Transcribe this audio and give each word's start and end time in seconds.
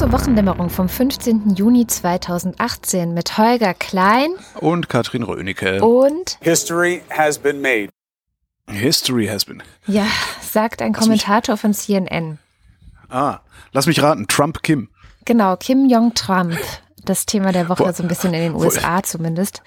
Zur 0.00 0.12
Wochendämmerung 0.12 0.70
vom 0.70 0.88
15. 0.88 1.56
Juni 1.56 1.86
2018 1.86 3.12
mit 3.12 3.36
Holger 3.36 3.74
Klein 3.74 4.30
und 4.54 4.88
Katrin 4.88 5.22
Rönecke. 5.22 5.84
Und 5.84 6.38
History 6.40 7.02
has 7.10 7.38
been 7.38 7.60
made. 7.60 7.90
History 8.66 9.26
has 9.26 9.44
been. 9.44 9.62
Ja, 9.86 10.06
sagt 10.40 10.80
ein 10.80 10.94
Kommentator 10.94 11.58
von 11.58 11.74
CNN. 11.74 12.38
Ah, 13.10 13.40
lass 13.72 13.84
mich 13.84 14.02
raten, 14.02 14.26
Trump 14.26 14.62
Kim. 14.62 14.88
Genau, 15.26 15.56
Kim 15.56 15.90
Jong 15.90 16.14
Trump. 16.14 16.56
Das 17.04 17.26
Thema 17.26 17.52
der 17.52 17.68
Woche, 17.68 17.92
so 17.92 18.02
ein 18.02 18.08
bisschen 18.08 18.32
in 18.32 18.40
den 18.40 18.54
USA 18.54 19.02
zumindest. 19.02 19.62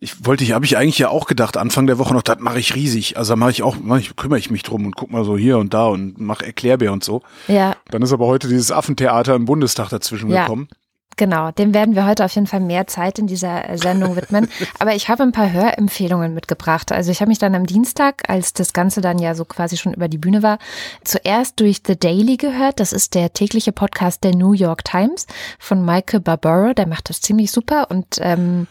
Ich 0.00 0.24
wollte 0.24 0.44
ich, 0.44 0.52
habe 0.52 0.64
ich 0.64 0.76
eigentlich 0.76 0.98
ja 0.98 1.08
auch 1.08 1.26
gedacht, 1.26 1.56
Anfang 1.56 1.86
der 1.88 1.98
Woche 1.98 2.14
noch, 2.14 2.22
das 2.22 2.38
mache 2.38 2.60
ich 2.60 2.74
riesig. 2.76 3.16
Also 3.16 3.34
mache 3.34 3.50
ich 3.50 3.62
auch, 3.64 3.76
mach 3.82 3.98
ich, 3.98 4.14
kümmere 4.14 4.38
ich 4.38 4.50
mich 4.50 4.62
drum 4.62 4.86
und 4.86 4.94
guck 4.94 5.10
mal 5.10 5.24
so 5.24 5.36
hier 5.36 5.58
und 5.58 5.74
da 5.74 5.86
und 5.86 6.20
mache 6.20 6.46
Erklärbär 6.46 6.92
und 6.92 7.02
so. 7.02 7.22
Ja. 7.48 7.74
Dann 7.90 8.02
ist 8.02 8.12
aber 8.12 8.26
heute 8.26 8.48
dieses 8.48 8.70
Affentheater 8.70 9.34
im 9.34 9.44
Bundestag 9.44 9.88
dazwischen 9.88 10.30
Ja. 10.30 10.42
gekommen. 10.42 10.68
Genau, 11.18 11.50
dem 11.50 11.74
werden 11.74 11.96
wir 11.96 12.06
heute 12.06 12.24
auf 12.24 12.32
jeden 12.36 12.46
Fall 12.46 12.60
mehr 12.60 12.86
Zeit 12.86 13.18
in 13.18 13.26
dieser 13.26 13.68
äh, 13.68 13.76
Sendung 13.76 14.14
widmen. 14.14 14.48
Aber 14.78 14.94
ich 14.94 15.08
habe 15.08 15.24
ein 15.24 15.32
paar 15.32 15.52
Hörempfehlungen 15.52 16.32
mitgebracht. 16.32 16.92
Also 16.92 17.10
ich 17.10 17.20
habe 17.20 17.28
mich 17.28 17.40
dann 17.40 17.56
am 17.56 17.66
Dienstag, 17.66 18.30
als 18.30 18.52
das 18.52 18.72
Ganze 18.72 19.00
dann 19.00 19.18
ja 19.18 19.34
so 19.34 19.44
quasi 19.44 19.76
schon 19.76 19.92
über 19.92 20.06
die 20.06 20.16
Bühne 20.16 20.44
war, 20.44 20.58
zuerst 21.02 21.58
durch 21.58 21.82
The 21.84 21.98
Daily 21.98 22.36
gehört. 22.36 22.78
Das 22.78 22.92
ist 22.92 23.16
der 23.16 23.32
tägliche 23.32 23.72
Podcast 23.72 24.22
der 24.22 24.36
New 24.36 24.52
York 24.52 24.84
Times 24.84 25.26
von 25.58 25.84
Michael 25.84 26.20
Barbaro. 26.20 26.72
Der 26.72 26.86
macht 26.86 27.10
das 27.10 27.20
ziemlich 27.20 27.50
super 27.50 27.90
und 27.90 28.18
ähm, 28.20 28.68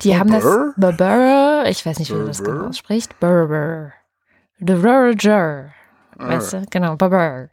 die 0.00 0.18
haben 0.18 0.32
das 0.32 0.44
Barbaro? 0.78 1.68
Ich 1.68 1.84
weiß 1.84 1.98
nicht, 1.98 2.10
wie 2.10 2.16
man 2.16 2.28
das 2.28 2.42
genau 2.42 2.68
ausspricht. 2.68 3.20
Barbaro. 3.20 3.92
The 4.58 4.72
Roger. 4.72 5.74
Weißt 6.16 6.54
du? 6.54 6.62
Genau, 6.70 6.96
Barbaro. 6.96 7.48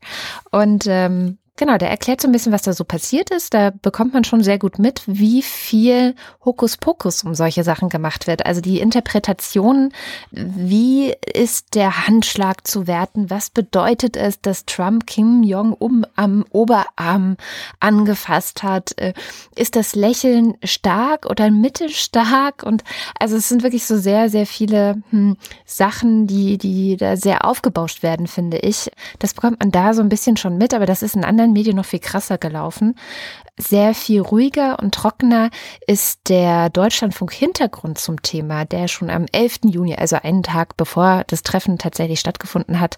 Und 0.51 0.85
ähm, 0.87 1.37
genau, 1.57 1.77
der 1.77 1.89
erklärt 1.89 2.21
so 2.21 2.27
ein 2.27 2.31
bisschen, 2.31 2.51
was 2.51 2.61
da 2.61 2.73
so 2.73 2.85
passiert 2.85 3.29
ist. 3.31 3.53
Da 3.53 3.71
bekommt 3.81 4.13
man 4.13 4.23
schon 4.23 4.43
sehr 4.43 4.57
gut 4.57 4.79
mit, 4.79 5.01
wie 5.05 5.41
viel 5.41 6.15
Hokuspokus 6.45 7.23
um 7.23 7.35
solche 7.35 7.63
Sachen 7.63 7.89
gemacht 7.89 8.27
wird. 8.27 8.45
Also 8.45 8.61
die 8.61 8.79
Interpretation, 8.79 9.91
wie 10.31 11.13
ist 11.33 11.75
der 11.75 12.07
Handschlag 12.07 12.65
zu 12.65 12.87
werten? 12.87 13.29
Was 13.29 13.49
bedeutet 13.49 14.15
es, 14.15 14.39
dass 14.39 14.65
Trump 14.65 15.07
Kim 15.07 15.43
Jong-un 15.43 16.05
am 16.15 16.45
Oberarm 16.51 17.37
angefasst 17.79 18.63
hat? 18.63 18.97
Äh, 18.97 19.13
Ist 19.55 19.75
das 19.75 19.95
Lächeln 19.95 20.55
stark 20.63 21.25
oder 21.25 21.51
mittelstark? 21.51 22.63
Und 22.63 22.83
also 23.19 23.35
es 23.35 23.49
sind 23.49 23.63
wirklich 23.63 23.85
so 23.85 23.97
sehr, 23.97 24.29
sehr 24.29 24.45
viele 24.45 25.01
hm, 25.09 25.37
Sachen, 25.65 26.27
die, 26.27 26.57
die 26.57 26.97
da 26.97 27.17
sehr 27.17 27.45
aufgebauscht 27.45 28.03
werden, 28.03 28.27
finde 28.27 28.59
ich. 28.59 28.91
Das 29.19 29.33
bekommt 29.33 29.59
man 29.59 29.71
da 29.71 29.93
so 29.93 30.01
ein 30.01 30.09
bisschen 30.09 30.37
schon 30.37 30.57
mit, 30.57 30.73
aber 30.73 30.85
das 30.85 31.01
ist 31.01 31.15
in 31.15 31.25
anderen 31.25 31.46
Medien 31.53 31.75
noch 31.75 31.85
viel 31.85 31.99
krasser 31.99 32.37
gelaufen. 32.37 32.95
Sehr 33.59 33.95
viel 33.95 34.21
ruhiger 34.21 34.77
und 34.79 34.93
trockener 34.93 35.49
ist 35.87 36.29
der 36.29 36.69
Deutschlandfunk 36.69 37.33
Hintergrund 37.33 37.97
zum 37.97 38.21
Thema, 38.21 38.65
der 38.65 38.87
schon 38.87 39.09
am 39.09 39.25
11. 39.31 39.61
Juni, 39.65 39.95
also 39.95 40.17
einen 40.21 40.43
Tag 40.43 40.77
bevor 40.77 41.23
das 41.25 41.41
Treffen 41.41 41.79
tatsächlich 41.79 42.19
stattgefunden 42.19 42.79
hat, 42.79 42.97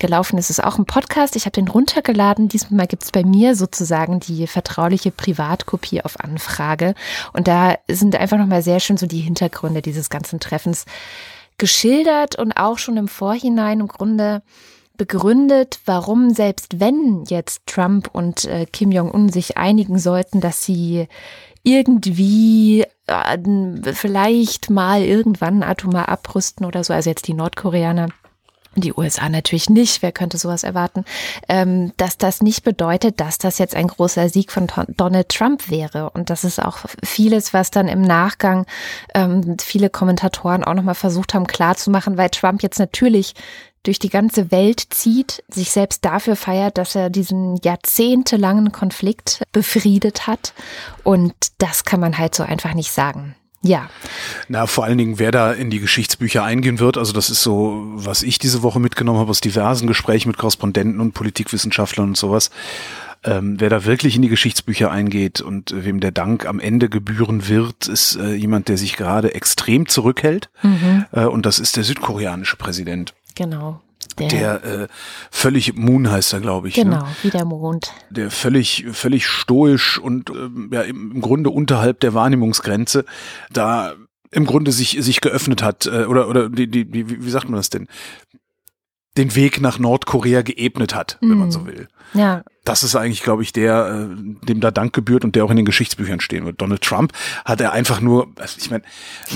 gelaufen 0.00 0.38
ist. 0.38 0.48
Es 0.48 0.58
ist 0.58 0.64
auch 0.64 0.78
ein 0.78 0.86
Podcast. 0.86 1.36
Ich 1.36 1.44
habe 1.44 1.52
den 1.52 1.68
runtergeladen. 1.68 2.48
Diesmal 2.48 2.86
gibt 2.86 3.02
es 3.02 3.12
bei 3.12 3.22
mir 3.22 3.54
sozusagen 3.54 4.18
die 4.18 4.46
vertrauliche 4.46 5.10
Privatkopie 5.10 6.02
auf 6.02 6.18
Anfrage. 6.20 6.94
Und 7.34 7.46
da 7.46 7.76
sind 7.86 8.16
einfach 8.16 8.38
nochmal 8.38 8.62
sehr 8.62 8.80
schön 8.80 8.96
so 8.96 9.06
die 9.06 9.20
Hintergründe 9.20 9.82
dieses 9.82 10.08
ganzen 10.08 10.40
Treffens 10.40 10.86
geschildert 11.58 12.36
und 12.38 12.52
auch 12.52 12.78
schon 12.78 12.96
im 12.96 13.08
Vorhinein 13.08 13.80
im 13.80 13.88
Grunde 13.88 14.42
begründet, 14.98 15.80
warum 15.86 16.30
selbst 16.30 16.80
wenn 16.80 17.24
jetzt 17.28 17.66
Trump 17.66 18.10
und 18.12 18.44
äh, 18.44 18.66
Kim 18.66 18.92
Jong-un 18.92 19.30
sich 19.30 19.56
einigen 19.56 19.98
sollten, 19.98 20.40
dass 20.40 20.64
sie 20.64 21.08
irgendwie 21.62 22.84
äh, 23.06 23.38
vielleicht 23.94 24.70
mal 24.70 25.02
irgendwann 25.02 25.62
atomar 25.62 26.08
abrüsten 26.08 26.66
oder 26.66 26.84
so, 26.84 26.92
also 26.92 27.08
jetzt 27.08 27.26
die 27.28 27.34
Nordkoreaner, 27.34 28.08
die 28.80 28.92
USA 28.92 29.28
natürlich 29.28 29.70
nicht, 29.70 30.02
wer 30.02 30.12
könnte 30.12 30.38
sowas 30.38 30.62
erwarten, 30.62 31.04
ähm, 31.48 31.92
dass 31.96 32.18
das 32.18 32.42
nicht 32.42 32.62
bedeutet, 32.62 33.20
dass 33.20 33.38
das 33.38 33.58
jetzt 33.58 33.74
ein 33.74 33.88
großer 33.88 34.28
Sieg 34.28 34.52
von 34.52 34.68
Donald 34.96 35.28
Trump 35.30 35.70
wäre. 35.70 36.10
Und 36.10 36.30
das 36.30 36.44
ist 36.44 36.62
auch 36.62 36.78
vieles, 37.02 37.52
was 37.52 37.70
dann 37.70 37.88
im 37.88 38.02
Nachgang 38.02 38.66
ähm, 39.14 39.56
viele 39.60 39.90
Kommentatoren 39.90 40.64
auch 40.64 40.74
nochmal 40.74 40.94
versucht 40.94 41.34
haben 41.34 41.46
klarzumachen, 41.46 42.16
weil 42.16 42.30
Trump 42.30 42.62
jetzt 42.62 42.78
natürlich 42.78 43.34
durch 43.88 43.98
die 43.98 44.10
ganze 44.10 44.50
Welt 44.50 44.82
zieht, 44.90 45.42
sich 45.48 45.70
selbst 45.70 46.04
dafür 46.04 46.36
feiert, 46.36 46.76
dass 46.76 46.94
er 46.94 47.08
diesen 47.08 47.56
jahrzehntelangen 47.62 48.70
Konflikt 48.70 49.42
befriedet 49.52 50.26
hat. 50.26 50.52
Und 51.04 51.32
das 51.56 51.84
kann 51.84 51.98
man 51.98 52.18
halt 52.18 52.34
so 52.34 52.42
einfach 52.42 52.74
nicht 52.74 52.92
sagen. 52.92 53.34
Ja, 53.62 53.88
Na, 54.48 54.66
vor 54.66 54.84
allen 54.84 54.98
Dingen, 54.98 55.18
wer 55.18 55.30
da 55.30 55.52
in 55.52 55.70
die 55.70 55.80
Geschichtsbücher 55.80 56.44
eingehen 56.44 56.80
wird, 56.80 56.98
also 56.98 57.14
das 57.14 57.30
ist 57.30 57.42
so, 57.42 57.82
was 57.94 58.22
ich 58.22 58.38
diese 58.38 58.62
Woche 58.62 58.78
mitgenommen 58.78 59.20
habe 59.20 59.30
aus 59.30 59.40
diversen 59.40 59.86
Gesprächen 59.86 60.28
mit 60.28 60.36
Korrespondenten 60.36 61.00
und 61.00 61.14
Politikwissenschaftlern 61.14 62.08
und 62.08 62.16
sowas. 62.18 62.50
Ähm, 63.24 63.58
wer 63.58 63.70
da 63.70 63.86
wirklich 63.86 64.14
in 64.16 64.22
die 64.22 64.28
Geschichtsbücher 64.28 64.90
eingeht 64.90 65.40
und 65.40 65.72
äh, 65.72 65.84
wem 65.86 65.98
der 66.00 66.12
Dank 66.12 66.46
am 66.46 66.60
Ende 66.60 66.90
gebühren 66.90 67.48
wird, 67.48 67.88
ist 67.88 68.16
äh, 68.16 68.34
jemand, 68.34 68.68
der 68.68 68.76
sich 68.76 68.96
gerade 68.96 69.34
extrem 69.34 69.88
zurückhält. 69.88 70.50
Äh, 71.12 71.24
und 71.24 71.46
das 71.46 71.58
ist 71.58 71.76
der 71.76 71.84
südkoreanische 71.84 72.56
Präsident. 72.56 73.14
Genau. 73.38 73.80
Der 74.18 74.64
äh, 74.64 74.88
völlig 75.30 75.76
Moon 75.76 76.10
heißt 76.10 76.32
er, 76.32 76.40
glaube 76.40 76.68
ich. 76.68 76.74
genau, 76.74 77.02
Ne? 77.02 77.16
wie 77.22 77.30
der 77.30 77.44
Mond. 77.44 77.92
der 78.10 78.30
völlig, 78.30 78.84
völlig 78.92 79.26
stoisch 79.26 79.98
und 79.98 80.30
ähm, 80.30 80.70
ja, 80.72 80.82
im 80.82 81.20
Grunde 81.20 81.50
unterhalb 81.50 82.00
der 82.00 82.14
Wahrnehmungsgrenze 82.14 83.04
da 83.52 83.94
im 84.30 84.44
Grunde 84.44 84.72
sich, 84.72 84.96
sich 85.00 85.20
geöffnet 85.20 85.62
hat, 85.62 85.86
äh, 85.86 86.04
oder, 86.04 86.28
oder 86.28 86.48
die, 86.48 86.68
die, 86.68 86.84
die, 86.84 87.24
wie 87.24 87.30
sagt 87.30 87.48
man 87.48 87.56
das 87.56 87.70
denn? 87.70 87.88
Den 89.18 89.34
Weg 89.34 89.60
nach 89.60 89.78
Nordkorea 89.78 90.40
geebnet 90.42 90.94
hat, 90.94 91.18
wenn 91.20 91.36
man 91.36 91.48
Mm. 91.48 91.52
so 91.52 91.66
will. 91.66 91.88
Ja, 92.14 92.42
Das 92.64 92.82
ist 92.82 92.96
eigentlich, 92.96 93.22
glaube 93.22 93.42
ich, 93.42 93.52
der, 93.52 94.08
äh, 94.10 94.46
dem 94.46 94.60
da 94.60 94.70
Dank 94.70 94.92
gebührt 94.92 95.24
und 95.24 95.34
der 95.36 95.44
auch 95.44 95.50
in 95.50 95.56
den 95.56 95.64
Geschichtsbüchern 95.66 96.20
stehen 96.20 96.44
wird. 96.46 96.60
Donald 96.60 96.82
Trump 96.82 97.12
hat 97.44 97.60
er 97.60 97.72
einfach 97.72 98.00
nur, 98.00 98.28
also 98.36 98.56
ich 98.58 98.70
meine, 98.70 98.84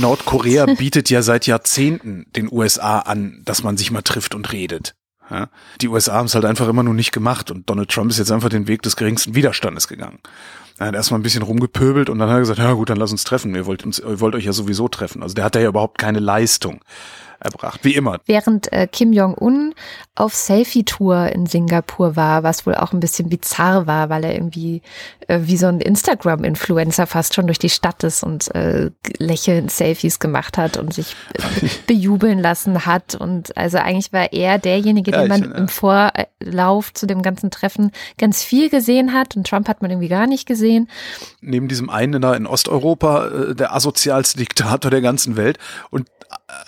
Nordkorea 0.00 0.66
bietet 0.78 1.10
ja 1.10 1.22
seit 1.22 1.46
Jahrzehnten 1.46 2.26
den 2.36 2.48
USA 2.50 3.00
an, 3.00 3.42
dass 3.44 3.62
man 3.62 3.76
sich 3.76 3.90
mal 3.90 4.02
trifft 4.02 4.34
und 4.34 4.52
redet. 4.52 4.94
Ja? 5.30 5.48
Die 5.80 5.88
USA 5.88 6.14
haben 6.14 6.26
es 6.26 6.34
halt 6.34 6.44
einfach 6.44 6.68
immer 6.68 6.82
nur 6.82 6.94
nicht 6.94 7.12
gemacht 7.12 7.50
und 7.50 7.68
Donald 7.70 7.90
Trump 7.90 8.10
ist 8.10 8.18
jetzt 8.18 8.32
einfach 8.32 8.48
den 8.50 8.68
Weg 8.68 8.82
des 8.82 8.96
geringsten 8.96 9.34
Widerstandes 9.34 9.88
gegangen. 9.88 10.18
Er 10.78 10.88
hat 10.88 10.94
erstmal 10.94 11.20
ein 11.20 11.22
bisschen 11.22 11.42
rumgepöbelt 11.42 12.10
und 12.10 12.18
dann 12.18 12.28
hat 12.28 12.36
er 12.36 12.40
gesagt, 12.40 12.58
ja 12.58 12.72
gut, 12.72 12.90
dann 12.90 12.96
lass 12.98 13.12
uns 13.12 13.24
treffen. 13.24 13.54
Ihr 13.54 13.66
wollt, 13.66 13.84
uns, 13.84 13.98
ihr 13.98 14.20
wollt 14.20 14.34
euch 14.34 14.44
ja 14.44 14.52
sowieso 14.52 14.88
treffen. 14.88 15.22
Also 15.22 15.34
der 15.34 15.44
hat 15.44 15.54
ja 15.54 15.68
überhaupt 15.68 15.98
keine 15.98 16.18
Leistung 16.18 16.80
erbracht. 17.44 17.80
Wie 17.82 17.94
immer. 17.94 18.18
während 18.26 18.72
äh, 18.72 18.86
Kim 18.86 19.12
Jong-un 19.12 19.74
auf 20.14 20.34
Selfie-Tour 20.34 21.28
in 21.32 21.46
Singapur 21.46 22.16
war, 22.16 22.42
was 22.42 22.66
wohl 22.66 22.74
auch 22.74 22.92
ein 22.92 23.00
bisschen 23.00 23.28
bizarr 23.28 23.86
war, 23.86 24.10
weil 24.10 24.24
er 24.24 24.34
irgendwie 24.34 24.82
äh, 25.28 25.40
wie 25.42 25.56
so 25.56 25.66
ein 25.66 25.80
Instagram-Influencer 25.80 27.06
fast 27.06 27.34
schon 27.34 27.46
durch 27.46 27.58
die 27.58 27.70
Stadt 27.70 28.04
ist 28.04 28.22
und 28.22 28.54
äh, 28.54 28.90
lächelnd 29.18 29.70
Selfies 29.70 30.18
gemacht 30.18 30.58
hat 30.58 30.76
und 30.76 30.92
sich 30.92 31.16
bejubeln 31.86 32.38
lassen 32.38 32.84
hat. 32.86 33.14
Und 33.14 33.56
also 33.56 33.78
eigentlich 33.78 34.12
war 34.12 34.32
er 34.32 34.58
derjenige, 34.58 35.10
Ja, 35.12 35.20
den 35.22 35.28
man 35.28 35.42
ja. 35.44 35.56
im 35.56 35.68
Vorlauf 35.68 36.92
zu 36.92 37.06
dem 37.06 37.22
ganzen 37.22 37.50
Treffen 37.50 37.90
ganz 38.18 38.42
viel 38.42 38.68
gesehen 38.70 39.12
hat 39.12 39.36
und 39.36 39.46
Trump 39.46 39.68
hat 39.68 39.82
man 39.82 39.90
irgendwie 39.90 40.08
gar 40.08 40.26
nicht 40.26 40.46
gesehen. 40.46 40.88
neben 41.40 41.68
diesem 41.68 41.88
einen 41.90 42.20
da 42.20 42.34
in 42.34 42.46
Osteuropa 42.46 43.28
äh, 43.28 43.54
der 43.54 43.74
asozialste 43.74 44.38
Diktator 44.38 44.90
der 44.90 45.00
ganzen 45.00 45.36
Welt. 45.36 45.58
Und 45.90 46.08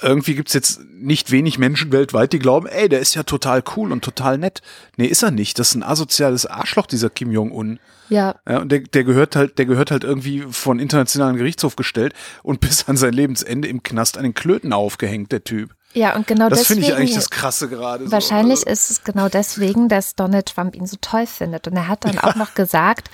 irgendwie 0.02 0.34
gibt's 0.34 0.52
jetzt 0.54 0.80
nicht 0.92 1.30
wenig 1.30 1.58
Menschen 1.58 1.92
weltweit, 1.92 2.32
die 2.32 2.38
glauben, 2.38 2.66
ey, 2.66 2.88
der 2.88 3.00
ist 3.00 3.14
ja 3.14 3.22
total 3.22 3.62
cool 3.76 3.92
und 3.92 4.02
total 4.04 4.38
nett. 4.38 4.60
Nee, 4.96 5.06
ist 5.06 5.22
er 5.22 5.30
nicht. 5.30 5.58
Das 5.58 5.68
ist 5.68 5.74
ein 5.74 5.82
asoziales 5.82 6.46
Arschloch, 6.46 6.86
dieser 6.86 7.10
Kim 7.10 7.30
Jong-un. 7.30 7.78
Ja, 8.10 8.34
Ja, 8.46 8.58
und 8.58 8.70
der, 8.70 8.80
der 8.80 9.02
gehört 9.04 9.34
halt, 9.34 9.56
der 9.58 9.64
gehört 9.64 9.90
halt 9.90 10.04
irgendwie 10.04 10.44
von 10.50 10.78
internationalen 10.78 11.36
Gerichtshof 11.36 11.74
gestellt 11.76 12.12
und 12.42 12.60
bis 12.64 12.86
an 12.88 12.96
sein 12.96 13.14
Lebensende 13.14 13.66
im 13.68 13.82
Knast 13.82 14.18
an 14.18 14.24
den 14.24 14.34
Klöten 14.34 14.72
aufgehängt, 14.74 15.32
der 15.32 15.42
Typ. 15.44 15.70
ja, 15.94 16.14
und 16.14 16.26
genau 16.26 16.48
Das 16.50 16.58
deswegen. 16.60 16.80
finde 16.82 16.92
ich 16.92 16.98
eigentlich 17.00 17.14
das 17.16 17.30
Krasse 17.30 17.68
gerade. 17.68 18.04
so. 18.04 18.12
Wahrscheinlich 18.12 18.58
Also, 18.66 18.70
ist 18.70 18.90
es 18.90 19.04
genau 19.04 19.28
deswegen, 19.30 19.88
dass 19.88 20.14
Donald 20.16 20.46
Trump 20.46 20.74
ihn 20.76 20.86
so 20.86 20.96
toll 21.00 21.26
findet. 21.26 21.66
Und 21.66 21.76
er 21.76 21.88
hat 21.88 22.04
dann 22.04 22.18
auch 22.18 22.34
noch 22.34 22.52
gesagt, 22.54 23.08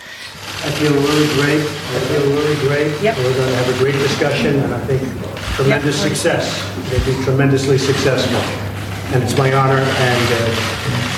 I 0.66 0.70
feel 0.72 0.90
really 0.90 1.28
great. 1.36 1.60
I 1.60 2.00
feel 2.12 2.32
really 2.32 2.56
great. 2.66 3.02
Yep. 3.02 3.16
We're 3.16 3.22
going 3.22 3.48
to 3.48 3.56
have 3.56 3.68
a 3.72 3.78
great 3.80 3.94
discussion, 4.02 4.60
and 4.64 4.72
I 4.74 4.86
think 4.88 5.02
tremendous 5.60 6.00
success. 6.00 6.56
They'll 6.88 7.04
be 7.04 7.22
tremendously 7.22 7.76
successful. 7.76 8.40
And 9.12 9.22
it's 9.22 9.36
my 9.36 9.52
honor 9.52 9.76
and 9.76 10.32
uh, 10.32 11.09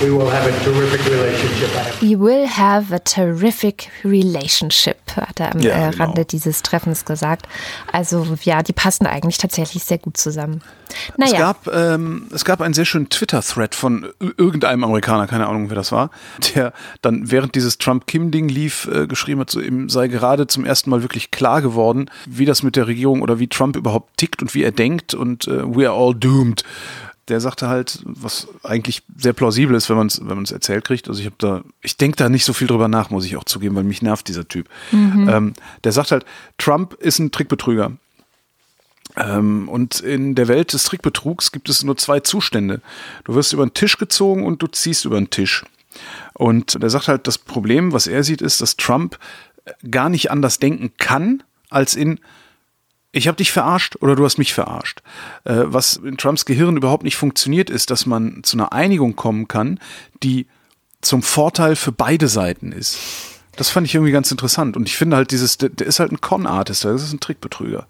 We 0.00 0.10
will 0.10 0.30
have 0.30 0.46
a 0.48 0.64
terrific 0.64 1.00
relationship. 1.08 1.70
We 2.02 2.18
will 2.18 2.46
have 2.48 2.92
a 2.94 2.98
terrific 2.98 3.88
relationship, 4.04 4.96
hat 5.16 5.40
er 5.40 5.54
am 5.54 5.60
Ja, 5.60 5.88
äh, 5.88 5.90
genau. 5.92 6.04
Rande 6.04 6.24
dieses 6.24 6.62
Treffens 6.62 7.04
gesagt. 7.04 7.46
Also 7.90 8.26
ja, 8.42 8.62
die 8.62 8.72
passen 8.72 9.06
eigentlich 9.06 9.38
tatsächlich 9.38 9.84
sehr 9.84 9.98
gut 9.98 10.16
zusammen. 10.16 10.62
Es 11.18 11.32
Naja, 11.32 11.38
gab, 11.38 11.68
ähm, 11.74 12.28
es 12.34 12.44
gab 12.44 12.60
einen 12.60 12.74
sehr 12.74 12.84
schönen 12.84 13.08
Twitter-Thread 13.08 13.74
von 13.74 14.04
ir- 14.20 14.34
irgendeinem 14.36 14.84
Amerikaner, 14.84 15.26
keine 15.26 15.46
Ahnung, 15.46 15.70
wer 15.70 15.76
das 15.76 15.90
war, 15.90 16.10
der 16.54 16.72
dann 17.00 17.30
während 17.30 17.54
dieses 17.54 17.78
Trump-Kim-Ding 17.78 18.48
lief, 18.48 18.88
äh, 18.92 19.06
geschrieben 19.06 19.40
hat, 19.40 19.50
so 19.50 19.60
ihm 19.60 19.88
sei 19.88 20.08
gerade 20.08 20.46
zum 20.46 20.64
ersten 20.66 20.90
Mal 20.90 21.02
wirklich 21.02 21.30
klar 21.30 21.62
geworden, 21.62 22.10
wie 22.26 22.44
das 22.44 22.62
mit 22.62 22.76
der 22.76 22.86
Regierung 22.86 23.22
oder 23.22 23.38
wie 23.38 23.48
Trump 23.48 23.76
überhaupt 23.76 24.16
tickt 24.18 24.42
und 24.42 24.54
wie 24.54 24.62
er 24.64 24.72
denkt 24.72 25.14
und 25.14 25.48
äh, 25.48 25.62
we 25.64 25.88
are 25.88 25.96
all 25.98 26.14
doomed. 26.14 26.62
Der 27.28 27.40
sagte 27.40 27.68
halt, 27.68 28.00
was 28.04 28.48
eigentlich 28.62 29.02
sehr 29.16 29.32
plausibel 29.32 29.74
ist, 29.74 29.88
wenn 29.88 29.96
man 29.96 30.08
es 30.08 30.20
wenn 30.22 30.44
erzählt 30.44 30.84
kriegt. 30.84 31.08
Also 31.08 31.20
ich 31.20 31.26
habe 31.26 31.36
da, 31.38 31.62
ich 31.80 31.96
denke 31.96 32.16
da 32.16 32.28
nicht 32.28 32.44
so 32.44 32.52
viel 32.52 32.66
drüber 32.66 32.88
nach, 32.88 33.10
muss 33.10 33.24
ich 33.24 33.36
auch 33.36 33.44
zugeben, 33.44 33.76
weil 33.76 33.84
mich 33.84 34.02
nervt 34.02 34.28
dieser 34.28 34.46
Typ. 34.46 34.68
Ähm, 34.92 35.54
der 35.84 35.92
sagt 35.92 36.10
halt, 36.10 36.26
Trump 36.58 36.94
ist 36.94 37.18
ein 37.18 37.30
Trickbetrüger. 37.30 37.92
Ähm, 39.16 39.68
und 39.68 40.00
in 40.00 40.34
der 40.34 40.48
Welt 40.48 40.72
des 40.72 40.84
Trickbetrugs 40.84 41.52
gibt 41.52 41.68
es 41.68 41.82
nur 41.84 41.96
zwei 41.96 42.20
Zustände. 42.20 42.80
Du 43.24 43.34
wirst 43.34 43.52
über 43.52 43.64
den 43.64 43.74
Tisch 43.74 43.96
gezogen 43.96 44.44
und 44.44 44.62
du 44.62 44.66
ziehst 44.66 45.04
über 45.04 45.16
den 45.16 45.30
Tisch. 45.30 45.64
Und 46.34 46.82
der 46.82 46.90
sagt 46.90 47.08
halt, 47.08 47.26
das 47.26 47.38
Problem, 47.38 47.92
was 47.92 48.06
er 48.06 48.24
sieht, 48.24 48.42
ist, 48.42 48.60
dass 48.60 48.76
Trump 48.76 49.18
gar 49.90 50.08
nicht 50.08 50.30
anders 50.30 50.58
denken 50.58 50.92
kann, 50.98 51.42
als 51.70 51.94
in 51.94 52.20
ich 53.14 53.28
habe 53.28 53.36
dich 53.36 53.52
verarscht 53.52 53.96
oder 54.00 54.16
du 54.16 54.24
hast 54.24 54.38
mich 54.38 54.52
verarscht. 54.52 55.02
Äh, 55.44 55.62
was 55.66 55.96
in 55.96 56.16
Trumps 56.16 56.44
Gehirn 56.44 56.76
überhaupt 56.76 57.04
nicht 57.04 57.16
funktioniert, 57.16 57.70
ist, 57.70 57.90
dass 57.90 58.06
man 58.06 58.42
zu 58.42 58.56
einer 58.56 58.72
Einigung 58.72 59.16
kommen 59.16 59.48
kann, 59.48 59.78
die 60.22 60.46
zum 61.00 61.22
Vorteil 61.22 61.76
für 61.76 61.92
beide 61.92 62.28
Seiten 62.28 62.72
ist. 62.72 62.98
Das 63.56 63.70
fand 63.70 63.86
ich 63.86 63.94
irgendwie 63.94 64.12
ganz 64.12 64.30
interessant. 64.30 64.76
Und 64.76 64.88
ich 64.88 64.96
finde 64.96 65.16
halt 65.16 65.30
dieses, 65.30 65.58
der, 65.58 65.68
der 65.68 65.86
ist 65.86 66.00
halt 66.00 66.10
ein 66.10 66.20
Con-Artist, 66.20 66.84
das 66.84 67.02
ist 67.02 67.12
ein 67.12 67.20
Trickbetrüger. 67.20 67.86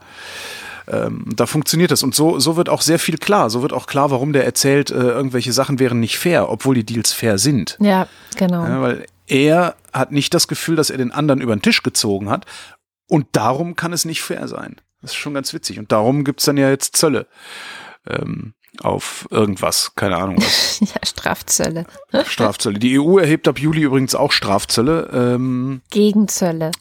Ähm, 0.86 1.24
da 1.34 1.46
funktioniert 1.46 1.90
das. 1.90 2.02
Und 2.02 2.14
so, 2.14 2.38
so 2.38 2.56
wird 2.56 2.68
auch 2.68 2.82
sehr 2.82 2.98
viel 2.98 3.16
klar. 3.16 3.48
So 3.48 3.62
wird 3.62 3.72
auch 3.72 3.86
klar, 3.86 4.10
warum 4.10 4.34
der 4.34 4.44
erzählt, 4.44 4.90
äh, 4.90 4.94
irgendwelche 4.94 5.52
Sachen 5.54 5.78
wären 5.78 6.00
nicht 6.00 6.18
fair, 6.18 6.50
obwohl 6.50 6.74
die 6.74 6.84
Deals 6.84 7.12
fair 7.12 7.38
sind. 7.38 7.78
ja, 7.80 8.06
genau. 8.36 8.64
Ja, 8.64 8.82
weil 8.82 9.06
er 9.26 9.76
hat 9.94 10.12
nicht 10.12 10.34
das 10.34 10.48
Gefühl, 10.48 10.76
dass 10.76 10.90
er 10.90 10.98
den 10.98 11.12
anderen 11.12 11.40
über 11.40 11.56
den 11.56 11.62
Tisch 11.62 11.82
gezogen 11.82 12.28
hat. 12.28 12.44
Und 13.08 13.26
darum 13.32 13.76
kann 13.76 13.94
es 13.94 14.04
nicht 14.04 14.20
fair 14.20 14.48
sein. 14.48 14.76
Das 15.04 15.12
ist 15.12 15.18
schon 15.18 15.34
ganz 15.34 15.52
witzig. 15.52 15.78
Und 15.78 15.92
darum 15.92 16.24
gibt's 16.24 16.46
dann 16.46 16.56
ja 16.56 16.70
jetzt 16.70 16.96
Zölle 16.96 17.26
ähm, 18.08 18.54
auf 18.80 19.28
irgendwas. 19.30 19.94
Keine 19.96 20.16
Ahnung 20.16 20.38
was. 20.38 20.80
Ja, 20.80 21.06
Strafzölle. 21.06 21.84
Strafzölle. 22.26 22.78
Die 22.78 22.98
EU 22.98 23.18
erhebt 23.18 23.46
ab 23.46 23.58
Juli 23.58 23.82
übrigens 23.82 24.14
auch 24.14 24.32
Strafzölle. 24.32 25.10
Ähm, 25.12 25.82
Gegenzölle. 25.90 26.72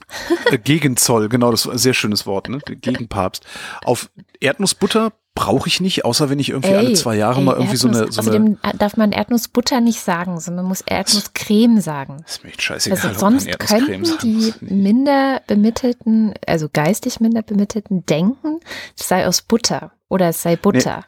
äh, 0.52 0.58
Gegenzoll, 0.58 1.28
genau, 1.30 1.52
das 1.52 1.66
war 1.66 1.74
ein 1.74 1.78
sehr 1.78 1.94
schönes 1.94 2.26
Wort, 2.26 2.50
ne? 2.50 2.60
Gegen 2.66 3.10
Papst. 3.10 3.46
Auf 3.84 4.10
Erdnussbutter 4.40 5.12
brauche 5.36 5.68
ich 5.68 5.82
nicht, 5.82 6.06
außer 6.06 6.30
wenn 6.30 6.38
ich 6.40 6.50
irgendwie 6.50 6.74
alle 6.76 6.94
zwei 6.94 7.16
Jahre 7.16 7.40
ey, 7.40 7.46
mal 7.46 7.56
irgendwie 7.56 7.76
so 7.76 7.88
eine, 7.88 8.04
Erdnuss- 8.06 8.12
so 8.12 8.22
eine. 8.22 8.30
Außerdem 8.60 8.78
darf 8.78 8.98
man 8.98 9.12
Erdnussbutter 9.12 9.82
nicht 9.82 10.00
sagen, 10.00 10.40
sondern 10.40 10.66
man 10.66 10.70
muss 10.70 10.82
Erdnusscreme 10.82 11.82
sagen. 11.82 12.24
ist 12.28 12.44
mir 12.44 12.50
echt 12.52 12.62
scheißegal. 12.62 13.00
Also 13.04 13.20
sonst 13.20 13.48
könnten 13.60 14.06
die 14.22 14.54
minder 14.62 15.42
bemittelten, 15.48 16.34
also 16.46 16.70
geistig 16.72 17.20
minder 17.20 17.42
bemittelten 17.42 18.06
denken, 18.06 18.60
es 18.98 19.08
sei 19.08 19.26
aus 19.28 19.42
Butter 19.42 19.92
oder 20.10 20.30
es 20.30 20.42
sei 20.42 20.56
Butter. 20.56 20.80
Ja. 20.80 21.06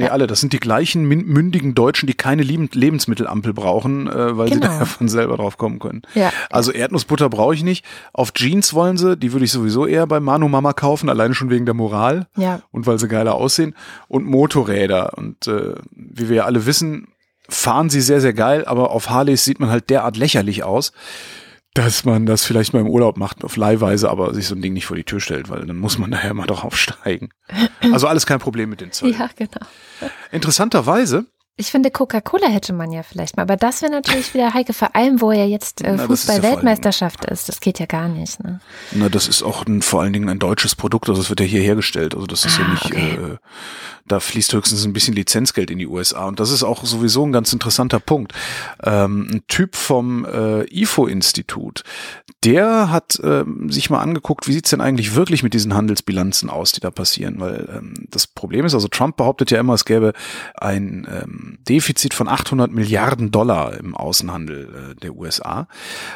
Nee, 0.00 0.08
alle. 0.08 0.26
Das 0.26 0.40
sind 0.40 0.52
die 0.52 0.60
gleichen 0.60 1.06
mündigen 1.06 1.74
Deutschen, 1.74 2.06
die 2.06 2.14
keine 2.14 2.42
Lebensmittelampel 2.42 3.52
brauchen, 3.52 4.06
äh, 4.06 4.36
weil 4.36 4.48
sie 4.48 4.54
Genau. 4.60 4.66
da 4.78 4.84
von 4.84 5.08
selber 5.08 5.36
drauf 5.36 5.56
kommen 5.58 5.78
können. 5.78 6.02
Ja. 6.14 6.32
Also 6.50 6.72
Erdnussbutter 6.72 7.28
brauche 7.28 7.54
ich 7.54 7.62
nicht. 7.62 7.84
Auf 8.12 8.32
Jeans 8.34 8.74
wollen 8.74 8.96
sie, 8.96 9.16
die 9.16 9.32
würde 9.32 9.44
ich 9.44 9.52
sowieso 9.52 9.86
eher 9.86 10.06
bei 10.06 10.20
Manu 10.20 10.48
Mama 10.48 10.72
kaufen, 10.72 11.08
alleine 11.08 11.34
schon 11.34 11.50
wegen 11.50 11.64
der 11.64 11.74
Moral. 11.74 12.26
Ja. 12.36 12.60
Und 12.70 12.86
weil 12.86 12.98
sie 12.98 13.08
geiler 13.08 13.34
aussehen. 13.34 13.74
Und 14.08 14.26
Motorräder. 14.26 15.16
Und 15.16 15.46
äh, 15.46 15.74
wie 15.92 16.28
wir 16.28 16.36
ja 16.36 16.44
alle 16.44 16.66
wissen, 16.66 17.08
fahren 17.48 17.90
sie 17.90 18.00
sehr, 18.00 18.20
sehr 18.20 18.32
geil, 18.32 18.64
aber 18.64 18.90
auf 18.92 19.10
Harleys 19.10 19.44
sieht 19.44 19.58
man 19.58 19.70
halt 19.70 19.90
derart 19.90 20.16
lächerlich 20.16 20.62
aus, 20.62 20.92
dass 21.80 22.04
man 22.04 22.26
das 22.26 22.44
vielleicht 22.44 22.72
mal 22.72 22.80
im 22.80 22.88
Urlaub 22.88 23.16
macht, 23.16 23.44
auf 23.44 23.56
Leihweise, 23.56 24.10
aber 24.10 24.32
sich 24.34 24.46
so 24.46 24.54
ein 24.54 24.62
Ding 24.62 24.72
nicht 24.72 24.86
vor 24.86 24.96
die 24.96 25.04
Tür 25.04 25.20
stellt, 25.20 25.48
weil 25.48 25.64
dann 25.66 25.76
muss 25.76 25.98
man 25.98 26.10
daher 26.10 26.34
mal 26.34 26.46
drauf 26.46 26.76
steigen. 26.78 27.30
Also 27.92 28.06
alles 28.06 28.26
kein 28.26 28.38
Problem 28.38 28.70
mit 28.70 28.80
den 28.80 28.92
Zöllen. 28.92 29.16
Ja, 29.18 29.28
genau. 29.36 29.66
Interessanterweise, 30.32 31.26
Ich 31.56 31.70
finde, 31.70 31.90
Coca-Cola 31.90 32.46
hätte 32.48 32.72
man 32.72 32.90
ja 32.92 33.02
vielleicht 33.02 33.36
mal, 33.36 33.42
aber 33.42 33.56
das 33.56 33.82
wäre 33.82 33.92
natürlich 33.92 34.32
wieder 34.32 34.54
Heike, 34.54 34.72
vor 34.72 34.94
allem, 34.96 35.20
wo 35.20 35.30
ja 35.32 35.44
jetzt 35.44 35.82
äh, 35.82 35.84
das 35.84 35.92
ist 35.94 36.00
ja 36.00 36.06
Fußball-Weltmeisterschaft 36.06 37.24
ist. 37.26 37.48
Das 37.50 37.60
geht 37.60 37.78
ja 37.78 37.86
gar 37.86 38.08
nicht. 38.08 38.42
Ne? 38.42 38.60
na, 38.92 39.08
das 39.10 39.28
ist 39.28 39.42
auch 39.42 39.66
ein, 39.66 39.82
vor 39.82 40.00
allen 40.00 40.12
Dingen 40.14 40.28
ein 40.30 40.38
deutsches 40.38 40.74
Produkt, 40.74 41.08
also 41.10 41.20
es 41.20 41.28
wird 41.28 41.40
ja 41.40 41.46
hier 41.46 41.60
hergestellt, 41.60 42.14
also 42.14 42.26
das 42.26 42.44
ist 42.46 42.56
ja 42.58 42.64
Ah, 42.64 42.70
nicht, 42.72 42.84
okay. 42.86 43.10
äh, 43.14 43.36
da 44.10 44.20
fließt 44.20 44.52
höchstens 44.52 44.84
ein 44.84 44.92
bisschen 44.92 45.14
Lizenzgeld 45.14 45.70
in 45.70 45.78
die 45.78 45.86
USA 45.86 46.26
und 46.26 46.40
das 46.40 46.50
ist 46.50 46.62
auch 46.62 46.84
sowieso 46.84 47.24
ein 47.24 47.32
ganz 47.32 47.52
interessanter 47.52 48.00
Punkt. 48.00 48.32
Ähm, 48.82 49.28
ein 49.32 49.42
Typ 49.48 49.76
vom 49.76 50.24
äh, 50.24 50.64
IFO-Institut, 50.70 51.84
der 52.44 52.90
hat 52.90 53.20
ähm, 53.22 53.70
sich 53.70 53.90
mal 53.90 54.00
angeguckt, 54.00 54.48
wie 54.48 54.52
sieht's 54.52 54.70
denn 54.70 54.80
eigentlich 54.80 55.14
wirklich 55.14 55.42
mit 55.42 55.52
diesen 55.52 55.74
Handelsbilanzen 55.74 56.48
aus, 56.48 56.72
die 56.72 56.80
da 56.80 56.90
passieren, 56.90 57.38
weil 57.38 57.68
ähm, 57.70 57.94
das 58.10 58.26
Problem 58.26 58.64
ist, 58.64 58.74
also 58.74 58.88
Trump 58.88 59.16
behauptet 59.16 59.50
ja 59.50 59.60
immer, 59.60 59.74
es 59.74 59.84
gäbe 59.84 60.14
ein 60.54 61.06
ähm, 61.10 61.58
Defizit 61.68 62.14
von 62.14 62.28
800 62.28 62.72
Milliarden 62.72 63.30
Dollar 63.30 63.78
im 63.78 63.94
Außenhandel 63.94 64.92
äh, 64.92 64.94
der 65.00 65.14
USA. 65.14 65.68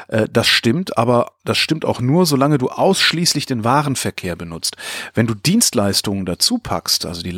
Äh, 0.08 0.26
das 0.32 0.46
stimmt, 0.46 0.96
aber 0.96 1.32
das 1.44 1.58
stimmt 1.58 1.84
auch 1.84 2.00
nur, 2.00 2.24
solange 2.24 2.56
du 2.56 2.70
ausschließlich 2.70 3.44
den 3.44 3.64
Warenverkehr 3.64 4.34
benutzt. 4.34 4.76
Wenn 5.12 5.26
du 5.26 5.34
Dienstleistungen 5.34 6.24
dazu 6.24 6.58
packst, 6.58 7.04
also 7.04 7.22
die 7.22 7.32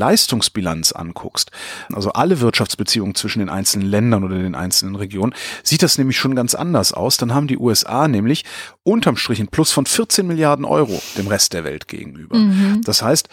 Leistungsbilanz 0.47 0.93
anguckst, 0.93 1.51
also 1.93 2.13
alle 2.13 2.41
Wirtschaftsbeziehungen 2.41 3.15
zwischen 3.15 3.41
den 3.41 3.49
einzelnen 3.49 3.89
Ländern 3.89 4.25
oder 4.25 4.39
den 4.39 4.55
einzelnen 4.55 4.97
Regionen, 4.97 5.35
sieht 5.63 5.83
das 5.83 5.99
nämlich 5.99 6.17
schon 6.17 6.35
ganz 6.35 6.55
anders 6.55 6.93
aus. 6.93 7.17
Dann 7.17 7.35
haben 7.35 7.47
die 7.47 7.59
USA 7.59 8.09
nämlich 8.09 8.45
unterm 8.83 9.17
Strich 9.17 9.41
ein 9.41 9.49
Plus 9.49 9.73
von 9.73 9.87
14 9.87 10.27
Milliarden 10.27 10.65
Euro 10.65 11.01
dem 11.17 11.27
Rest 11.27 11.53
der 11.53 11.65
Welt 11.65 11.89
gegenüber. 11.89 12.37
Das 12.85 13.03
heißt, 13.03 13.29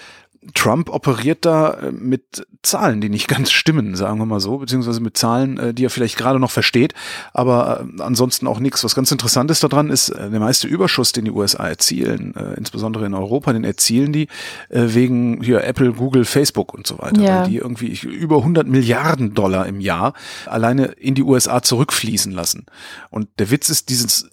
Trump 0.53 0.89
operiert 0.89 1.45
da 1.45 1.71
äh, 1.73 1.91
mit 1.91 2.45
Zahlen, 2.61 3.01
die 3.01 3.09
nicht 3.09 3.27
ganz 3.33 3.51
stimmen, 3.51 3.95
sagen 3.95 4.19
wir 4.19 4.25
mal 4.25 4.39
so, 4.39 4.57
beziehungsweise 4.57 5.01
mit 5.01 5.17
Zahlen, 5.17 5.57
äh, 5.57 5.73
die 5.73 5.85
er 5.85 5.89
vielleicht 5.89 6.17
gerade 6.17 6.39
noch 6.39 6.51
versteht, 6.51 6.93
aber 7.33 7.85
äh, 7.97 8.01
ansonsten 8.01 8.47
auch 8.47 8.59
nichts. 8.59 8.83
Was 8.83 8.95
ganz 8.95 9.11
interessant 9.11 9.51
ist 9.51 9.63
daran, 9.63 9.89
ist, 9.89 10.09
der 10.09 10.39
meiste 10.39 10.67
Überschuss, 10.67 11.11
den 11.11 11.25
die 11.25 11.31
USA 11.31 11.67
erzielen, 11.67 12.33
insbesondere 12.57 13.05
in 13.05 13.13
Europa, 13.13 13.53
den 13.53 13.63
erzielen 13.63 14.11
die 14.11 14.27
wegen 14.69 15.41
hier 15.41 15.63
Apple, 15.63 15.93
Google, 15.93 16.25
Facebook 16.25 16.73
und 16.73 16.87
so 16.87 16.99
weiter, 16.99 17.21
Ja. 17.21 17.41
weil 17.41 17.49
die 17.49 17.57
irgendwie 17.57 17.93
über 18.07 18.37
100 18.37 18.67
Milliarden 18.67 19.33
Dollar 19.33 19.65
im 19.67 19.79
Jahr 19.79 20.13
alleine 20.45 20.85
in 20.85 21.15
die 21.15 21.23
USA 21.23 21.61
zurückfließen 21.61 22.31
lassen. 22.31 22.65
Und 23.09 23.27
der 23.39 23.51
Witz 23.51 23.69
ist, 23.69 23.89
dieses, 23.89 24.29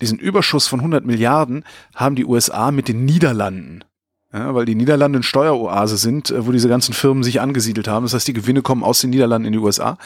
diesen 0.00 0.18
Überschuss 0.18 0.66
von 0.68 0.80
100 0.80 1.04
Milliarden 1.04 1.64
haben 1.94 2.16
die 2.16 2.24
USA 2.24 2.70
mit 2.70 2.88
den 2.88 3.04
Niederlanden 3.04 3.84
ja, 4.32 4.54
weil 4.54 4.64
die 4.64 4.76
Niederlande 4.76 5.16
eine 5.16 5.22
Steueroase 5.24 5.96
sind, 5.96 6.30
äh, 6.30 6.46
wo 6.46 6.52
diese 6.52 6.68
ganzen 6.68 6.94
Firmen 6.94 7.24
sich 7.24 7.40
angesiedelt 7.40 7.88
haben. 7.88 8.04
Das 8.04 8.14
heißt, 8.14 8.28
die 8.28 8.32
Gewinne 8.32 8.62
kommen 8.62 8.84
aus 8.84 9.00
den 9.00 9.10
Niederlanden 9.10 9.46
in 9.46 9.52
die 9.52 9.58
USA. 9.58 9.98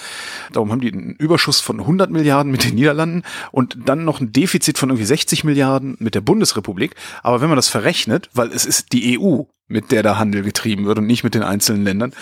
Darum 0.52 0.72
haben 0.72 0.80
die 0.80 0.92
einen 0.92 1.14
Überschuss 1.16 1.60
von 1.60 1.80
100 1.80 2.10
Milliarden 2.10 2.50
mit 2.50 2.64
den 2.64 2.74
Niederlanden 2.74 3.22
und 3.52 3.76
dann 3.84 4.04
noch 4.04 4.20
ein 4.20 4.32
Defizit 4.32 4.78
von 4.78 4.88
irgendwie 4.88 5.04
60 5.04 5.44
Milliarden 5.44 5.96
mit 5.98 6.14
der 6.14 6.22
Bundesrepublik. 6.22 6.94
Aber 7.22 7.42
wenn 7.42 7.48
man 7.48 7.56
das 7.56 7.68
verrechnet, 7.68 8.30
weil 8.32 8.50
es 8.50 8.64
ist 8.64 8.92
die 8.92 9.18
EU, 9.18 9.42
mit 9.66 9.92
der 9.92 10.02
da 10.02 10.18
Handel 10.18 10.42
getrieben 10.42 10.84
wird 10.84 10.98
und 10.98 11.06
nicht 11.06 11.24
mit 11.24 11.34
den 11.34 11.42
einzelnen 11.42 11.84
Ländern, 11.84 12.12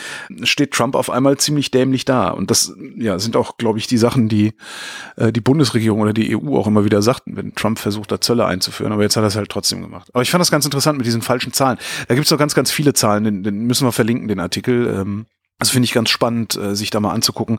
steht 0.45 0.71
Trump 0.73 0.95
auf 0.95 1.11
einmal 1.11 1.39
ziemlich 1.39 1.73
dämlich 1.73 2.05
da. 2.05 2.29
Und 2.29 2.51
das 2.53 2.73
ja, 2.97 3.19
sind 3.19 3.37
auch, 3.37 3.57
glaube 3.57 3.81
ich, 3.81 3.89
die 3.89 3.99
Sachen, 3.99 4.29
die 4.29 4.55
äh, 5.17 5.33
die 5.33 5.41
Bundesregierung 5.41 6.01
oder 6.01 6.13
die 6.13 6.37
EU 6.37 6.57
auch 6.57 6.69
immer 6.69 6.85
wieder 6.85 7.03
sagten, 7.03 7.37
wenn 7.37 7.55
Trump 7.55 7.81
versucht, 7.81 8.13
da 8.13 8.21
Zölle 8.21 8.47
einzuführen. 8.47 8.93
Aber 8.93 9.03
jetzt 9.03 9.17
hat 9.17 9.25
er 9.25 9.29
es 9.29 9.37
halt 9.37 9.51
trotzdem 9.51 9.83
gemacht. 9.83 10.09
Aber 10.13 10.23
ich 10.23 10.31
fand 10.31 10.41
das 10.41 10.53
ganz 10.53 10.65
interessant 10.65 10.99
mit 10.99 11.07
diesen 11.07 11.23
falschen 11.23 11.53
Zahlen. 11.53 11.79
Da 12.09 12.15
gibt 12.15 12.27
es 12.27 12.31
noch 12.31 12.39
ganz, 12.39 12.55
ganz 12.55 12.71
viele 12.71 12.93
Zahlen, 12.95 13.25
den, 13.25 13.43
den 13.43 13.65
müssen 13.65 13.87
wir 13.87 13.93
verlinken, 13.93 14.29
den 14.29 14.41
Artikel. 14.41 14.87
Ähm, 14.87 15.27
das 15.59 15.71
finde 15.71 15.85
ich 15.85 15.93
ganz 15.93 16.11
spannend, 16.11 16.57
äh, 16.57 16.75
sich 16.75 16.91
da 16.91 17.01
mal 17.01 17.13
anzugucken, 17.13 17.59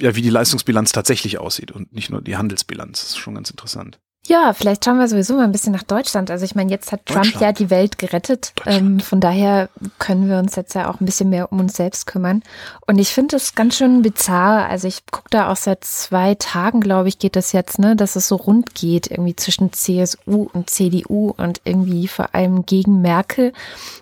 ja, 0.00 0.14
wie 0.14 0.22
die 0.22 0.30
Leistungsbilanz 0.30 0.92
tatsächlich 0.92 1.38
aussieht 1.38 1.72
und 1.72 1.92
nicht 1.92 2.10
nur 2.10 2.22
die 2.22 2.36
Handelsbilanz. 2.36 3.00
Das 3.00 3.10
ist 3.10 3.18
schon 3.18 3.34
ganz 3.34 3.50
interessant. 3.50 3.98
Ja, 4.26 4.52
vielleicht 4.52 4.84
schauen 4.84 4.98
wir 4.98 5.08
sowieso 5.08 5.34
mal 5.34 5.44
ein 5.44 5.52
bisschen 5.52 5.72
nach 5.72 5.82
Deutschland. 5.82 6.30
Also 6.30 6.44
ich 6.44 6.54
meine, 6.54 6.70
jetzt 6.70 6.92
hat 6.92 7.06
Trump 7.06 7.40
ja 7.40 7.52
die 7.52 7.70
Welt 7.70 7.96
gerettet. 7.96 8.52
Ähm, 8.66 9.00
von 9.00 9.18
daher 9.18 9.70
können 9.98 10.28
wir 10.28 10.38
uns 10.38 10.56
jetzt 10.56 10.74
ja 10.74 10.90
auch 10.90 11.00
ein 11.00 11.06
bisschen 11.06 11.30
mehr 11.30 11.50
um 11.50 11.58
uns 11.58 11.74
selbst 11.74 12.06
kümmern. 12.06 12.42
Und 12.86 12.98
ich 12.98 13.08
finde 13.08 13.36
es 13.36 13.54
ganz 13.54 13.76
schön 13.76 14.02
bizarr. 14.02 14.68
Also 14.68 14.88
ich 14.88 15.06
gucke 15.10 15.30
da 15.30 15.50
auch 15.50 15.56
seit 15.56 15.84
zwei 15.84 16.34
Tagen, 16.34 16.82
glaube 16.82 17.08
ich, 17.08 17.18
geht 17.18 17.34
das 17.34 17.52
jetzt, 17.52 17.78
ne, 17.78 17.96
dass 17.96 18.14
es 18.14 18.28
so 18.28 18.36
rund 18.36 18.74
geht, 18.74 19.10
irgendwie 19.10 19.34
zwischen 19.36 19.72
CSU 19.72 20.48
und 20.52 20.68
CDU 20.68 21.32
und 21.36 21.62
irgendwie 21.64 22.06
vor 22.06 22.34
allem 22.34 22.66
gegen 22.66 23.00
Merkel. 23.00 23.54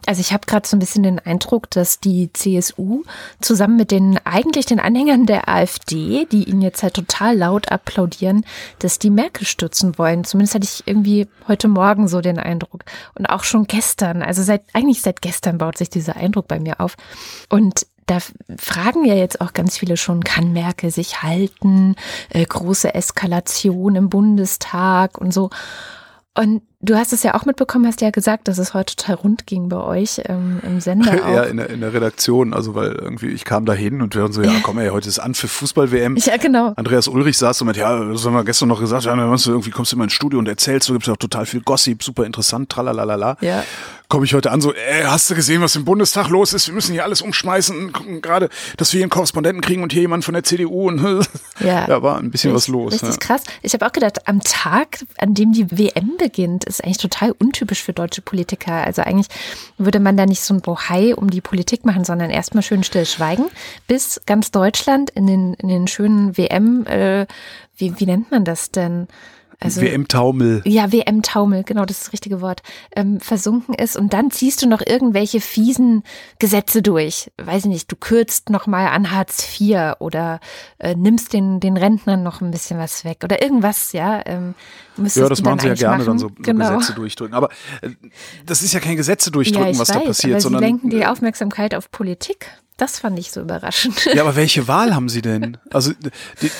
Also 0.05 0.21
ich 0.21 0.33
habe 0.33 0.47
gerade 0.47 0.67
so 0.67 0.77
ein 0.77 0.81
bisschen 0.81 1.05
den 1.05 1.21
Eindruck, 1.21 1.71
dass 1.71 2.01
die 2.01 2.33
CSU 2.33 3.03
zusammen 3.41 3.77
mit 3.77 3.93
den 3.93 4.19
eigentlich 4.25 4.67
den 4.67 4.81
Anhängern 4.81 5.27
der 5.27 5.49
AfD, 5.49 6.27
die 6.33 6.51
ihn 6.51 6.61
jetzt 6.61 6.83
halt 6.83 6.95
total 6.95 7.37
laut 7.37 7.71
applaudieren, 7.71 8.45
dass 8.81 8.99
die 8.99 9.11
Merkel 9.11 9.47
stürzen 9.47 9.97
wollen. 9.97 10.08
Zumindest 10.25 10.55
hatte 10.55 10.65
ich 10.65 10.87
irgendwie 10.87 11.29
heute 11.47 11.69
Morgen 11.69 12.09
so 12.09 12.21
den 12.21 12.39
Eindruck. 12.39 12.85
Und 13.15 13.27
auch 13.27 13.45
schon 13.45 13.67
gestern, 13.67 14.23
also 14.23 14.43
seit, 14.43 14.63
eigentlich 14.73 15.03
seit 15.03 15.23
gestern 15.23 15.59
baut 15.59 15.79
sich 15.79 15.91
dieser 15.91 16.17
Eindruck 16.17 16.49
bei 16.49 16.59
mir 16.61 16.81
auf. 16.81 16.97
Und 17.49 17.87
da 18.07 18.19
fragen 18.59 19.05
ja 19.05 19.15
jetzt 19.15 19.41
auch 19.41 19.53
ganz 19.53 19.77
viele 19.79 19.97
schon, 19.97 20.25
kann 20.25 20.53
Merkel 20.53 20.91
sich 20.91 21.23
halten? 21.23 21.95
Äh, 22.31 22.45
große 22.45 22.95
Eskalation 22.95 23.97
im 23.97 24.09
Bundestag 24.09 25.19
und 25.19 25.33
so. 25.33 25.51
Und 26.35 26.63
du 26.81 26.97
hast 26.97 27.13
es 27.13 27.23
ja 27.23 27.35
auch 27.35 27.45
mitbekommen, 27.45 27.87
hast 27.87 28.01
ja 28.01 28.11
gesagt, 28.11 28.49
dass 28.49 28.59
es 28.59 28.73
heute 28.73 28.95
total 28.95 29.17
rund 29.17 29.47
ging 29.47 29.69
bei 29.69 29.79
euch 29.79 30.21
ähm, 30.27 30.61
im 30.63 30.81
Sender 30.81 31.13
auch. 31.25 31.35
Ja, 31.35 31.43
in 31.45 31.57
der, 31.57 31.71
in 31.71 31.81
der 31.81 31.93
Redaktion, 31.93 32.55
also 32.55 32.75
weil 32.75 32.93
irgendwie 32.93 33.29
ich 33.29 33.45
kam 33.45 33.67
da 33.67 33.73
hin 33.73 34.01
und 34.01 34.15
wir 34.15 34.23
waren 34.23 34.33
so, 34.33 34.43
ja 34.43 34.53
komm 34.63 34.79
ey, 34.79 34.91
heute 34.91 35.09
ist 35.09 35.19
an 35.19 35.35
für 35.35 35.49
Fußball-WM. 35.49 36.17
Ja, 36.17 36.37
genau. 36.37 36.73
Andreas 36.77 37.09
Ulrich 37.09 37.39
saß 37.39 37.59
so 37.59 37.65
mit, 37.65 37.77
ja, 37.77 38.05
das 38.05 38.25
haben 38.25 38.35
wir 38.35 38.45
gestern 38.45 38.69
noch 38.69 38.81
gesagt, 38.81 39.05
ja, 39.05 39.15
irgendwie 39.15 39.71
kommst 39.71 39.93
du 39.93 39.97
immer 39.97 40.05
ins 40.05 40.13
Studio 40.13 40.39
und 40.39 40.47
erzählst, 40.47 40.89
du 40.89 40.93
gibst 40.93 41.09
ja 41.09 41.15
auch 41.15 41.19
total 41.19 41.47
viel 41.47 41.61
Gossip, 41.61 42.03
super 42.03 42.25
interessant, 42.25 42.69
tralalala. 42.69 43.37
Ja. 43.41 43.65
Komme 44.11 44.25
ich 44.25 44.33
heute 44.33 44.51
an 44.53 44.63
so, 44.63 44.73
ey, 44.73 45.03
hast 45.05 45.29
du 45.29 45.35
gesehen, 45.35 45.61
was 45.61 45.77
im 45.77 45.85
Bundestag 45.85 46.31
los 46.31 46.55
ist? 46.55 46.67
Wir 46.67 46.73
müssen 46.75 46.93
hier 46.93 47.05
alles 47.05 47.21
umschmeißen, 47.21 47.93
gucken 47.93 48.23
gerade, 48.23 48.49
dass 48.79 48.91
wir 48.95 48.99
hier 48.99 49.05
einen 49.05 49.11
Korrespondenten 49.11 49.61
kriegen 49.61 49.83
und 49.83 49.93
hier 49.93 50.01
jemand 50.01 50.25
von 50.25 50.33
der 50.33 50.45
CDU 50.45 50.89
und 50.89 50.99
Ja. 51.61 51.87
ja, 51.87 52.03
war 52.03 52.17
ein 52.17 52.31
bisschen 52.31 52.55
was 52.55 52.69
los. 52.69 52.95
Richtig 52.95 53.11
Ja. 53.11 53.17
krass. 53.19 53.43
Ich 53.61 53.75
habe 53.75 53.85
auch 53.87 53.93
gedacht, 53.93 54.27
am 54.27 54.41
Tag, 54.41 55.05
an 55.19 55.35
dem 55.35 55.53
die 55.53 55.71
WM 55.71 56.17
beginnt, 56.17 56.65
ist 56.65 56.83
eigentlich 56.83 56.97
total 56.97 57.33
untypisch 57.33 57.83
für 57.83 57.93
deutsche 57.93 58.23
Politiker. 58.23 58.73
Also 58.73 59.03
eigentlich 59.03 59.27
würde 59.77 60.01
man 60.01 60.17
da 60.17 60.25
nicht 60.25 60.41
so 60.41 60.55
ein 60.55 60.63
Bohai 60.63 61.15
um 61.15 61.29
die 61.29 61.43
Politik 61.43 61.85
machen, 61.85 62.05
sondern 62.05 62.31
erstmal 62.31 62.63
schön 62.63 62.85
still 62.85 63.05
schweigen, 63.05 63.45
bis 63.89 64.23
ganz 64.25 64.51
Deutschland 64.51 65.11
in 65.11 65.27
den, 65.27 65.53
in 65.53 65.69
den 65.69 65.87
schönen 65.87 66.39
WM, 66.39 66.87
äh, 66.87 67.27
wie, 67.77 67.93
wie 68.01 68.07
nennt 68.07 68.31
man 68.31 68.47
das 68.47 68.71
denn? 68.71 69.07
Also, 69.61 69.81
WM-Taumel. 69.81 70.63
ja, 70.67 70.93
WM-Taumel, 70.93 71.65
genau, 71.65 71.85
das 71.85 71.99
ist 71.99 72.07
das 72.07 72.13
richtige 72.13 72.41
Wort, 72.41 72.63
ähm, 72.95 73.19
versunken 73.19 73.75
ist 73.75 73.97
und 73.97 74.13
dann 74.13 74.31
ziehst 74.31 74.63
du 74.63 74.69
noch 74.69 74.81
irgendwelche 74.87 75.41
fiesen 75.41 76.05
Gesetze 76.39 76.81
durch. 76.81 77.33
Weiß 77.39 77.65
ich 77.65 77.71
nicht, 77.71 77.91
du 77.91 77.97
kürzt 77.97 78.51
noch 78.51 78.69
mal 78.69 78.87
an 78.87 79.11
Hartz 79.11 79.61
IV 79.61 79.95
oder 79.99 80.39
äh, 80.79 80.95
nimmst 80.95 81.33
den, 81.33 81.59
den 81.59 81.77
Rentnern 81.77 82.23
noch 82.23 82.41
ein 82.41 82.53
bisschen 82.53 82.79
was 82.79 83.05
weg 83.05 83.19
oder 83.25 83.43
irgendwas, 83.43 83.93
ja. 83.93 84.23
Ähm, 84.27 84.55
Ja, 84.97 85.29
das 85.29 85.43
machen 85.43 85.59
sie 85.59 85.69
ja 85.69 85.75
gerne, 85.75 85.99
machen. 85.99 86.07
dann 86.07 86.19
so, 86.19 86.29
so 86.29 86.35
genau. 86.39 86.77
Gesetze 86.77 86.95
durchdrücken. 86.95 87.35
Aber 87.35 87.49
äh, 87.83 87.91
das 88.47 88.63
ist 88.63 88.73
ja 88.73 88.79
kein 88.81 88.97
Gesetze 88.97 89.33
durchdrücken, 89.33 89.73
ja, 89.73 89.79
was 89.79 89.89
weiß, 89.89 89.97
da 89.97 90.01
passiert, 90.01 90.35
aber 90.35 90.41
sondern 90.41 90.63
sie 90.63 90.67
lenken 90.67 90.91
die 90.91 91.01
äh, 91.01 91.07
Aufmerksamkeit 91.07 91.75
auf 91.75 91.91
Politik. 91.91 92.47
Das 92.79 93.01
fand 93.01 93.19
ich 93.19 93.31
so 93.33 93.41
überraschend. 93.43 94.07
Ja, 94.15 94.23
aber 94.23 94.37
welche 94.37 94.67
Wahl 94.69 94.95
haben 94.95 95.09
sie 95.11 95.21
denn? 95.21 95.59
Also 95.71 95.93
die, 96.41 96.51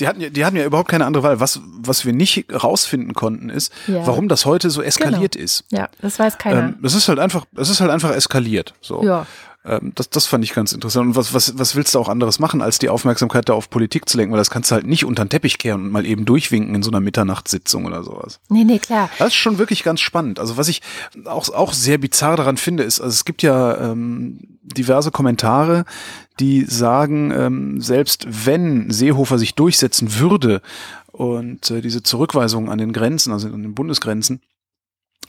die, 0.00 0.06
hatten, 0.08 0.20
ja, 0.20 0.28
die 0.28 0.44
hatten 0.44 0.56
ja 0.56 0.64
überhaupt 0.64 0.90
keine 0.90 1.06
andere 1.06 1.22
Wahl. 1.22 1.40
Was, 1.40 1.60
was 1.78 2.04
wir 2.04 2.12
nicht 2.12 2.46
rausfinden 2.52 3.14
konnten, 3.14 3.48
ist, 3.48 3.72
Ja. 3.86 4.06
warum 4.06 4.28
das 4.28 4.44
heute 4.44 4.68
so 4.70 4.82
eskaliert 4.82 5.32
Genau. 5.32 5.44
ist. 5.44 5.64
Ja, 5.70 5.88
das 6.02 6.18
weiß 6.18 6.36
keiner. 6.38 6.58
Ähm, 6.60 6.78
es 6.82 6.94
ist 6.94 7.08
halt 7.08 7.18
einfach, 7.18 7.46
es 7.56 7.70
ist 7.70 7.80
halt 7.80 7.90
einfach 7.90 8.10
eskaliert. 8.10 8.74
So. 8.82 9.02
Ja. 9.02 9.26
Ähm, 9.64 9.92
das, 9.94 10.08
das 10.10 10.26
fand 10.26 10.44
ich 10.44 10.54
ganz 10.54 10.72
interessant. 10.72 11.08
Und 11.08 11.16
was, 11.16 11.34
was, 11.34 11.58
was 11.58 11.74
willst 11.74 11.94
du 11.94 11.98
auch 11.98 12.08
anderes 12.08 12.38
machen, 12.38 12.62
als 12.62 12.78
die 12.78 12.88
Aufmerksamkeit 12.88 13.48
da 13.48 13.54
auf 13.54 13.70
Politik 13.70 14.08
zu 14.08 14.16
lenken? 14.16 14.32
Weil 14.32 14.38
das 14.38 14.50
kannst 14.50 14.70
du 14.70 14.74
halt 14.74 14.86
nicht 14.86 15.04
unter 15.04 15.24
den 15.24 15.30
Teppich 15.30 15.58
kehren 15.58 15.84
und 15.84 15.90
mal 15.90 16.06
eben 16.06 16.24
durchwinken 16.24 16.74
in 16.74 16.82
so 16.82 16.90
einer 16.90 17.00
Mitternachtssitzung 17.00 17.84
oder 17.84 18.02
sowas. 18.02 18.40
nee, 18.48 18.64
nee, 18.64 18.78
klar. 18.78 19.10
Das 19.18 19.28
ist 19.28 19.34
schon 19.34 19.58
wirklich 19.58 19.82
ganz 19.82 20.00
spannend. 20.00 20.38
Also 20.38 20.56
was 20.56 20.68
ich 20.68 20.82
auch, 21.24 21.48
auch 21.50 21.72
sehr 21.72 21.98
bizarr 21.98 22.36
daran 22.36 22.56
finde, 22.56 22.84
ist, 22.84 23.00
also 23.00 23.12
es 23.12 23.24
gibt 23.24 23.42
ja 23.42 23.90
ähm, 23.90 24.58
diverse 24.62 25.10
Kommentare, 25.10 25.84
die 26.40 26.64
sagen, 26.64 27.32
ähm, 27.32 27.80
selbst 27.80 28.26
wenn 28.46 28.90
Seehofer 28.90 29.38
sich 29.38 29.54
durchsetzen 29.54 30.18
würde 30.18 30.62
und 31.10 31.70
äh, 31.70 31.80
diese 31.80 32.02
Zurückweisungen 32.02 32.70
an 32.70 32.78
den 32.78 32.92
Grenzen, 32.92 33.32
also 33.32 33.48
an 33.48 33.62
den 33.62 33.74
Bundesgrenzen, 33.74 34.40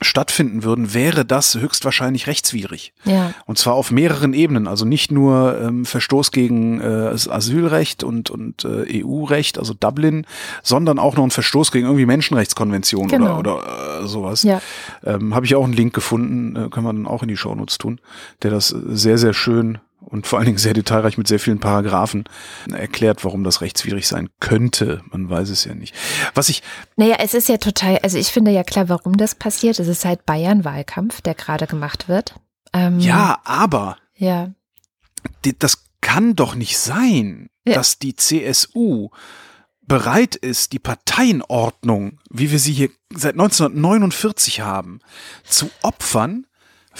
stattfinden 0.00 0.64
würden, 0.64 0.94
wäre 0.94 1.24
das 1.24 1.54
höchstwahrscheinlich 1.54 2.26
rechtswidrig. 2.26 2.92
Ja. 3.04 3.32
Und 3.46 3.58
zwar 3.58 3.74
auf 3.74 3.90
mehreren 3.90 4.32
Ebenen, 4.32 4.66
also 4.66 4.84
nicht 4.84 5.12
nur 5.12 5.60
ähm, 5.60 5.84
Verstoß 5.84 6.30
gegen 6.32 6.80
äh, 6.80 7.10
das 7.10 7.28
Asylrecht 7.28 8.02
und, 8.02 8.30
und 8.30 8.64
äh, 8.64 9.02
EU-Recht, 9.04 9.58
also 9.58 9.74
Dublin, 9.74 10.26
sondern 10.62 10.98
auch 10.98 11.16
noch 11.16 11.24
ein 11.24 11.30
Verstoß 11.30 11.70
gegen 11.72 11.86
irgendwie 11.86 12.06
Menschenrechtskonvention 12.06 13.08
Genau. 13.08 13.38
oder, 13.38 13.56
oder 13.56 14.02
äh, 14.02 14.06
sowas. 14.06 14.42
Ja. 14.42 14.60
Ähm, 15.04 15.34
Habe 15.34 15.46
ich 15.46 15.54
auch 15.54 15.64
einen 15.64 15.72
Link 15.72 15.94
gefunden, 15.94 16.56
äh, 16.56 16.68
können 16.70 16.86
wir 16.86 16.92
dann 16.92 17.06
auch 17.06 17.22
in 17.22 17.28
die 17.28 17.36
Shownotes 17.36 17.78
tun, 17.78 18.00
der 18.42 18.50
das 18.50 18.68
sehr, 18.68 19.18
sehr 19.18 19.34
schön 19.34 19.78
und 20.00 20.26
vor 20.26 20.38
allen 20.38 20.46
Dingen 20.46 20.58
sehr 20.58 20.74
detailreich 20.74 21.18
mit 21.18 21.28
sehr 21.28 21.38
vielen 21.38 21.60
Paragraphen 21.60 22.24
erklärt, 22.72 23.24
warum 23.24 23.44
das 23.44 23.60
rechtswidrig 23.60 24.08
sein 24.08 24.28
könnte. 24.40 25.02
Man 25.10 25.28
weiß 25.30 25.50
es 25.50 25.64
ja 25.64 25.74
nicht. 25.74 25.94
Was 26.34 26.48
ich, 26.48 26.62
Naja, 26.96 27.16
es 27.20 27.34
ist 27.34 27.48
ja 27.48 27.58
total, 27.58 27.98
also 27.98 28.18
ich 28.18 28.28
finde 28.28 28.50
ja 28.50 28.64
klar, 28.64 28.88
warum 28.88 29.16
das 29.16 29.34
passiert. 29.34 29.78
Es 29.78 29.88
ist 29.88 30.04
halt 30.04 30.26
Bayern-Wahlkampf, 30.26 31.20
der 31.20 31.34
gerade 31.34 31.66
gemacht 31.66 32.08
wird. 32.08 32.34
Ähm, 32.72 32.98
ja, 33.00 33.40
aber 33.44 33.96
Ja. 34.16 34.50
das 35.58 35.84
kann 36.00 36.34
doch 36.34 36.54
nicht 36.54 36.78
sein, 36.78 37.50
Ja. 37.66 37.74
dass 37.74 37.98
die 37.98 38.16
CSU 38.16 39.10
bereit 39.82 40.36
ist, 40.36 40.72
die 40.72 40.78
Parteienordnung, 40.78 42.20
wie 42.30 42.50
wir 42.52 42.58
sie 42.58 42.72
hier 42.72 42.90
seit 43.12 43.34
1949 43.34 44.60
haben, 44.60 45.00
zu 45.44 45.70
opfern 45.82 46.46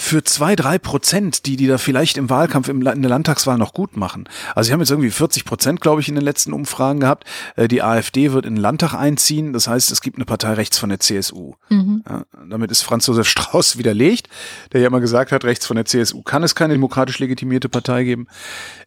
für 0.01 0.23
zwei, 0.23 0.55
drei 0.55 0.79
Prozent, 0.79 1.45
die 1.45 1.55
die 1.57 1.67
da 1.67 1.77
vielleicht 1.77 2.17
im 2.17 2.29
Wahlkampf 2.31 2.69
im, 2.69 2.85
in 2.87 3.01
der 3.03 3.09
Landtagswahl 3.09 3.59
noch 3.59 3.73
gut 3.73 3.95
machen. 3.95 4.27
Also 4.55 4.67
sie 4.67 4.73
haben 4.73 4.79
jetzt 4.79 4.89
irgendwie 4.89 5.11
40 5.11 5.45
Prozent, 5.45 5.79
glaube 5.79 6.01
ich, 6.01 6.09
in 6.09 6.15
den 6.15 6.23
letzten 6.23 6.53
Umfragen 6.53 6.99
gehabt. 6.99 7.25
Äh, 7.55 7.67
Die 7.67 7.83
AfD 7.83 8.31
wird 8.31 8.47
in 8.47 8.55
den 8.55 8.61
Landtag 8.61 8.95
einziehen. 8.95 9.53
Das 9.53 9.67
heißt, 9.67 9.91
es 9.91 10.01
gibt 10.01 10.17
eine 10.17 10.25
Partei 10.25 10.53
rechts 10.53 10.79
von 10.79 10.89
der 10.89 10.99
CSU. 10.99 11.53
Mhm. 11.69 12.03
Ja, 12.09 12.25
damit 12.49 12.71
ist 12.71 12.81
Franz 12.81 13.05
Josef 13.05 13.29
Strauß 13.29 13.77
widerlegt, 13.77 14.27
der 14.73 14.81
ja 14.81 14.87
immer 14.87 15.01
gesagt 15.01 15.31
hat, 15.31 15.45
rechts 15.45 15.67
von 15.67 15.75
der 15.75 15.85
CSU 15.85 16.23
kann 16.23 16.41
es 16.41 16.55
keine 16.55 16.73
demokratisch 16.73 17.19
legitimierte 17.19 17.69
Partei 17.69 18.03
geben. 18.03 18.27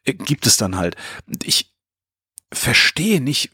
Äh, 0.04 0.14
Gibt 0.14 0.48
es 0.48 0.56
dann 0.56 0.76
halt. 0.76 0.96
Ich 1.44 1.72
verstehe 2.52 3.20
nicht, 3.20 3.50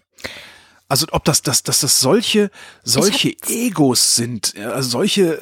also 0.88 1.07
ob 1.12 1.25
das, 1.25 1.43
das, 1.43 1.62
dass 1.62 1.81
das 1.81 2.00
solche, 2.00 2.50
solche 2.83 3.37
Egos 3.47 4.17
sind, 4.17 4.57
also 4.59 4.88
solche, 4.88 5.40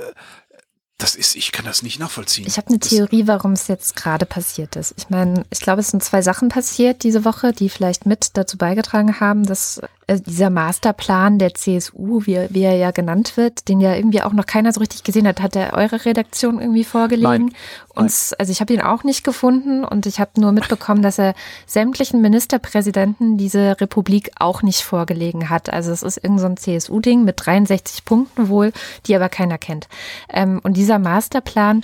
das 0.99 1.15
ist, 1.15 1.37
ich 1.37 1.53
kann 1.53 1.65
das 1.65 1.83
nicht 1.85 2.01
nachvollziehen. 2.01 2.45
Ich 2.49 2.57
habe 2.57 2.69
eine 2.71 2.81
Theorie, 2.81 3.29
warum 3.29 3.53
es 3.53 3.69
jetzt 3.69 3.95
gerade 3.95 4.27
passiert 4.27 4.75
ist. 4.75 4.95
Ich 4.99 5.09
meine, 5.11 5.45
ich 5.51 5.61
glaube, 5.61 5.81
es 5.81 5.89
sind 5.91 6.03
zwei 6.03 6.23
Sachen 6.23 6.49
passiert 6.49 7.05
diese 7.05 7.25
Woche, 7.25 7.53
die 7.53 7.69
vielleicht 7.69 8.05
mit 8.05 8.37
dazu 8.37 8.59
beigetragen 8.59 9.21
haben, 9.21 9.45
dass 9.47 9.81
äh, 10.09 10.19
dieser 10.21 10.51
Masterplan 10.51 11.39
der 11.39 11.55
CSU, 11.55 12.23
wie, 12.27 12.35
er- 12.35 12.53
wie 12.53 12.63
er 12.63 12.75
ja 12.77 12.91
genannt 12.91 13.37
wird, 13.37 13.69
den 13.69 13.81
ja 13.81 13.95
irgendwie 13.95 14.23
auch 14.23 14.33
noch 14.33 14.47
keiner 14.47 14.73
so 14.73 14.81
richtig 14.81 15.05
gesehen 15.05 15.29
hat, 15.29 15.41
hat 15.41 15.55
er 15.55 15.75
eure 15.75 16.05
Redaktion 16.05 16.61
irgendwie 16.61 16.85
vorgelegen. 16.85 17.47
Nein. 17.47 17.53
Uns, 17.99 18.33
also 18.35 18.53
ich 18.53 18.61
habe 18.61 18.73
ihn 18.73 18.81
auch 18.81 19.03
nicht 19.03 19.25
gefunden 19.25 19.85
und 19.85 20.07
ich 20.07 20.21
habe 20.21 20.41
nur 20.41 20.53
mitbekommen, 20.53 21.03
dass 21.03 21.19
er 21.19 21.35
sämtlichen 21.67 22.21
Ministerpräsidenten 22.21 23.37
diese 23.39 23.81
Republik 23.81 24.31
auch 24.39 24.63
nicht 24.63 24.83
vorgelegen 24.83 25.51
hat. 25.51 25.73
Also 25.73 25.91
es 25.91 26.05
ist 26.05 26.19
irgend 26.19 26.39
so 26.39 26.47
ein 26.47 26.57
CSU-Ding 26.57 27.25
mit 27.25 27.45
63 27.45 28.05
Punkten 28.05 28.49
wohl, 28.49 28.73
die 29.07 29.17
aber 29.17 29.29
keiner 29.29 29.59
kennt. 29.59 29.89
Ähm, 30.33 30.61
und 30.63 30.77
dieser 30.77 31.01
Masterplan, 31.01 31.83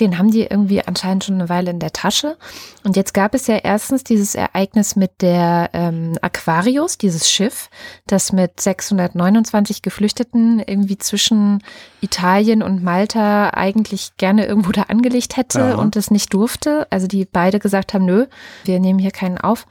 den 0.00 0.18
haben 0.18 0.30
die 0.30 0.42
irgendwie 0.42 0.84
anscheinend 0.86 1.24
schon 1.24 1.36
eine 1.36 1.48
Weile 1.48 1.70
in 1.70 1.78
der 1.78 1.92
Tasche. 1.92 2.36
Und 2.84 2.96
jetzt 2.96 3.14
gab 3.14 3.34
es 3.34 3.46
ja 3.46 3.56
erstens 3.56 4.04
dieses 4.04 4.34
Ereignis 4.34 4.96
mit 4.96 5.22
der 5.22 5.70
ähm, 5.72 6.18
Aquarius, 6.20 6.98
dieses 6.98 7.30
Schiff, 7.30 7.70
das 8.06 8.32
mit 8.32 8.60
629 8.60 9.82
Geflüchteten 9.82 10.60
irgendwie 10.60 10.98
zwischen 10.98 11.62
Italien 12.00 12.62
und 12.62 12.82
Malta 12.82 13.50
eigentlich 13.50 14.16
gerne 14.16 14.46
irgendwo 14.46 14.72
da 14.72 14.82
angelegt 14.82 15.36
hätte 15.36 15.58
Ja. 15.60 15.74
und 15.76 15.96
es 15.96 16.10
nicht 16.10 16.32
durfte. 16.34 16.86
Also 16.90 17.06
die 17.06 17.24
beide 17.24 17.58
gesagt 17.58 17.94
haben, 17.94 18.04
nö, 18.04 18.26
wir 18.64 18.80
nehmen 18.80 18.98
hier 18.98 19.10
keinen 19.12 19.38
auf. 19.38 19.66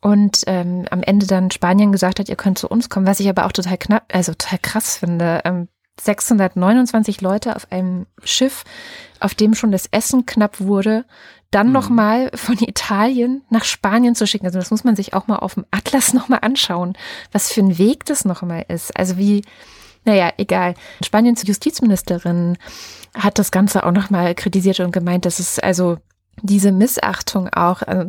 Und 0.00 0.42
ähm, 0.46 0.84
am 0.90 1.02
Ende 1.02 1.26
dann 1.26 1.50
Spanien 1.50 1.90
gesagt 1.90 2.18
hat, 2.20 2.28
ihr 2.28 2.36
könnt 2.36 2.58
zu 2.58 2.68
uns 2.68 2.90
kommen, 2.90 3.06
was 3.06 3.20
ich 3.20 3.28
aber 3.30 3.46
auch 3.46 3.52
total 3.52 3.78
knapp, 3.78 4.04
also 4.12 4.32
total 4.34 4.58
krass 4.60 4.98
finde. 4.98 5.40
Ähm, 5.46 5.68
629 6.00 7.20
Leute 7.20 7.56
auf 7.56 7.70
einem 7.70 8.06
Schiff, 8.22 8.64
auf 9.20 9.34
dem 9.34 9.54
schon 9.54 9.72
das 9.72 9.86
Essen 9.90 10.26
knapp 10.26 10.60
wurde, 10.60 11.04
dann 11.50 11.68
Mhm. 11.68 11.72
noch 11.72 11.88
mal 11.88 12.30
von 12.34 12.58
Italien 12.58 13.42
nach 13.50 13.64
Spanien 13.64 14.14
zu 14.14 14.26
schicken. 14.26 14.46
Also 14.46 14.58
das 14.58 14.70
muss 14.70 14.84
man 14.84 14.96
sich 14.96 15.14
auch 15.14 15.26
mal 15.28 15.36
auf 15.36 15.54
dem 15.54 15.64
Atlas 15.70 16.12
noch 16.14 16.28
mal 16.28 16.38
anschauen, 16.38 16.94
was 17.32 17.52
für 17.52 17.60
ein 17.60 17.78
Weg 17.78 18.04
das 18.06 18.24
noch 18.24 18.42
mal 18.42 18.64
ist. 18.68 18.96
Also 18.96 19.16
wie 19.18 19.42
Naja, 20.06 20.32
egal. 20.36 20.74
Spaniens 21.02 21.42
Justizministerin 21.46 22.58
hat 23.16 23.38
das 23.38 23.50
Ganze 23.50 23.86
auch 23.86 23.90
nochmal 23.92 24.34
kritisiert 24.34 24.80
und 24.80 24.90
gemeint, 24.92 25.24
dass 25.24 25.38
es 25.38 25.58
also 25.58 25.96
diese 26.44 26.72
Missachtung 26.72 27.48
auch, 27.48 27.82
äh, 27.82 28.06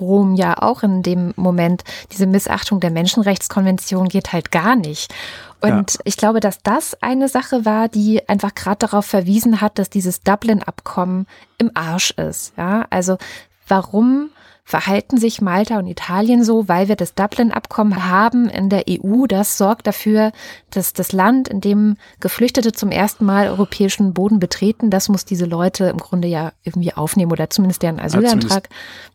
Rom 0.00 0.34
ja 0.34 0.62
auch 0.62 0.84
in 0.84 1.02
dem 1.02 1.34
Moment, 1.36 1.82
diese 2.12 2.26
Missachtung 2.26 2.78
der 2.78 2.92
Menschenrechtskonvention 2.92 4.08
geht 4.08 4.32
halt 4.32 4.52
gar 4.52 4.76
nicht. 4.76 5.12
Und 5.60 5.94
ja. 5.94 6.00
ich 6.04 6.16
glaube, 6.16 6.38
dass 6.38 6.62
das 6.62 6.96
eine 7.02 7.28
Sache 7.28 7.64
war, 7.64 7.88
die 7.88 8.28
einfach 8.28 8.54
gerade 8.54 8.78
darauf 8.78 9.06
verwiesen 9.06 9.60
hat, 9.60 9.78
dass 9.78 9.90
dieses 9.90 10.22
Dublin-Abkommen 10.22 11.26
im 11.58 11.72
Arsch 11.74 12.12
ist. 12.12 12.52
Ja, 12.56 12.86
also 12.90 13.18
warum 13.66 14.30
verhalten 14.64 15.18
sich 15.18 15.42
Malta 15.42 15.78
und 15.78 15.86
Italien 15.86 16.42
so, 16.42 16.68
weil 16.68 16.88
wir 16.88 16.96
das 16.96 17.14
Dublin-Abkommen 17.14 18.08
haben 18.08 18.48
in 18.48 18.70
der 18.70 18.84
EU. 18.88 19.26
Das 19.26 19.58
sorgt 19.58 19.86
dafür, 19.86 20.32
dass 20.70 20.94
das 20.94 21.12
Land, 21.12 21.48
in 21.48 21.60
dem 21.60 21.96
Geflüchtete 22.20 22.72
zum 22.72 22.90
ersten 22.90 23.26
Mal 23.26 23.48
europäischen 23.48 24.14
Boden 24.14 24.40
betreten, 24.40 24.90
das 24.90 25.10
muss 25.10 25.26
diese 25.26 25.44
Leute 25.44 25.84
im 25.84 25.98
Grunde 25.98 26.28
ja 26.28 26.52
irgendwie 26.62 26.94
aufnehmen 26.94 27.30
oder 27.30 27.50
zumindest 27.50 27.82
deren 27.82 28.00
Asylantrag 28.00 28.68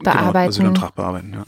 ja, 0.04 0.14
bearbeiten. 0.14 0.34
Genau, 0.34 0.70
Asylantrag 0.70 0.96
bearbeiten, 0.96 1.34
ja. 1.34 1.46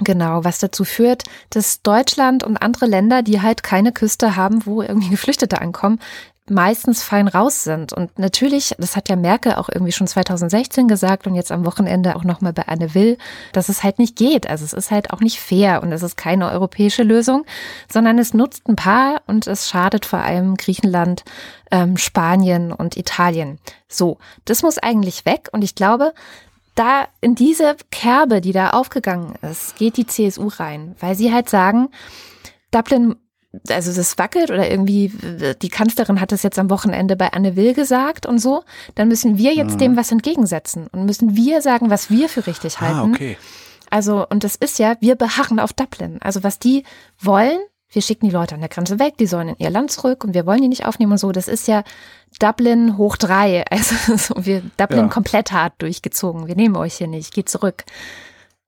Genau, 0.00 0.42
was 0.42 0.58
dazu 0.58 0.82
führt, 0.84 1.22
dass 1.50 1.80
Deutschland 1.82 2.42
und 2.42 2.56
andere 2.56 2.86
Länder, 2.86 3.22
die 3.22 3.40
halt 3.40 3.62
keine 3.62 3.92
Küste 3.92 4.34
haben, 4.34 4.66
wo 4.66 4.82
irgendwie 4.82 5.10
Geflüchtete 5.10 5.60
ankommen, 5.60 6.00
meistens 6.48 7.02
fein 7.02 7.26
raus 7.26 7.64
sind. 7.64 7.92
Und 7.92 8.18
natürlich, 8.18 8.74
das 8.78 8.96
hat 8.96 9.08
ja 9.08 9.16
Merkel 9.16 9.54
auch 9.54 9.68
irgendwie 9.68 9.92
schon 9.92 10.06
2016 10.06 10.88
gesagt 10.88 11.26
und 11.26 11.34
jetzt 11.34 11.50
am 11.50 11.64
Wochenende 11.64 12.16
auch 12.16 12.24
nochmal 12.24 12.52
bei 12.52 12.68
Anne 12.68 12.94
Will, 12.94 13.16
dass 13.52 13.68
es 13.68 13.82
halt 13.82 13.98
nicht 13.98 14.16
geht. 14.16 14.48
Also 14.48 14.64
es 14.64 14.74
ist 14.74 14.90
halt 14.90 15.12
auch 15.12 15.20
nicht 15.20 15.40
fair 15.40 15.82
und 15.82 15.90
es 15.92 16.02
ist 16.02 16.16
keine 16.16 16.50
europäische 16.50 17.02
Lösung, 17.02 17.46
sondern 17.90 18.18
es 18.18 18.34
nutzt 18.34 18.68
ein 18.68 18.76
paar 18.76 19.22
und 19.26 19.46
es 19.46 19.68
schadet 19.70 20.04
vor 20.04 20.18
allem 20.18 20.56
Griechenland, 20.56 21.24
ähm, 21.70 21.96
Spanien 21.96 22.72
und 22.72 22.96
Italien. 22.96 23.58
So, 23.88 24.18
das 24.44 24.62
muss 24.62 24.76
eigentlich 24.78 25.24
weg 25.24 25.48
und 25.52 25.64
ich 25.64 25.74
glaube, 25.74 26.12
da 26.74 27.06
in 27.20 27.34
diese 27.34 27.76
Kerbe, 27.90 28.40
die 28.40 28.52
da 28.52 28.70
aufgegangen 28.70 29.34
ist, 29.42 29.76
geht 29.76 29.96
die 29.96 30.06
CSU 30.06 30.48
rein, 30.48 30.96
weil 30.98 31.14
sie 31.14 31.32
halt 31.32 31.48
sagen, 31.48 31.88
Dublin 32.70 33.14
also 33.68 33.92
das 33.92 34.18
wackelt 34.18 34.50
oder 34.50 34.70
irgendwie 34.70 35.12
die 35.62 35.68
Kanzlerin 35.68 36.20
hat 36.20 36.32
es 36.32 36.42
jetzt 36.42 36.58
am 36.58 36.70
Wochenende 36.70 37.16
bei 37.16 37.32
Anne 37.32 37.56
Will 37.56 37.74
gesagt 37.74 38.26
und 38.26 38.38
so, 38.38 38.64
dann 38.94 39.08
müssen 39.08 39.38
wir 39.38 39.54
jetzt 39.54 39.74
mhm. 39.74 39.78
dem 39.78 39.96
was 39.96 40.12
entgegensetzen 40.12 40.88
und 40.92 41.06
müssen 41.06 41.36
wir 41.36 41.62
sagen, 41.62 41.90
was 41.90 42.10
wir 42.10 42.28
für 42.28 42.46
richtig 42.46 42.76
ah, 42.76 42.80
halten. 42.80 43.12
Ah, 43.12 43.14
okay. 43.14 43.36
Also 43.90 44.26
und 44.28 44.44
das 44.44 44.56
ist 44.56 44.78
ja, 44.78 44.96
wir 45.00 45.14
beharren 45.14 45.60
auf 45.60 45.72
Dublin. 45.72 46.18
Also 46.20 46.42
was 46.42 46.58
die 46.58 46.84
wollen, 47.20 47.58
wir 47.90 48.02
schicken 48.02 48.26
die 48.26 48.32
Leute 48.32 48.54
an 48.54 48.60
der 48.60 48.68
Grenze 48.68 48.98
weg, 48.98 49.16
die 49.18 49.26
sollen 49.26 49.50
in 49.50 49.56
ihr 49.58 49.70
Land 49.70 49.92
zurück 49.92 50.24
und 50.24 50.34
wir 50.34 50.46
wollen 50.46 50.62
die 50.62 50.68
nicht 50.68 50.86
aufnehmen 50.86 51.12
und 51.12 51.18
so. 51.18 51.30
Das 51.32 51.48
ist 51.48 51.68
ja 51.68 51.84
Dublin 52.40 52.98
hoch 52.98 53.16
drei. 53.16 53.64
Also 53.70 54.16
so, 54.16 54.34
wir 54.44 54.62
Dublin 54.76 54.98
ja. 54.98 55.08
komplett 55.08 55.52
hart 55.52 55.74
durchgezogen. 55.78 56.46
Wir 56.46 56.56
nehmen 56.56 56.76
euch 56.76 56.94
hier 56.94 57.06
nicht, 57.06 57.32
geht 57.32 57.48
zurück. 57.48 57.84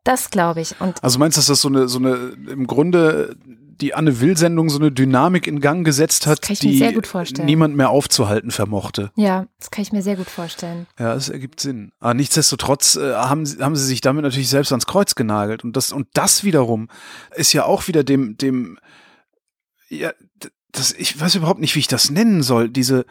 Das 0.05 0.31
glaube 0.31 0.61
ich. 0.61 0.81
Und 0.81 1.03
also 1.03 1.19
meinst 1.19 1.37
du, 1.37 1.41
dass 1.41 1.47
das 1.47 1.61
so 1.61 1.69
eine, 1.69 1.89
so 1.89 1.99
eine 1.99 2.15
im 2.49 2.69
Grunde 2.69 3.37
die 3.81 3.95
Anne 3.95 4.21
Will-Sendung 4.21 4.69
so 4.71 4.79
eine 4.79 4.93
Dynamik 4.93 5.47
in 5.47 5.61
Gang 5.61 5.85
gesetzt 5.85 6.27
hat, 6.27 6.49
die 6.63 6.83
niemand 7.45 7.77
mehr 7.77 7.91
aufzuhalten 7.91 8.51
vermochte. 8.51 9.11
Ja, 9.17 9.47
das 9.59 9.71
kann 9.71 9.83
ich 9.83 9.93
mir 9.93 10.03
sehr 10.03 10.17
gut 10.17 10.29
vorstellen. 10.29 10.87
Ja, 10.99 11.15
es 11.15 11.29
ergibt 11.29 11.61
Sinn. 11.61 11.93
Aber 12.01 12.15
nichtsdestotrotz 12.15 12.97
äh, 12.97 13.15
haben, 13.15 13.45
haben 13.61 13.77
sie 13.77 13.87
sich 13.87 14.01
damit 14.01 14.23
natürlich 14.23 14.49
selbst 14.49 14.73
ans 14.73 14.87
Kreuz 14.87 15.15
genagelt. 15.15 15.65
Und 15.65 15.77
das, 15.77 15.93
und 15.93 16.09
das 16.15 16.45
wiederum 16.45 16.89
ist 17.35 17.53
ja 17.53 17.65
auch 17.65 17.89
wieder 17.89 18.05
dem, 18.05 18.37
dem, 18.37 18.79
ja, 19.89 20.13
das, 20.73 20.93
ich 20.93 21.19
weiß 21.19 21.35
überhaupt 21.35 21.61
nicht, 21.61 21.75
wie 21.75 21.81
ich 21.81 21.89
das 21.89 22.11
nennen 22.11 22.43
soll, 22.43 22.69
diese, 22.69 23.07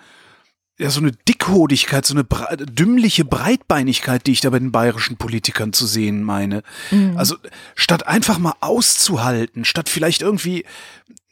ja, 0.78 0.90
so 0.90 1.00
eine 1.00 1.12
Dickhodigkeit, 1.12 2.06
so 2.06 2.14
eine 2.14 2.24
bre 2.24 2.58
dümmliche 2.58 3.24
Breitbeinigkeit, 3.24 4.28
die 4.28 4.34
ich 4.34 4.42
da 4.42 4.50
bei 4.50 4.60
den 4.60 4.72
bayerischen 4.72 5.18
Politikern 5.18 5.72
zu 5.72 5.86
sehen 5.86 6.24
meine. 6.24 6.64
Mhm. 6.92 7.18
Also 7.18 7.38
statt 7.76 8.08
einfach 8.08 8.40
mal 8.40 8.56
auszuhalten, 8.60 9.64
statt 9.64 9.88
vielleicht 9.88 10.22
irgendwie, 10.22 10.66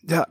ja, 0.01 0.27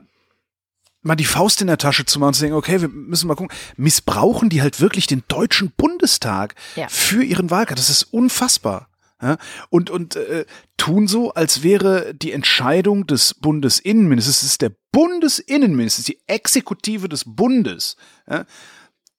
mal 1.03 1.15
die 1.15 1.25
Faust 1.25 1.61
in 1.61 1.67
der 1.67 1.77
Tasche 1.77 2.05
zu 2.05 2.19
machen 2.19 2.29
und 2.29 2.33
zu 2.33 2.41
denken, 2.41 2.57
okay, 2.57 2.81
wir 2.81 2.87
müssen 2.87 3.27
mal 3.27 3.35
gucken, 3.35 3.55
missbrauchen 3.75 4.49
die 4.49 4.61
halt 4.61 4.79
wirklich 4.79 5.05
den 5.05 5.23
deutschen 5.27 5.71
Bundestag 5.75 6.55
ja. 6.75 6.87
für 6.87 7.23
ihren 7.23 7.51
Wahlkampf. 7.51 7.79
Das 7.79 7.89
ist 7.89 8.03
unfassbar. 8.03 8.89
Ja, 9.21 9.37
und 9.69 9.89
und 9.89 10.17
äh, 10.17 10.45
tun 10.75 11.07
so, 11.07 11.33
als 11.33 11.63
wäre 11.63 12.13
die 12.13 12.33
Entscheidung 12.33 13.07
des 13.07 13.33
Bundesinnenministers, 13.35 14.37
es 14.37 14.43
ist 14.43 14.61
der 14.61 14.73
Bundesinnenminister, 14.91 16.03
die 16.03 16.19
Exekutive 16.27 17.07
des 17.07 17.23
Bundes, 17.25 17.95
ja, 18.29 18.45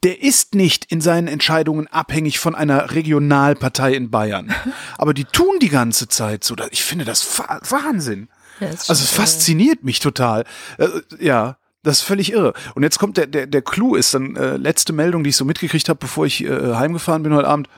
der 0.04 0.22
ist 0.22 0.54
nicht 0.54 0.84
in 0.92 1.00
seinen 1.00 1.28
Entscheidungen 1.28 1.86
abhängig 1.88 2.38
von 2.38 2.54
einer 2.54 2.92
Regionalpartei 2.92 3.94
in 3.94 4.10
Bayern. 4.10 4.54
Aber 4.98 5.14
die 5.14 5.24
tun 5.24 5.58
die 5.60 5.70
ganze 5.70 6.08
Zeit 6.08 6.44
so. 6.44 6.54
Ich 6.70 6.84
finde 6.84 7.04
das 7.04 7.38
Wahnsinn. 7.38 8.28
Das 8.60 8.88
also 8.90 9.02
es 9.02 9.10
fasziniert 9.10 9.82
mich 9.82 9.98
total. 10.00 10.44
Äh, 10.78 10.88
ja. 11.18 11.56
Das 11.82 11.98
ist 11.98 12.04
völlig 12.04 12.32
irre. 12.32 12.54
Und 12.74 12.82
jetzt 12.82 12.98
kommt 12.98 13.18
der, 13.18 13.26
der, 13.26 13.46
der 13.46 13.60
Clou 13.60 13.94
ist 13.94 14.14
dann 14.14 14.36
äh, 14.36 14.56
letzte 14.56 14.94
Meldung, 14.94 15.22
die 15.22 15.30
ich 15.30 15.36
so 15.36 15.44
mitgekriegt 15.44 15.90
habe, 15.90 15.98
bevor 15.98 16.24
ich 16.24 16.42
äh, 16.42 16.74
heimgefahren 16.74 17.22
bin 17.22 17.34
heute 17.34 17.46
Abend 17.46 17.68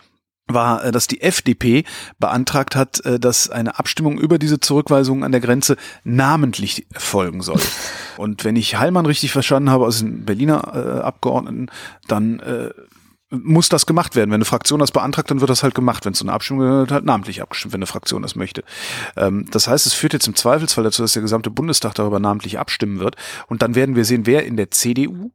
war, 0.49 0.85
äh, 0.85 0.93
dass 0.93 1.07
die 1.07 1.21
FDP 1.23 1.85
beantragt 2.19 2.77
hat, 2.77 3.05
äh, 3.05 3.19
dass 3.19 3.51
eine 3.51 3.79
Abstimmung 3.79 4.19
über 4.19 4.39
diese 4.39 4.61
Zurückweisung 4.61 5.25
an 5.25 5.33
der 5.33 5.41
Grenze 5.41 5.77
namentlich 6.05 6.87
folgen 6.93 7.43
soll. 7.43 7.61
Und 8.17 8.45
wenn 8.45 8.57
ich 8.57 8.79
Heilmann 8.79 9.07
richtig 9.07 9.33
verstanden 9.33 9.71
habe, 9.71 9.87
aus 9.87 9.99
den 9.99 10.25
Berliner 10.25 10.73
äh, 10.75 11.01
Abgeordneten, 11.03 11.71
dann 12.07 12.41
äh, 12.41 12.71
muss 13.31 13.69
das 13.69 13.87
gemacht 13.87 14.15
werden. 14.15 14.31
Wenn 14.31 14.37
eine 14.37 14.45
Fraktion 14.45 14.79
das 14.79 14.93
beantragt, 14.93 15.31
dann 15.31 15.41
wird 15.41 15.51
das 15.51 15.63
halt 15.63 15.75
gemacht. 15.75 16.05
Wenn 16.05 16.13
es 16.13 16.21
so 16.21 16.25
eine 16.25 16.33
Abstimmung 16.33 16.63
wird, 16.63 16.93
halt 16.93 17.05
namentlich 17.05 17.43
abgestimmt, 17.43 17.75
wenn 17.75 17.79
eine 17.79 17.87
Fraktion 17.87 18.23
das 18.23 18.37
möchte. 18.37 18.63
Ähm, 19.17 19.47
das 19.51 19.67
heißt, 19.69 19.85
es 19.87 19.95
führt 19.95 20.13
jetzt 20.13 20.29
im 20.29 20.37
Zweifelsfall 20.37 20.85
dazu, 20.85 21.03
dass 21.03 21.13
der 21.13 21.23
gesamte 21.23 21.51
Bundestag 21.51 21.95
darüber 21.95 22.21
namentlich 22.21 22.59
abstimmen 22.59 23.01
wird. 23.01 23.17
Und 23.49 23.63
dann 23.63 23.75
werden 23.75 23.97
wir 23.97 24.05
sehen, 24.05 24.27
wer 24.27 24.47
in 24.47 24.57
der 24.57 24.71
CDU 24.71 25.33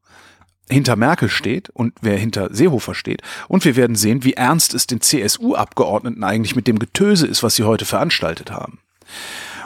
hinter 0.72 0.96
Merkel 0.96 1.30
steht 1.30 1.70
und 1.70 1.94
wer 2.02 2.18
hinter 2.18 2.54
Seehofer 2.54 2.96
steht. 2.96 3.22
Und 3.48 3.66
wir 3.66 3.76
werden 3.76 3.96
sehen, 3.96 4.24
wie 4.24 4.34
ernst 4.34 4.74
es 4.74 4.88
den 4.88 5.02
CSU-Abgeordneten 5.02 6.24
eigentlich 6.24 6.56
mit 6.56 6.68
dem 6.68 6.80
Getöse 6.80 7.28
ist, 7.28 7.44
was 7.44 7.56
sie 7.56 7.64
heute 7.64 7.86
veranstaltet 7.86 8.52
haben. 8.52 8.80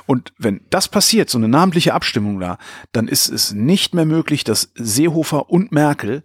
Und 0.07 0.33
wenn 0.37 0.61
das 0.69 0.87
passiert, 0.87 1.29
so 1.29 1.37
eine 1.37 1.47
namentliche 1.47 1.93
Abstimmung 1.93 2.39
da, 2.39 2.57
dann 2.91 3.07
ist 3.07 3.29
es 3.29 3.53
nicht 3.53 3.95
mehr 3.95 4.05
möglich, 4.05 4.43
dass 4.43 4.71
Seehofer 4.75 5.49
und 5.49 5.71
Merkel 5.71 6.23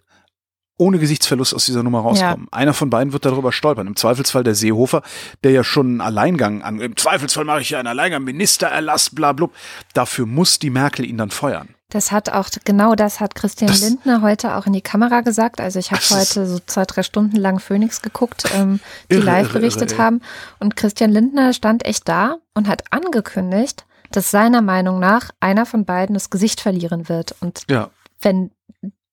ohne 0.76 0.98
Gesichtsverlust 0.98 1.54
aus 1.54 1.66
dieser 1.66 1.82
Nummer 1.82 2.00
rauskommen. 2.00 2.48
Ja. 2.50 2.58
Einer 2.58 2.72
von 2.72 2.88
beiden 2.88 3.12
wird 3.12 3.26
darüber 3.26 3.52
stolpern. 3.52 3.86
Im 3.86 3.96
Zweifelsfall 3.96 4.44
der 4.44 4.54
Seehofer, 4.54 5.02
der 5.44 5.52
ja 5.52 5.62
schon 5.62 5.86
einen 5.86 6.00
Alleingang 6.00 6.62
an, 6.62 6.80
im 6.80 6.96
Zweifelsfall 6.96 7.44
mache 7.44 7.60
ich 7.60 7.70
ja 7.70 7.78
einen 7.78 7.88
Alleingang, 7.88 8.24
Ministererlass, 8.24 9.10
bla, 9.10 9.32
bla. 9.32 9.50
Dafür 9.92 10.24
muss 10.24 10.58
die 10.58 10.70
Merkel 10.70 11.04
ihn 11.04 11.18
dann 11.18 11.30
feuern. 11.30 11.74
Das 11.90 12.12
hat 12.12 12.30
auch, 12.30 12.48
genau 12.64 12.94
das 12.94 13.20
hat 13.20 13.34
Christian 13.34 13.70
das, 13.70 13.80
Lindner 13.80 14.22
heute 14.22 14.54
auch 14.56 14.66
in 14.66 14.72
die 14.72 14.80
Kamera 14.80 15.20
gesagt. 15.20 15.60
Also 15.60 15.78
ich 15.78 15.90
habe 15.90 16.02
heute 16.10 16.46
so 16.46 16.58
zwei, 16.64 16.84
drei 16.84 17.02
Stunden 17.02 17.36
lang 17.36 17.58
Phoenix 17.58 18.00
geguckt, 18.00 18.44
ähm, 18.54 18.80
die 19.10 19.16
irre, 19.16 19.24
live 19.24 19.52
berichtet 19.52 19.90
irre, 19.90 19.96
irre, 19.96 20.02
haben. 20.02 20.20
Und 20.60 20.76
Christian 20.76 21.10
Lindner 21.10 21.52
stand 21.52 21.84
echt 21.84 22.08
da 22.08 22.38
und 22.54 22.68
hat 22.68 22.84
angekündigt, 22.90 23.84
dass 24.12 24.30
seiner 24.30 24.62
Meinung 24.62 24.98
nach 24.98 25.30
einer 25.40 25.66
von 25.66 25.84
beiden 25.84 26.14
das 26.14 26.30
Gesicht 26.30 26.60
verlieren 26.60 27.08
wird. 27.08 27.34
Und 27.40 27.64
ja. 27.68 27.90
wenn 28.20 28.50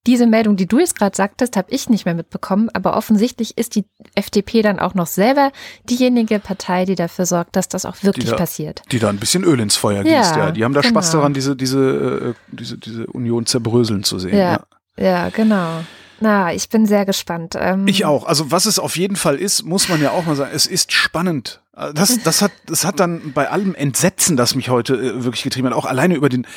diese 0.08 0.26
Meldung, 0.26 0.56
die 0.56 0.66
du 0.66 0.80
jetzt 0.80 0.98
gerade 0.98 1.16
sagtest, 1.16 1.58
habe 1.58 1.68
ich 1.70 1.90
nicht 1.90 2.06
mehr 2.06 2.16
mitbekommen, 2.16 2.70
aber 2.74 2.96
offensichtlich 2.96 3.58
ist 3.58 3.76
die 3.76 3.86
FDP 4.16 4.62
dann 4.62 4.80
auch 4.80 4.96
noch 4.96 5.06
selber 5.06 5.52
diejenige 5.90 6.40
Partei, 6.40 6.86
die 6.86 6.96
dafür 6.96 7.26
sorgt, 7.26 7.56
dass 7.58 7.68
das 7.68 7.86
auch 7.86 8.02
wirklich 8.04 8.26
die 8.26 8.32
da, 8.32 8.38
passiert. 8.38 8.82
Die 8.92 9.00
da 9.00 9.10
ein 9.10 9.18
bisschen 9.18 9.44
Öl 9.44 9.60
ins 9.60 9.76
Feuer 9.76 10.04
gießt, 10.04 10.36
ja. 10.36 10.38
ja. 10.38 10.52
Die 10.52 10.64
haben 10.64 10.74
da 10.74 10.82
genau. 10.82 10.94
Spaß 10.94 11.12
daran, 11.12 11.34
diese, 11.34 11.56
diese, 11.56 12.34
äh, 12.50 12.56
diese, 12.56 12.78
diese 12.78 13.06
Union 13.08 13.46
zerbröseln 13.46 14.04
zu 14.04 14.18
sehen. 14.18 14.38
Ja, 14.38 14.64
ja. 14.98 15.04
ja 15.04 15.30
genau. 15.30 15.82
Na, 16.20 16.54
ich 16.54 16.70
bin 16.70 16.86
sehr 16.86 17.06
gespannt. 17.06 17.56
Ähm 17.60 17.88
ich 17.88 18.06
auch. 18.06 18.26
Also 18.26 18.50
was 18.50 18.66
es 18.66 18.80
auf 18.80 18.98
jeden 18.98 19.18
Fall 19.18 19.36
ist, 19.36 19.64
muss 19.64 19.90
man 19.90 20.02
ja 20.02 20.12
auch 20.12 20.26
mal 20.26 20.36
sagen, 20.36 20.52
es 20.54 20.66
ist 20.66 20.92
spannend. 20.94 21.62
Das, 21.94 22.24
das 22.24 22.42
hat, 22.42 22.52
das 22.66 22.86
hat 22.86 23.00
dann 23.00 23.34
bei 23.34 23.52
allem 23.52 23.76
Entsetzen, 23.76 24.36
das 24.36 24.56
mich 24.56 24.70
heute 24.70 24.96
äh, 24.96 25.24
wirklich 25.24 25.44
getrieben 25.44 25.68
hat, 25.68 25.76
auch 25.76 25.86
alleine 25.86 26.16
über 26.16 26.28
den, 26.28 26.48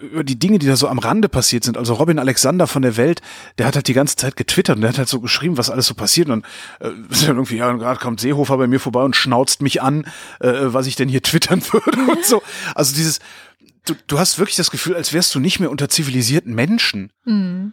über 0.00 0.22
die 0.22 0.38
Dinge, 0.38 0.60
die 0.60 0.66
da 0.68 0.76
so 0.76 0.86
am 0.86 1.00
Rande 1.00 1.28
passiert 1.28 1.64
sind. 1.64 1.76
Also 1.76 1.94
Robin 1.94 2.20
Alexander 2.20 2.68
von 2.68 2.82
der 2.82 2.96
Welt, 2.96 3.20
der 3.58 3.66
hat 3.66 3.74
halt 3.74 3.88
die 3.88 3.94
ganze 3.94 4.14
Zeit 4.14 4.36
getwittert 4.36 4.76
und 4.76 4.82
der 4.82 4.90
hat 4.90 4.98
halt 4.98 5.08
so 5.08 5.18
geschrieben, 5.18 5.58
was 5.58 5.70
alles 5.70 5.86
so 5.86 5.94
passiert. 5.94 6.28
Und 6.28 6.46
dann 6.80 6.92
äh, 6.92 6.94
ist 7.12 7.22
dann 7.26 7.34
irgendwie, 7.34 7.56
ja, 7.56 7.72
gerade 7.72 7.98
kommt 7.98 8.20
Seehofer 8.20 8.58
bei 8.58 8.68
mir 8.68 8.78
vorbei 8.78 9.02
und 9.02 9.16
schnauzt 9.16 9.60
mich 9.60 9.82
an, 9.82 10.04
äh, 10.38 10.52
was 10.66 10.86
ich 10.86 10.94
denn 10.94 11.08
hier 11.08 11.22
twittern 11.22 11.60
würde 11.72 12.12
und 12.12 12.24
so. 12.24 12.42
Also 12.76 12.94
dieses, 12.94 13.18
du, 13.86 13.94
du 14.06 14.20
hast 14.20 14.38
wirklich 14.38 14.56
das 14.56 14.70
Gefühl, 14.70 14.94
als 14.94 15.12
wärst 15.12 15.34
du 15.34 15.40
nicht 15.40 15.58
mehr 15.58 15.70
unter 15.70 15.88
zivilisierten 15.88 16.54
Menschen. 16.54 17.10
Mhm. 17.24 17.72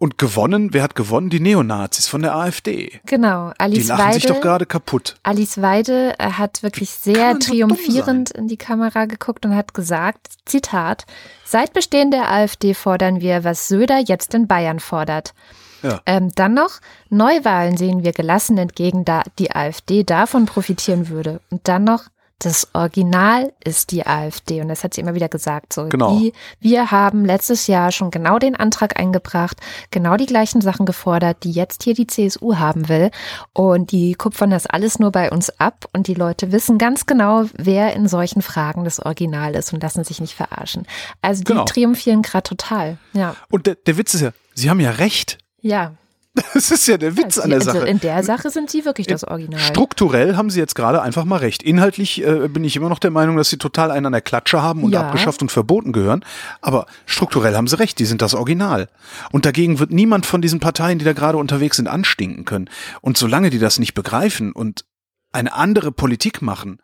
Und 0.00 0.16
gewonnen, 0.16 0.72
wer 0.72 0.82
hat 0.82 0.94
gewonnen? 0.94 1.28
Die 1.28 1.40
Neonazis 1.40 2.06
von 2.06 2.22
der 2.22 2.34
AfD. 2.34 3.00
Genau, 3.04 3.50
Die 3.50 3.60
Alice 3.60 3.88
lachen 3.88 4.12
sich 4.14 4.22
doch 4.24 4.36
Weide. 4.36 4.40
gerade 4.40 4.64
kaputt. 4.66 5.16
Alice 5.24 5.60
Weide 5.60 6.18
äh, 6.18 6.30
hat 6.30 6.62
wirklich 6.62 6.88
sehr 6.88 7.34
man 7.34 7.40
so 7.42 7.50
triumphierend 7.50 8.30
in 8.30 8.48
die 8.48 8.56
Kamera 8.56 9.04
geguckt 9.04 9.44
und 9.44 9.54
hat 9.54 9.74
gesagt, 9.74 10.28
Zitat, 10.46 11.04
seit 11.44 11.74
Bestehen 11.74 12.10
der 12.10 12.32
AfD 12.32 12.72
fordern 12.72 13.20
wir, 13.20 13.44
was 13.44 13.68
Söder 13.68 13.98
jetzt 13.98 14.32
in 14.32 14.46
Bayern 14.46 14.80
fordert. 14.80 15.34
Ja. 15.82 16.00
Ähm, 16.06 16.32
dann 16.34 16.54
noch, 16.54 16.80
Neuwahlen 17.10 17.76
sehen 17.76 18.02
wir 18.02 18.12
gelassen 18.12 18.56
entgegen, 18.56 19.04
da 19.04 19.22
die 19.38 19.54
AfD 19.54 20.02
davon 20.02 20.46
profitieren 20.46 21.10
würde. 21.10 21.42
Und 21.50 21.68
dann 21.68 21.84
noch, 21.84 22.04
das 22.40 22.68
Original 22.72 23.52
ist 23.64 23.90
die 23.92 24.06
AfD. 24.06 24.60
Und 24.60 24.68
das 24.68 24.82
hat 24.82 24.94
sie 24.94 25.00
immer 25.00 25.14
wieder 25.14 25.28
gesagt. 25.28 25.72
So, 25.72 25.86
Genau. 25.88 26.18
die, 26.18 26.32
wir 26.58 26.90
haben 26.90 27.24
letztes 27.24 27.66
Jahr 27.66 27.92
schon 27.92 28.10
genau 28.10 28.38
den 28.38 28.56
Antrag 28.56 28.98
eingebracht, 28.98 29.58
genau 29.90 30.16
die 30.16 30.26
gleichen 30.26 30.60
Sachen 30.60 30.86
gefordert, 30.86 31.44
die 31.44 31.52
jetzt 31.52 31.82
hier 31.84 31.94
die 31.94 32.06
CSU 32.06 32.56
haben 32.56 32.88
will. 32.88 33.10
Und 33.52 33.92
die 33.92 34.14
kupfern 34.14 34.50
das 34.50 34.66
alles 34.66 34.98
nur 34.98 35.12
bei 35.12 35.30
uns 35.30 35.50
ab. 35.60 35.86
Und 35.92 36.06
die 36.06 36.14
Leute 36.14 36.50
wissen 36.52 36.78
ganz 36.78 37.06
genau, 37.06 37.44
wer 37.54 37.94
in 37.94 38.08
solchen 38.08 38.42
Fragen 38.42 38.84
das 38.84 39.00
Original 39.00 39.54
ist 39.54 39.72
und 39.72 39.82
lassen 39.82 40.04
sich 40.04 40.20
nicht 40.20 40.34
verarschen. 40.34 40.86
Also 41.22 41.40
die 41.44 41.52
Genau. 41.52 41.64
triumphieren 41.64 42.22
gerade 42.22 42.42
total. 42.44 42.98
Ja. 43.12 43.36
Und 43.50 43.66
der, 43.66 43.74
der 43.74 43.96
Witz 43.98 44.14
ist 44.14 44.22
ja, 44.22 44.30
sie 44.54 44.70
haben 44.70 44.80
ja 44.80 44.90
recht. 44.92 45.38
Ja. 45.60 45.92
Das 46.54 46.70
ist 46.70 46.86
ja 46.86 46.96
der 46.96 47.16
Witz 47.16 47.36
Ja, 47.36 47.42
an 47.44 47.50
der 47.50 47.58
also 47.58 47.72
Sache. 47.72 47.86
In 47.86 48.00
der 48.00 48.22
Sache 48.22 48.50
sind 48.50 48.70
sie 48.70 48.84
wirklich 48.84 49.06
das 49.06 49.24
Original. 49.24 49.60
Strukturell 49.60 50.36
haben 50.36 50.50
sie 50.50 50.60
jetzt 50.60 50.74
gerade 50.74 51.02
einfach 51.02 51.24
mal 51.24 51.38
recht. 51.38 51.62
Inhaltlich 51.62 52.24
äh, 52.24 52.48
bin 52.48 52.64
ich 52.64 52.76
immer 52.76 52.88
noch 52.88 52.98
der 52.98 53.10
Meinung, 53.10 53.36
dass 53.36 53.50
sie 53.50 53.56
total 53.58 53.90
einen 53.90 54.06
an 54.06 54.12
der 54.12 54.20
Klatsche 54.20 54.62
haben 54.62 54.82
und 54.84 54.92
Ja. 54.92 55.02
abgeschafft 55.02 55.42
und 55.42 55.50
verboten 55.50 55.92
gehören. 55.92 56.24
Aber 56.60 56.86
strukturell 57.06 57.56
haben 57.56 57.66
sie 57.66 57.78
recht, 57.78 57.98
die 57.98 58.04
sind 58.04 58.22
das 58.22 58.34
Original. 58.34 58.88
Und 59.32 59.44
dagegen 59.44 59.78
wird 59.78 59.90
niemand 59.90 60.26
von 60.26 60.40
diesen 60.40 60.60
Parteien, 60.60 60.98
die 60.98 61.04
da 61.04 61.12
gerade 61.12 61.38
unterwegs 61.38 61.76
sind, 61.76 61.88
anstinken 61.88 62.44
können. 62.44 62.70
Und 63.00 63.18
solange 63.18 63.50
die 63.50 63.58
das 63.58 63.78
nicht 63.78 63.94
begreifen 63.94 64.52
und 64.52 64.84
eine 65.32 65.52
andere 65.54 65.92
Politik 65.92 66.42
machen 66.42 66.78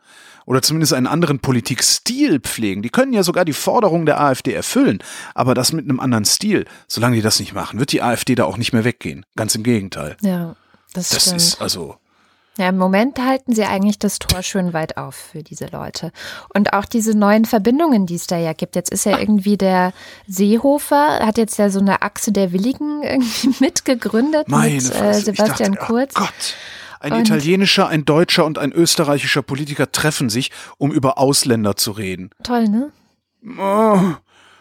oder 0.47 0.63
zumindest 0.63 0.95
einen 0.95 1.07
anderen 1.07 1.41
Politikstil 1.41 2.41
pflegen, 2.41 2.83
die 2.83 2.91
können 2.91 3.13
ja 3.13 3.23
sogar 3.23 3.45
die 3.45 3.53
Forderungen 3.53 4.07
der 4.07 4.21
AfD 4.21 4.53
erfüllen, 4.53 5.03
aber 5.35 5.55
das 5.55 5.73
mit 5.73 5.85
einem 5.85 6.01
anderen 6.01 6.25
Stil. 6.25 6.65
Solange 6.87 7.17
die 7.17 7.23
das 7.23 7.41
nicht 7.41 7.53
machen, 7.53 7.79
wird 7.79 7.93
die 7.93 8.01
AfD 8.03 8.35
da 8.35 8.45
auch 8.45 8.57
nicht 8.57 8.73
mehr 8.73 8.85
weggehen. 8.85 9.27
Ganz 9.37 9.55
im 9.55 9.65
Gegenteil. 9.65 10.17
ja, 10.23 10.57
das, 10.95 11.11
Das 11.11 11.23
stimmt. 11.23 11.37
ist 11.37 11.61
also 11.61 11.97
Ja, 12.57 12.69
im 12.71 12.79
Moment 12.79 13.19
halten 13.19 13.55
sie 13.55 13.65
eigentlich 13.65 13.99
das 13.99 14.19
Tor 14.19 14.43
schön 14.43 14.73
weit 14.73 14.97
auf 14.97 15.15
für 15.15 15.43
diese 15.43 15.67
Leute. 15.67 16.13
Und 16.55 16.73
auch 16.73 16.87
diese 16.87 17.19
neuen 17.19 17.45
Verbindungen, 17.45 18.07
die 18.07 18.15
es 18.15 18.27
da 18.27 18.39
ja 18.39 18.53
gibt. 18.55 18.77
Jetzt 18.77 18.91
ist 18.91 19.05
ja 19.05 19.19
irgendwie 19.19 19.59
der 19.59 19.93
Seehofer, 20.27 21.27
hat 21.27 21.37
jetzt 21.39 21.59
ja 21.59 21.69
so 21.69 21.81
eine 21.81 22.03
Achse 22.03 22.33
der 22.33 22.53
Willigen 22.53 23.03
irgendwie 23.03 23.55
mitgegründet 23.61 24.49
Meine 24.49 24.75
mit 24.75 24.95
äh, 24.95 25.15
Sebastian 25.15 25.73
dachte, 25.73 25.87
Kurz. 25.87 26.15
Oh 26.17 26.21
Gott. 26.21 26.55
Ein 27.07 27.13
Und- 27.21 27.29
italienischer, 27.29 27.89
ein 27.89 28.05
deutscher 28.05 28.45
und 28.45 28.59
ein 28.59 28.73
österreichischer 28.73 29.43
Politiker 29.43 29.93
treffen 29.93 30.29
sich, 30.29 30.51
um 30.79 30.91
über 30.93 31.19
Ausländer 31.19 31.77
zu 31.77 31.93
reden. 31.93 32.31
Toll, 32.43 32.69
ne? 32.69 32.91
Oh, 33.59 34.15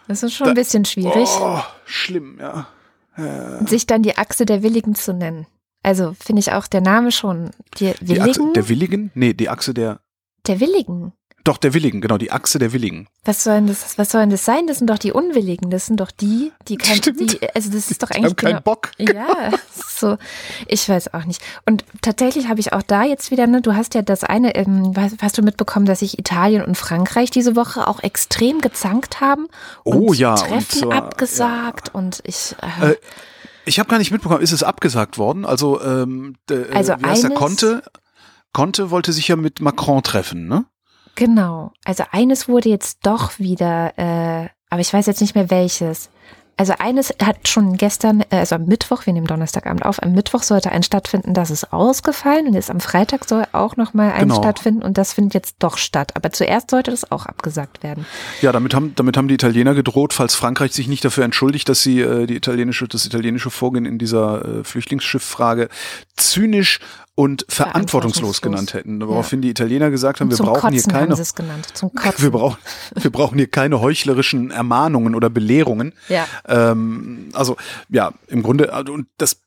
Das 0.08 0.22
ist 0.22 0.34
schon 0.34 0.50
ein 0.50 0.54
bisschen 0.54 0.86
schwierig, 0.86 1.28
oh 1.40 1.60
schlimm, 1.86 2.38
ja. 2.40 2.68
sich 3.66 3.88
dann 3.88 4.04
die 4.04 4.18
Achse 4.18 4.46
der 4.46 4.62
Willigen 4.62 4.94
zu 4.94 5.14
nennen. 5.14 5.48
Also 5.82 6.16
finde 6.24 6.40
ich 6.42 6.52
auch 6.52 6.68
der 6.68 6.82
Name 6.82 7.12
schon. 7.12 7.50
Die 7.80 7.94
Die 8.02 8.20
Achse 8.22 8.36
Willigen? 8.40 8.54
der 8.54 8.70
Willigen? 8.70 9.12
Nee, 9.16 9.34
die 9.34 9.50
Achse 9.50 9.74
der, 9.74 10.00
der 10.48 10.60
Willigen. 10.60 11.14
Doch, 11.46 11.58
der 11.58 11.74
Willigen, 11.74 12.02
genau, 12.02 12.18
die 12.18 12.32
Achse 12.32 12.60
der 12.60 12.74
Willigen. 12.74 13.08
Was 13.24 13.44
soll 13.46 13.54
denn 13.56 13.68
das, 13.68 13.98
was 13.98 14.12
soll 14.12 14.22
denn 14.22 14.30
das 14.32 14.44
sein? 14.44 14.68
Das 14.68 14.80
sind 14.80 14.90
doch 14.90 14.98
die 14.98 15.14
Unwilligen. 15.14 15.70
Das 15.70 15.86
sind 15.86 16.00
doch 16.02 16.12
die, 16.12 16.52
die 16.68 16.76
kein, 16.76 17.00
die, 17.02 17.40
also 17.56 17.72
das 17.72 17.90
ist 17.90 18.04
doch 18.04 18.10
Die 18.10 18.16
eigentlich 18.16 18.32
haben 18.32 18.36
keinen 18.36 18.50
genau- 18.52 18.62
Bock. 18.62 18.92
Ja, 19.00 19.52
so. 19.96 20.18
Ich 20.68 20.90
weiß 20.90 21.14
auch 21.14 21.24
nicht. 21.26 21.42
Und 21.66 21.86
tatsächlich 22.02 22.50
habe 22.50 22.60
ich 22.60 22.74
auch 22.74 22.82
da 22.82 23.04
jetzt 23.04 23.32
wieder, 23.32 23.48
ne, 23.48 23.62
du 23.62 23.74
hast 23.76 23.94
ja 23.94 24.02
das 24.02 24.24
eine, 24.24 24.56
ähm, 24.56 24.92
hast, 24.98 25.22
hast 25.22 25.38
du 25.38 25.42
mitbekommen, 25.42 25.86
dass 25.86 26.00
sich 26.00 26.20
Italien 26.20 26.64
und 26.66 26.76
Frankreich 26.78 27.32
diese 27.32 27.56
Woche 27.56 27.88
auch 27.88 28.04
extrem 28.04 28.60
gezankt 28.60 29.22
haben 29.22 29.48
und 29.84 29.98
Oh 29.98 30.14
ja, 30.14 30.34
und 30.34 30.40
Treffen 30.50 30.80
zwar, 30.80 30.94
abgesagt 30.94 31.94
und 31.96 32.22
ich, 32.26 32.56
äh, 32.82 32.92
Äh, 32.92 32.96
Ich 33.66 33.80
habe 33.80 33.90
gar 33.90 33.98
nicht 34.00 34.12
mitbekommen, 34.12 34.42
ist 34.42 34.52
es 34.52 34.64
abgesagt 34.64 35.18
worden? 35.18 35.46
Also, 35.46 35.82
ähm, 35.82 36.36
de, 36.50 36.72
Also 36.74 36.94
wie 37.00 37.06
heißt 37.06 37.24
der 37.24 37.32
Conte? 37.32 37.84
Conte 38.54 38.90
wollte 38.92 39.12
sich 39.14 39.28
ja 39.28 39.36
mit 39.36 39.60
Macron 39.62 40.02
treffen, 40.04 40.48
ne? 40.48 40.66
Genau. 41.16 41.72
Also 41.84 42.04
eines 42.12 42.48
wurde 42.48 42.70
jetzt 42.70 43.00
doch 43.04 43.40
wieder, 43.40 43.94
äh, 43.98 44.50
aber 44.70 44.82
ich 44.82 44.94
weiß 44.94 45.06
jetzt 45.06 45.22
nicht 45.22 45.36
mehr 45.36 45.50
welches. 45.50 46.10
Also 46.58 46.74
eines 46.80 47.14
hat 47.22 47.50
schon 47.50 47.76
gestern, 47.76 48.22
äh, 48.30 48.38
also 48.38 48.56
am 48.56 48.66
Mittwoch, 48.66 49.06
wir 49.06 49.12
nehmen 49.12 49.28
Donnerstagabend 49.28 49.84
auf, 49.84 50.02
am 50.02 50.14
Mittwoch 50.14 50.42
sollte 50.42 50.72
ein 50.72 50.84
stattfinden, 50.84 51.34
das 51.34 51.52
ist 51.52 51.74
ausgefallen 51.74 52.48
und 52.48 52.54
jetzt 52.54 52.72
am 52.72 52.80
Freitag 52.80 53.28
soll 53.28 53.44
auch 53.52 53.76
nochmal 53.76 54.14
ein 54.14 54.30
Genau. 54.30 54.36
stattfinden 54.36 54.82
und 54.82 54.98
das 54.98 55.12
findet 55.12 55.34
jetzt 55.34 55.58
doch 55.60 55.78
statt. 55.78 56.16
Aber 56.16 56.32
zuerst 56.32 56.72
sollte 56.72 56.92
das 56.92 57.12
auch 57.12 57.26
abgesagt 57.26 57.84
werden. 57.84 58.06
Ja, 58.42 58.54
damit 58.54 58.74
haben, 58.74 58.94
damit 58.96 59.18
haben 59.18 59.28
die 59.28 59.34
Italiener 59.34 59.74
gedroht, 59.74 60.14
falls 60.14 60.34
Frankreich 60.36 60.72
sich 60.72 60.88
nicht 60.88 61.04
dafür 61.04 61.26
entschuldigt, 61.26 61.68
dass 61.68 61.82
sie 61.82 62.00
äh, 62.00 62.26
die 62.26 62.36
italienische, 62.36 62.88
das 62.88 63.06
italienische 63.06 63.50
Vorgehen 63.50 63.86
in 63.86 63.98
dieser 63.98 64.60
äh, 64.60 64.64
Flüchtlingsschifffrage 64.64 65.68
zynisch 66.16 66.80
und 67.16 67.46
verantwortungslos 67.48 68.40
Verantwortungslos. 68.40 68.42
genannt 68.42 68.74
hätten. 68.74 69.08
Woraufhin 69.08 69.42
die 69.42 69.50
Italiener 69.50 69.90
gesagt 69.90 70.20
haben, 70.20 70.30
wir 70.30 70.38
brauchen 70.38 70.60
Kotzen 70.60 70.72
hier 70.72 70.84
keine, 70.84 71.18
wir 72.18 72.32
brauchen, 72.32 72.58
wir 72.94 73.12
brauchen 73.12 73.38
hier 73.38 73.48
keine 73.48 73.80
heuchlerischen 73.80 74.52
Ermahnungen 74.52 75.16
oder 75.16 75.30
Belehrungen. 75.30 75.94
Ja. 76.10 76.28
Ähm, 76.46 77.30
also 77.34 77.56
ja, 77.90 78.12
im 78.28 78.44
Grunde 78.44 78.74
also, 78.74 78.92
und 78.92 79.08
das 79.18 79.45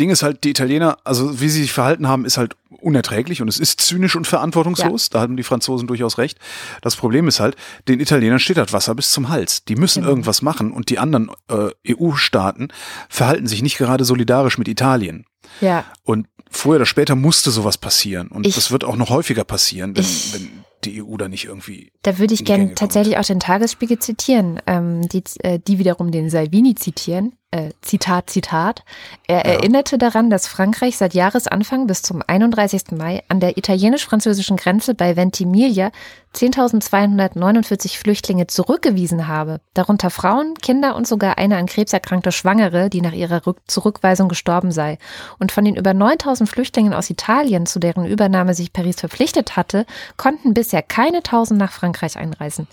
Ding 0.00 0.10
ist 0.10 0.22
halt, 0.22 0.42
die 0.44 0.50
Italiener, 0.50 0.98
also 1.04 1.40
wie 1.40 1.48
sie 1.48 1.62
sich 1.62 1.72
verhalten 1.72 2.08
haben, 2.08 2.24
ist 2.24 2.36
halt 2.36 2.56
unerträglich 2.80 3.40
und 3.40 3.48
es 3.48 3.58
ist 3.60 3.80
zynisch 3.80 4.16
und 4.16 4.26
verantwortungslos. 4.26 5.08
Da 5.10 5.20
haben 5.20 5.36
die 5.36 5.42
Franzosen 5.44 5.86
durchaus 5.86 6.18
recht. 6.18 6.38
Das 6.82 6.96
Problem 6.96 7.28
ist 7.28 7.40
halt, 7.40 7.56
den 7.88 8.00
Italienern 8.00 8.38
steht 8.40 8.56
das 8.56 8.72
Wasser 8.72 8.94
bis 8.94 9.10
zum 9.12 9.28
Hals. 9.28 9.64
Die 9.64 9.76
müssen 9.76 10.00
Genau. 10.00 10.10
irgendwas 10.10 10.42
machen 10.42 10.72
und 10.72 10.90
die 10.90 10.98
anderen 10.98 11.30
äh, 11.48 11.70
EU-Staaten 11.94 12.68
verhalten 13.08 13.46
sich 13.46 13.62
nicht 13.62 13.78
gerade 13.78 14.04
solidarisch 14.04 14.58
mit 14.58 14.68
Italien. 14.68 15.24
Ja. 15.60 15.84
Und 16.02 16.26
früher 16.50 16.76
oder 16.76 16.86
später 16.86 17.14
musste 17.14 17.50
sowas 17.50 17.78
passieren. 17.78 18.28
Und 18.28 18.46
Ich- 18.46 18.54
das 18.56 18.70
wird 18.70 18.84
auch 18.84 18.96
noch 18.96 19.10
häufiger 19.10 19.44
passieren, 19.44 19.96
wenn, 19.96 20.02
Ich- 20.04 20.34
wenn 20.34 20.50
die 20.84 21.02
EU 21.02 21.16
da 21.16 21.28
nicht 21.28 21.44
irgendwie. 21.46 21.92
Da 22.02 22.18
würde 22.18 22.34
ich 22.34 22.44
gerne 22.44 22.74
tatsächlich 22.74 23.16
auch 23.16 23.24
den 23.24 23.40
Tagesspiegel 23.40 23.98
zitieren, 24.00 24.60
ähm, 24.66 25.08
die, 25.08 25.22
äh, 25.40 25.58
die 25.58 25.78
wiederum 25.78 26.10
den 26.10 26.28
Salvini 26.28 26.74
zitieren. 26.74 27.32
Äh, 27.54 27.70
Zitat, 27.82 28.30
Zitat. 28.30 28.82
Er 29.28 29.44
erinnerte 29.44 29.96
daran, 29.96 30.28
dass 30.28 30.48
Frankreich 30.48 30.96
seit 30.96 31.14
Jahresanfang 31.14 31.86
bis 31.86 32.02
zum 32.02 32.20
31. 32.26 32.90
Mai 32.98 33.22
an 33.28 33.38
der 33.38 33.56
italienisch-französischen 33.56 34.56
Grenze 34.56 34.96
bei 34.96 35.14
Ventimiglia 35.14 35.92
10.249 36.34 37.96
Flüchtlinge 37.96 38.48
zurückgewiesen 38.48 39.28
habe, 39.28 39.60
darunter 39.72 40.10
Frauen, 40.10 40.54
Kinder 40.54 40.96
und 40.96 41.06
sogar 41.06 41.38
eine 41.38 41.56
an 41.56 41.66
Krebs 41.66 41.92
erkrankte 41.92 42.32
Schwangere, 42.32 42.90
die 42.90 43.00
nach 43.00 43.12
ihrer 43.12 43.46
Rück 43.46 43.58
Zurückweisung 43.68 44.28
gestorben 44.28 44.72
sei. 44.72 44.98
Und 45.38 45.52
von 45.52 45.64
den 45.64 45.76
über 45.76 45.92
9.000 45.92 46.48
Flüchtlingen 46.48 46.92
aus 46.92 47.08
Italien, 47.08 47.66
zu 47.66 47.78
deren 47.78 48.04
Übernahme 48.04 48.54
sich 48.54 48.72
Paris 48.72 48.98
verpflichtet 48.98 49.54
hatte, 49.54 49.86
konnten 50.16 50.54
bisher 50.54 50.82
keine 50.82 51.20
1.000 51.20 51.54
nach 51.54 51.70
Frankreich 51.70 52.16
einreisen. 52.18 52.66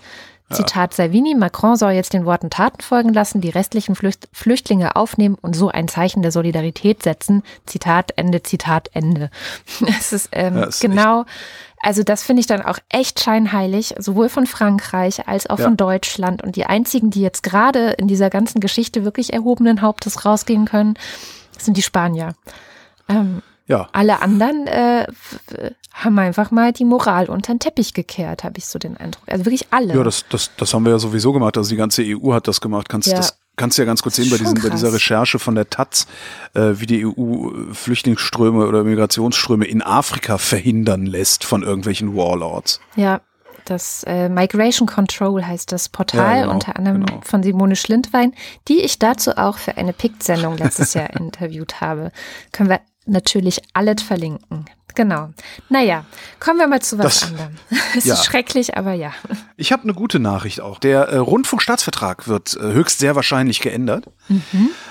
Zitat 0.52 0.94
Salvini, 0.94 1.34
Macron 1.34 1.76
soll 1.76 1.92
jetzt 1.92 2.12
den 2.12 2.24
Worten 2.24 2.50
Taten 2.50 2.80
folgen 2.82 3.12
lassen, 3.12 3.40
die 3.40 3.50
restlichen 3.50 3.94
Flücht 3.94 4.28
Flüchtlinge 4.32 4.96
aufnehmen 4.96 5.36
und 5.40 5.54
so 5.54 5.68
ein 5.68 5.88
Zeichen 5.88 6.22
der 6.22 6.32
Solidarität 6.32 7.02
setzen. 7.02 7.42
Zitat 7.66 8.12
Ende, 8.16 8.42
Zitat 8.42 8.88
Ende. 8.92 9.30
Es 9.98 10.12
ist, 10.12 10.28
ähm, 10.32 10.56
Ja, 10.56 10.64
ist 10.64 10.80
genau, 10.80 11.24
also 11.80 12.02
das 12.04 12.22
finde 12.22 12.40
ich 12.40 12.46
dann 12.46 12.62
auch 12.62 12.78
echt 12.88 13.20
scheinheilig, 13.20 13.94
sowohl 13.98 14.28
von 14.28 14.46
Frankreich 14.46 15.26
als 15.28 15.48
auch 15.50 15.58
Ja. 15.58 15.64
von 15.64 15.76
Deutschland. 15.76 16.42
Und 16.42 16.54
die 16.56 16.64
einzigen, 16.66 17.10
die 17.10 17.20
jetzt 17.22 17.42
gerade 17.42 17.90
in 17.90 18.06
dieser 18.08 18.30
ganzen 18.30 18.60
Geschichte 18.60 19.04
wirklich 19.04 19.32
erhobenen 19.32 19.82
Hauptes 19.82 20.24
rausgehen 20.24 20.64
können, 20.64 20.94
sind 21.58 21.76
die 21.76 21.82
Spanier. 21.82 22.34
Ähm, 23.08 23.42
Ja, 23.72 23.88
alle 23.92 24.20
anderen 24.20 24.66
äh, 24.66 25.06
haben 25.92 26.18
einfach 26.18 26.50
mal 26.50 26.72
die 26.72 26.84
Moral 26.84 27.30
unter 27.30 27.54
den 27.54 27.58
Teppich 27.58 27.94
gekehrt, 27.94 28.44
habe 28.44 28.58
ich 28.58 28.66
so 28.66 28.78
den 28.78 28.98
Eindruck. 28.98 29.24
Also 29.26 29.46
wirklich 29.46 29.66
alle. 29.70 29.94
Ja, 29.94 30.02
das, 30.02 30.26
das, 30.28 30.50
das 30.58 30.74
haben 30.74 30.84
wir 30.84 30.92
ja 30.92 30.98
sowieso 30.98 31.32
gemacht. 31.32 31.56
Also 31.56 31.70
die 31.70 31.76
ganze 31.76 32.02
EU 32.04 32.34
hat 32.34 32.48
das 32.48 32.60
gemacht. 32.60 32.90
Kannst 32.90 33.08
Ja. 33.08 33.16
das 33.16 33.38
kannst 33.56 33.78
du 33.78 33.82
ja 33.82 33.86
ganz 33.86 34.02
kurz 34.02 34.16
sehen 34.16 34.28
bei, 34.30 34.36
diesen, 34.36 34.60
bei 34.60 34.68
dieser. 34.68 34.92
Recherche 34.92 35.38
von 35.38 35.54
der 35.54 35.70
Taz, 35.70 36.06
äh, 36.54 36.72
wie 36.74 36.86
die 36.86 37.06
EU 37.06 37.72
Flüchtlingsströme 37.72 38.66
oder 38.66 38.84
Migrationsströme 38.84 39.64
in 39.64 39.80
Afrika 39.82 40.36
verhindern 40.36 41.06
lässt 41.06 41.44
von 41.44 41.62
irgendwelchen 41.62 42.14
Warlords. 42.14 42.80
Ja, 42.96 43.22
das 43.64 44.04
äh, 44.06 44.28
Migration 44.28 44.88
Control 44.88 45.46
heißt 45.46 45.70
das 45.72 45.88
Portal, 45.88 46.36
Ja, 46.36 46.42
genau, 46.42 46.54
unter 46.54 46.76
anderem 46.76 47.06
genau. 47.06 47.20
von 47.22 47.42
Simone 47.42 47.76
Schlindwein, 47.76 48.34
die 48.68 48.80
ich 48.80 48.98
dazu 48.98 49.36
auch 49.38 49.56
für 49.56 49.76
eine 49.76 49.92
PICT-Sendung 49.92 50.58
letztes 50.58 50.94
Jahr 50.94 51.10
interviewt 51.16 51.80
habe. 51.80 52.10
Können 52.52 52.70
wir 52.70 52.80
natürlich 53.06 53.60
alles 53.72 54.02
verlinken. 54.02 54.66
Genau. 54.94 55.30
Naja, 55.68 56.04
kommen 56.40 56.58
wir 56.58 56.66
mal 56.66 56.80
zu 56.82 56.98
was 56.98 57.20
Das- 57.20 57.30
anderem. 57.30 57.52
Es 57.96 58.04
ja. 58.06 58.14
ist 58.14 58.24
schrecklich, 58.24 58.76
aber 58.78 58.92
ja. 58.94 59.12
Ich 59.58 59.70
habe 59.70 59.82
eine 59.82 59.92
gute 59.92 60.18
Nachricht 60.18 60.60
auch. 60.62 60.78
Der 60.78 61.08
äh, 61.08 61.16
Rundfunkstaatsvertrag 61.18 62.26
wird 62.26 62.56
äh, 62.56 62.72
höchst 62.72 63.00
sehr 63.00 63.14
wahrscheinlich 63.16 63.60
geändert. 63.60 64.06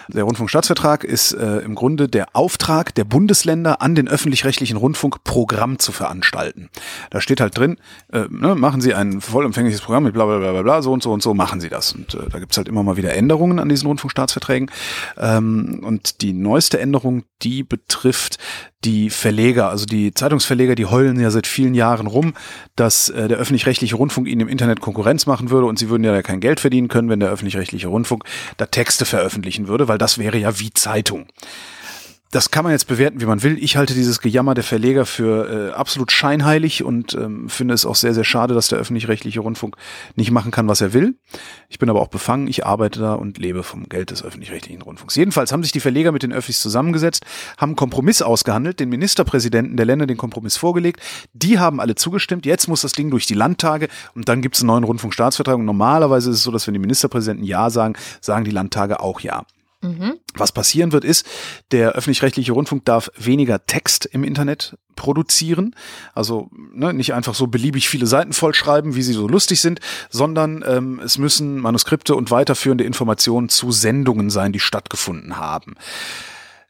Der 0.07 0.23
Rundfunkstaatsvertrag 0.23 1.03
ist 1.03 1.31
äh, 1.33 1.57
im 1.59 1.73
Grunde 1.73 2.07
der 2.07 2.35
Auftrag 2.35 2.93
der 2.93 3.05
Bundesländer 3.05 3.81
an 3.81 3.95
den 3.95 4.07
öffentlich-rechtlichen 4.07 4.77
Rundfunk 4.77 5.23
Programm 5.23 5.79
zu 5.79 5.91
veranstalten. 5.91 6.69
Da 7.09 7.21
steht 7.21 7.41
halt 7.41 7.57
drin, 7.57 7.77
äh, 8.13 8.25
ne, 8.29 8.53
machen 8.55 8.81
Sie 8.81 8.93
ein 8.93 9.19
vollumfängliches 9.21 9.81
Programm 9.81 10.03
mit 10.03 10.13
bla 10.13 10.25
bla 10.25 10.37
bla 10.37 10.61
bla, 10.61 10.81
so 10.83 10.91
und 10.91 11.01
so 11.01 11.11
und 11.11 11.23
so, 11.23 11.33
machen 11.33 11.59
Sie 11.59 11.69
das. 11.69 11.93
Und 11.93 12.13
äh, 12.13 12.29
da 12.29 12.39
gibt's 12.39 12.57
halt 12.57 12.67
immer 12.67 12.83
mal 12.83 12.97
wieder 12.97 13.13
Änderungen 13.15 13.57
an 13.59 13.67
diesen 13.69 13.87
Rundfunkstaatsverträgen. 13.87 14.69
Ähm, 15.17 15.81
und 15.83 16.21
die 16.21 16.33
neueste 16.33 16.79
Änderung, 16.79 17.23
die 17.41 17.63
betrifft 17.63 18.37
die 18.83 19.09
Verleger, 19.11 19.69
also 19.69 19.85
die 19.91 20.13
Zeitungsverleger, 20.13 20.75
die 20.75 20.86
heulen 20.86 21.19
ja 21.19 21.30
seit 21.30 21.47
vielen 21.47 21.73
Jahren 21.73 22.08
rum, 22.08 22.34
dass 22.75 23.10
äh, 23.10 23.27
der 23.27 23.38
öffentlich-rechtliche 23.38 23.95
Rundfunk 23.95 24.27
ihnen 24.27 24.41
im 24.41 24.47
Internet 24.47 24.80
Konkurrenz 24.80 25.25
machen 25.25 25.49
würde 25.49 25.67
und 25.67 25.77
sie 25.77 25.89
würden 25.89 26.04
ja 26.04 26.21
kein 26.21 26.39
Geld 26.39 26.60
verdienen 26.60 26.88
können, 26.88 27.10
wenn 27.10 27.19
der 27.19 27.30
öffentlich-rechtliche 27.30 27.88
Rundfunk 27.88 28.23
da 28.58 28.65
Texte 28.65 29.06
veröffentlichen 29.06 29.67
würde, 29.67 29.88
weil 29.88 29.97
das 29.97 30.17
wäre 30.17 30.38
ja 30.38 30.60
wie 30.60 30.73
Zeitung. 30.73 31.25
Das 32.32 32.50
kann 32.50 32.63
man 32.63 32.72
jetzt 32.72 32.88
bewerten, 32.88 33.20
wie 33.20 33.26
man 33.26 33.44
will. 33.44 33.58
Ich 33.62 33.76
halte 33.76 33.94
dieses 33.94 34.22
Gejammer 34.22 34.54
der 34.54 34.63
Verleger 34.63 35.06
für 35.06 35.72
äh, 35.72 35.74
absolut 35.74 36.13
scheinheilig 36.13 36.82
und 36.82 37.13
ähm, 37.13 37.50
finde 37.50 37.74
es 37.74 37.86
auch 37.86 37.96
sehr, 37.96 38.13
sehr 38.13 38.24
schade, 38.24 38.54
dass 38.54 38.70
der 38.70 38.80
öffentlich-rechtliche 38.80 39.41
Rundfunk 39.41 39.76
nicht 40.15 40.32
machen 40.32 40.50
kann, 40.50 40.70
was 40.70 40.80
er 40.80 40.94
will. 40.94 41.15
Ich 41.67 41.78
bin 41.78 41.89
aber 41.89 42.00
auch 42.00 42.08
befangen. 42.08 42.48
Ich 42.48 42.65
arbeite 42.65 43.02
da 43.02 43.15
und 43.15 43.38
lebe 43.38 43.63
vom 43.63 43.89
Geld 43.89 44.12
des 44.12 44.24
öffentlich-rechtlichen 44.24 44.82
Rundfunks. 44.82 45.17
Jedenfalls 45.17 45.52
haben 45.52 45.62
sich 45.62 45.74
die 45.74 45.82
Verleger 45.82 46.13
mit 46.13 46.24
den 46.24 46.32
Öffis 46.32 46.62
zusammengesetzt, 46.62 47.26
haben 47.58 47.72
einen 47.72 47.76
Kompromiss 47.76 48.22
ausgehandelt, 48.22 48.80
den 48.80 48.88
Ministerpräsidenten 48.88 49.76
der 49.76 49.86
Länder 49.86 50.08
den 50.08 50.17
Kompromiss 50.17 50.56
vorgelegt. 50.56 51.02
Die 51.34 51.60
haben 51.60 51.82
alle 51.82 51.96
zugestimmt. 51.96 52.46
Jetzt 52.46 52.70
muss 52.70 52.80
das 52.80 52.94
Ding 52.94 53.12
durch 53.12 53.26
die 53.26 53.34
Landtage 53.34 53.89
und 54.15 54.30
dann 54.30 54.41
gibt 54.41 54.56
es 54.56 54.62
einen 54.62 54.67
neuen 54.67 54.86
Rundfunkstaatsvertrag. 54.86 55.58
Und 55.58 55.65
normalerweise 55.65 56.30
ist 56.30 56.38
es 56.38 56.44
so, 56.44 56.52
dass 56.52 56.65
wenn 56.65 56.76
die 56.76 56.80
Ministerpräsidenten 56.80 57.44
Ja 57.44 57.70
sagen, 57.70 57.96
sagen 58.22 58.46
die 58.46 58.52
Landtage 58.52 59.02
auch 59.02 59.20
Ja. 59.20 59.44
Was 60.36 60.52
passieren 60.52 60.91
wird, 60.91 61.04
ist, 61.04 61.26
der 61.72 61.94
öffentlich-rechtliche 61.94 62.52
Rundfunk 62.52 62.86
darf 62.86 63.12
weniger 63.17 63.65
Text 63.65 64.06
im 64.06 64.24
Internet 64.24 64.78
produzieren. 64.96 65.76
Also 66.13 66.50
ne, 66.74 66.94
nicht 66.94 67.13
einfach 67.13 67.34
so 67.34 67.48
beliebig 67.48 67.89
viele 67.89 68.06
Seiten 68.06 68.34
vollschreiben, 68.34 68.96
wie 68.96 69.02
sie 69.02 69.13
so 69.13 69.28
lustig 69.28 69.60
sind, 69.60 69.80
sondern 70.10 70.63
ähm, 70.67 71.02
es 71.04 71.17
müssen 71.17 71.60
Manuskripte 71.60 72.15
und 72.15 72.30
weiterführende 72.30 72.84
Informationen 72.84 73.50
zu 73.50 73.72
Sendungen 73.72 74.30
sein, 74.30 74.54
die 74.54 74.60
stattgefunden 74.60 75.38
haben. 75.38 75.76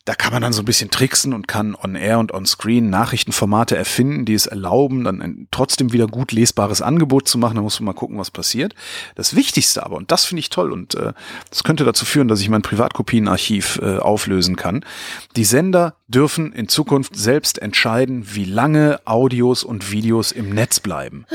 Da 0.06 0.16
kann 0.16 0.34
man 0.34 0.42
dann 0.42 0.54
so 0.54 0.62
ein 0.62 0.66
bisschen 0.66 0.90
tricksen 0.90 1.34
und 1.34 1.48
kann 1.48 1.76
on-air 1.76 2.20
und 2.20 2.34
on-screen 2.34 2.90
Nachrichtenformate 2.90 3.78
erfinden, 3.78 4.26
die 4.26 4.34
es 4.34 4.48
erlauben, 4.48 5.04
dann 5.04 5.22
ein 5.22 5.48
trotzdem 5.52 5.94
wieder 5.94 6.08
gut 6.08 6.32
lesbares 6.32 6.82
Angebot 6.82 7.28
zu 7.28 7.38
machen. 7.38 7.56
Da 7.56 7.62
muss 7.62 7.80
man 7.80 7.86
mal 7.86 8.00
gucken, 8.00 8.18
was 8.18 8.32
passiert. 8.32 8.74
Das 9.16 9.36
Wichtigste 9.36 9.86
aber, 9.86 9.98
und 9.98 10.12
das 10.12 10.26
finde 10.26 10.40
ich 10.40 10.50
toll, 10.50 10.72
und 10.72 10.96
äh, 10.96 11.14
das 11.50 11.64
könnte 11.64 11.86
dazu 11.86 12.06
führen, 12.06 12.28
dass 12.28 12.42
ich 12.42 12.50
mein 12.50 12.62
Privatkopienarchiv 12.62 13.80
äh, 13.82 13.98
auflösen 13.98 14.56
kann. 14.56 14.84
Die 15.36 15.46
Sender 15.46 15.96
dürfen 16.12 16.54
in 16.54 16.68
Zukunft 16.68 17.16
selbst 17.16 17.60
entscheiden, 17.60 18.28
wie 18.34 18.46
lange 18.46 19.00
Audios 19.06 19.64
und 19.64 19.92
Videos 19.92 20.32
im 20.32 20.50
Netz 20.50 20.80
bleiben. 20.80 21.26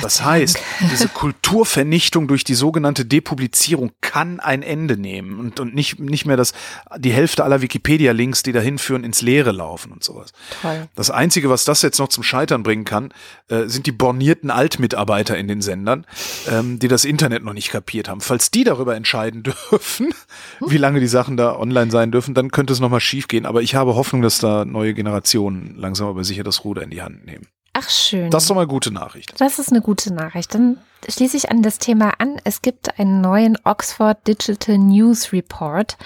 Das 0.00 0.24
heißt, 0.24 0.58
diese 0.90 1.08
Kulturvernichtung 1.08 2.26
durch 2.26 2.44
die 2.44 2.54
sogenannte 2.54 3.04
Depublizierung 3.04 3.92
kann 4.00 4.40
ein 4.40 4.62
Ende 4.62 4.96
nehmen 4.96 5.38
und, 5.38 5.60
und 5.60 5.74
nicht, 5.74 5.98
nicht 6.00 6.24
mehr 6.24 6.36
das, 6.36 6.54
die 6.96 7.12
Hälfte 7.12 7.44
aller 7.44 7.60
Wikipedia-Links, 7.60 8.42
die 8.42 8.52
dahin 8.52 8.78
führen, 8.78 9.04
ins 9.04 9.20
Leere 9.22 9.52
laufen 9.52 9.92
und 9.92 10.02
sowas. 10.02 10.32
Toll. 10.62 10.88
Das 10.94 11.10
Einzige, 11.10 11.50
was 11.50 11.64
das 11.64 11.82
jetzt 11.82 11.98
noch 11.98 12.08
zum 12.08 12.22
Scheitern 12.22 12.62
bringen 12.62 12.84
kann, 12.84 13.12
äh, 13.48 13.66
sind 13.66 13.86
die 13.86 13.92
bornierten 13.92 14.50
Altmitarbeiter 14.50 15.36
in 15.36 15.48
den 15.48 15.60
Sendern, 15.60 16.06
ähm, 16.50 16.78
die 16.78 16.88
das 16.88 17.04
Internet 17.04 17.44
noch 17.44 17.52
nicht 17.52 17.70
kapiert 17.70 18.08
haben. 18.08 18.20
Falls 18.20 18.50
die 18.50 18.64
darüber 18.64 18.96
entscheiden 18.96 19.42
dürfen, 19.70 20.14
wie 20.60 20.78
lange 20.78 21.00
die 21.00 21.06
Sachen 21.06 21.36
da 21.36 21.56
online 21.56 21.90
sein 21.90 22.10
dürfen, 22.10 22.34
dann 22.34 22.50
könnte 22.50 22.72
es 22.72 22.80
nochmal 22.80 23.00
schief 23.00 23.28
gehen. 23.28 23.46
Aber 23.46 23.62
ich 23.62 23.74
habe 23.74 23.94
Hoffnung, 24.02 24.20
dass 24.20 24.38
da 24.38 24.64
neue 24.64 24.94
Generationen 24.94 25.76
langsam 25.76 26.08
aber 26.08 26.24
sicher 26.24 26.42
das 26.42 26.64
Ruder 26.64 26.82
in 26.82 26.90
die 26.90 27.02
Hand 27.02 27.24
nehmen. 27.24 27.46
Ach, 27.72 27.88
schön. 27.88 28.30
Das 28.30 28.42
ist 28.42 28.50
doch 28.50 28.56
mal 28.56 28.66
gute 28.66 28.90
Nachricht. 28.90 29.40
Das 29.40 29.60
ist 29.60 29.70
eine 29.70 29.80
gute 29.80 30.12
Nachricht. 30.12 30.52
Dann 30.52 30.78
schließe 31.08 31.36
ich 31.36 31.52
an 31.52 31.62
das 31.62 31.78
Thema 31.78 32.14
an. 32.18 32.36
Es 32.42 32.62
gibt 32.62 32.98
einen 32.98 33.20
neuen 33.20 33.56
Oxford 33.62 34.26
Digital 34.26 34.76
News 34.76 35.32
Report 35.32 35.96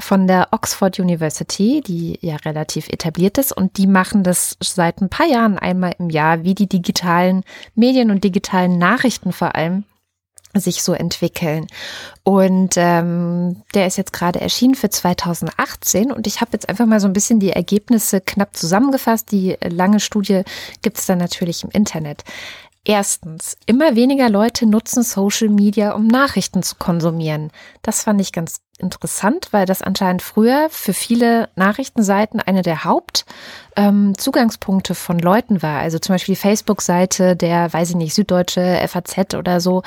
von 0.00 0.26
der 0.26 0.48
Oxford 0.52 0.98
University, 0.98 1.82
die 1.86 2.18
ja 2.22 2.36
relativ 2.36 2.88
etabliert 2.88 3.36
ist 3.36 3.52
und 3.52 3.76
die 3.76 3.86
machen 3.86 4.24
das 4.24 4.56
seit 4.60 5.02
ein 5.02 5.10
paar 5.10 5.26
Jahren 5.26 5.58
einmal 5.58 5.94
im 5.98 6.08
Jahr, 6.08 6.44
wie 6.44 6.54
die 6.54 6.68
digitalen 6.68 7.44
Medien 7.74 8.10
und 8.10 8.24
digitalen 8.24 8.78
Nachrichten 8.78 9.32
vor 9.32 9.54
allem 9.54 9.84
sich 10.54 10.82
so 10.82 10.92
entwickeln. 10.92 11.66
Und 12.24 12.74
ähm, 12.76 13.62
der 13.74 13.86
ist 13.86 13.96
jetzt 13.96 14.12
gerade 14.12 14.40
erschienen 14.40 14.74
für 14.74 14.90
2018 14.90 16.12
und 16.12 16.26
ich 16.26 16.40
habe 16.40 16.50
jetzt 16.52 16.68
einfach 16.68 16.86
mal 16.86 17.00
so 17.00 17.06
ein 17.06 17.12
bisschen 17.12 17.40
die 17.40 17.50
Ergebnisse 17.50 18.20
knapp 18.20 18.56
zusammengefasst. 18.56 19.32
Die 19.32 19.56
lange 19.62 20.00
Studie 20.00 20.42
gibt 20.82 20.98
es 20.98 21.06
dann 21.06 21.18
natürlich 21.18 21.64
im 21.64 21.70
Internet. 21.70 22.24
Erstens, 22.84 23.56
immer 23.66 23.94
weniger 23.94 24.28
Leute 24.28 24.66
nutzen 24.66 25.04
Social 25.04 25.48
Media, 25.48 25.92
um 25.92 26.08
Nachrichten 26.08 26.64
zu 26.64 26.74
konsumieren. 26.74 27.52
Das 27.82 28.02
fand 28.02 28.20
ich 28.20 28.32
ganz 28.32 28.60
interessant, 28.78 29.48
weil 29.52 29.66
das 29.66 29.82
anscheinend 29.82 30.20
früher 30.20 30.66
für 30.68 30.92
viele 30.92 31.48
Nachrichtenseiten 31.54 32.40
eine 32.40 32.62
der 32.62 32.84
Hauptzugangspunkte 33.76 34.94
von 34.94 35.18
Leuten 35.18 35.62
war. 35.62 35.80
Also 35.80 35.98
zum 35.98 36.14
Beispiel 36.14 36.34
die 36.34 36.40
Facebook-Seite 36.40 37.36
der, 37.36 37.72
weiß 37.72 37.90
ich 37.90 37.96
nicht, 37.96 38.14
Süddeutsche 38.14 38.80
FAZ 38.86 39.34
oder 39.34 39.60
so, 39.60 39.82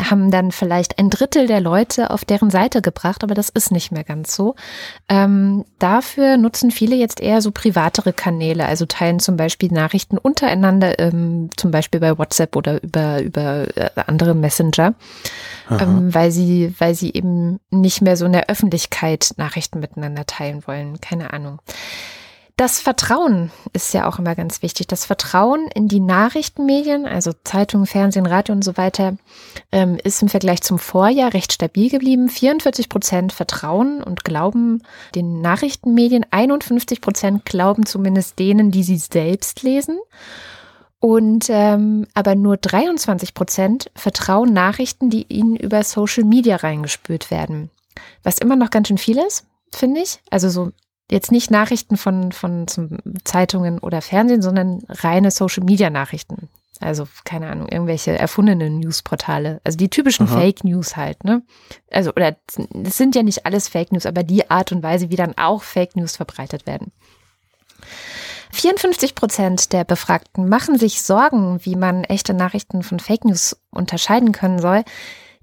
haben 0.00 0.30
dann 0.30 0.52
vielleicht 0.52 0.98
ein 0.98 1.10
Drittel 1.10 1.46
der 1.46 1.60
Leute 1.60 2.10
auf 2.10 2.24
deren 2.24 2.50
Seite 2.50 2.82
gebracht, 2.82 3.24
aber 3.24 3.34
das 3.34 3.48
ist 3.48 3.72
nicht 3.72 3.92
mehr 3.92 4.04
ganz 4.04 4.34
so. 4.34 4.54
Ähm, 5.08 5.64
dafür 5.78 6.36
nutzen 6.36 6.70
viele 6.70 6.96
jetzt 6.96 7.20
eher 7.20 7.42
so 7.42 7.50
privatere 7.50 8.12
Kanäle, 8.12 8.66
also 8.66 8.86
teilen 8.86 9.20
zum 9.20 9.36
Beispiel 9.36 9.70
Nachrichten 9.72 10.18
untereinander, 10.18 10.98
ähm, 10.98 11.50
zum 11.56 11.70
Beispiel 11.70 12.00
bei 12.00 12.16
WhatsApp 12.16 12.56
oder 12.56 12.82
über, 12.82 13.20
über 13.22 13.66
äh, 13.76 13.90
andere 14.06 14.34
Messenger, 14.34 14.94
ähm, 15.70 16.14
weil 16.14 16.30
sie, 16.30 16.74
weil 16.78 16.94
sie 16.94 17.12
eben 17.12 17.60
nicht 17.70 18.02
mehr 18.02 18.16
so 18.16 18.24
in 18.26 18.32
der 18.32 18.48
Öffentlichkeit 18.48 19.34
Nachrichten 19.36 19.80
miteinander 19.80 20.26
teilen 20.26 20.62
wollen. 20.66 21.00
Keine 21.00 21.32
Ahnung. 21.32 21.60
Das 22.60 22.78
Vertrauen 22.78 23.50
ist 23.72 23.94
ja 23.94 24.06
auch 24.06 24.18
immer 24.18 24.34
ganz 24.34 24.60
wichtig. 24.60 24.86
Das 24.86 25.06
Vertrauen 25.06 25.68
in 25.74 25.88
die 25.88 25.98
Nachrichtenmedien, 25.98 27.06
also 27.06 27.32
Zeitungen, 27.42 27.86
Fernsehen, 27.86 28.26
Radio 28.26 28.54
und 28.54 28.62
so 28.62 28.76
weiter, 28.76 29.16
ähm, 29.72 29.96
ist 30.04 30.20
im 30.20 30.28
Vergleich 30.28 30.60
zum 30.60 30.78
Vorjahr 30.78 31.32
recht 31.32 31.54
stabil 31.54 31.88
geblieben. 31.88 32.28
44 32.28 32.90
Prozent 32.90 33.32
vertrauen 33.32 34.02
und 34.02 34.26
glauben 34.26 34.82
den 35.14 35.40
Nachrichtenmedien. 35.40 36.26
51 36.30 37.00
Prozent 37.00 37.46
glauben 37.46 37.86
zumindest 37.86 38.38
denen, 38.38 38.70
die 38.70 38.82
sie 38.82 38.98
selbst 38.98 39.62
lesen. 39.62 39.98
Und 40.98 41.46
ähm, 41.48 42.08
aber 42.12 42.34
nur 42.34 42.58
23 42.58 43.32
Prozent 43.32 43.90
vertrauen 43.94 44.52
Nachrichten, 44.52 45.08
die 45.08 45.24
ihnen 45.32 45.56
über 45.56 45.82
Social 45.82 46.24
Media 46.24 46.56
reingespült 46.56 47.30
werden. 47.30 47.70
Was 48.22 48.36
immer 48.36 48.56
noch 48.56 48.68
ganz 48.68 48.88
schön 48.88 48.98
viel 48.98 49.16
ist, 49.16 49.46
finde 49.72 50.02
ich. 50.02 50.20
Also 50.28 50.50
so 50.50 50.72
jetzt 51.10 51.32
nicht 51.32 51.50
Nachrichten 51.50 51.96
von, 51.96 52.32
von 52.32 52.68
zum 52.68 52.98
Zeitungen 53.24 53.78
oder 53.78 54.02
Fernsehen, 54.02 54.42
sondern 54.42 54.82
reine 54.88 55.30
Social 55.30 55.64
Media 55.64 55.90
Nachrichten. 55.90 56.48
Also, 56.80 57.06
keine 57.24 57.50
Ahnung, 57.50 57.68
irgendwelche 57.68 58.18
erfundenen 58.18 58.78
Newsportale. 58.78 59.60
Also 59.64 59.76
die 59.76 59.90
typischen 59.90 60.26
Aha. 60.26 60.40
Fake 60.40 60.64
News 60.64 60.96
halt, 60.96 61.24
ne? 61.24 61.42
Also, 61.90 62.10
oder 62.10 62.36
es 62.84 62.96
sind 62.96 63.14
ja 63.14 63.22
nicht 63.22 63.44
alles 63.44 63.68
Fake 63.68 63.92
News, 63.92 64.06
aber 64.06 64.22
die 64.22 64.50
Art 64.50 64.72
und 64.72 64.82
Weise, 64.82 65.10
wie 65.10 65.16
dann 65.16 65.36
auch 65.36 65.62
Fake 65.62 65.94
News 65.94 66.16
verbreitet 66.16 66.66
werden. 66.66 66.90
54 68.52 69.14
Prozent 69.14 69.72
der 69.72 69.84
Befragten 69.84 70.48
machen 70.48 70.78
sich 70.78 71.02
Sorgen, 71.02 71.60
wie 71.64 71.76
man 71.76 72.04
echte 72.04 72.32
Nachrichten 72.32 72.82
von 72.82 72.98
Fake 72.98 73.24
News 73.26 73.60
unterscheiden 73.70 74.32
können 74.32 74.58
soll. 74.58 74.82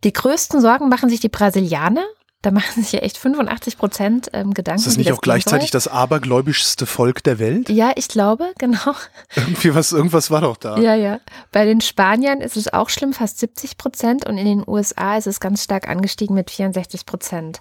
Die 0.04 0.14
größten 0.14 0.60
Sorgen 0.60 0.90
machen 0.90 1.10
sich 1.10 1.20
die 1.20 1.30
Brasilianer. 1.30 2.06
Da 2.44 2.52
machen 2.52 2.84
sich 2.84 2.92
ja 2.92 3.00
echt 3.00 3.18
85 3.18 3.80
Prozent 3.80 4.30
ähm, 4.34 4.54
Gedanken. 4.54 4.80
Ist 4.80 4.86
das 4.88 4.98
nicht 4.98 5.12
auch 5.12 5.16
gehen 5.16 5.22
gleichzeitig 5.24 5.72
soll. 5.72 5.78
das 5.78 5.88
abergläubischste 5.88 6.86
Volk 6.86 7.24
der 7.24 7.40
Welt? 7.40 7.68
Ja, 7.70 7.94
ich 7.96 8.08
glaube, 8.10 8.52
genau. 8.60 8.94
Irgendwie 9.36 9.74
was, 9.74 9.92
irgendwas 9.92 10.30
war 10.30 10.42
doch 10.42 10.56
da. 10.56 10.78
Ja, 10.78 10.94
ja. 10.94 11.20
Bei 11.52 11.66
den 11.66 11.82
Spaniern 11.82 12.40
ist 12.42 12.56
es 12.56 12.72
auch 12.72 12.90
schlimm, 12.90 13.14
fast 13.14 13.40
70 13.40 13.78
Prozent. 13.78 14.26
Und 14.28 14.38
in 14.38 14.46
den 14.46 14.64
USA 14.68 15.18
ist 15.18 15.26
es 15.26 15.40
ganz 15.40 15.64
stark 15.64 15.88
angestiegen 15.90 16.36
mit 16.36 16.52
64 16.52 17.08
Prozent. 17.08 17.60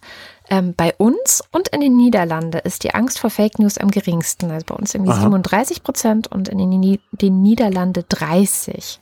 Ähm, 0.50 0.74
bei 0.76 0.94
uns 0.98 1.42
und 1.52 1.68
in 1.68 1.80
den 1.80 1.96
Niederlanden 1.96 2.60
ist 2.62 2.84
die 2.84 2.94
Angst 2.94 3.18
vor 3.18 3.30
Fake 3.30 3.58
News 3.58 3.78
am 3.78 3.90
geringsten. 3.90 4.50
Also 4.50 4.66
bei 4.66 4.74
uns 4.74 4.94
irgendwie 4.94 5.12
Aha. 5.12 5.22
37 5.22 5.82
Prozent 5.82 6.26
und 6.30 6.48
in 6.50 6.58
den, 6.58 6.68
Ni- 6.78 7.00
den 7.12 7.40
Niederlanden 7.40 8.04
30. 8.08 9.00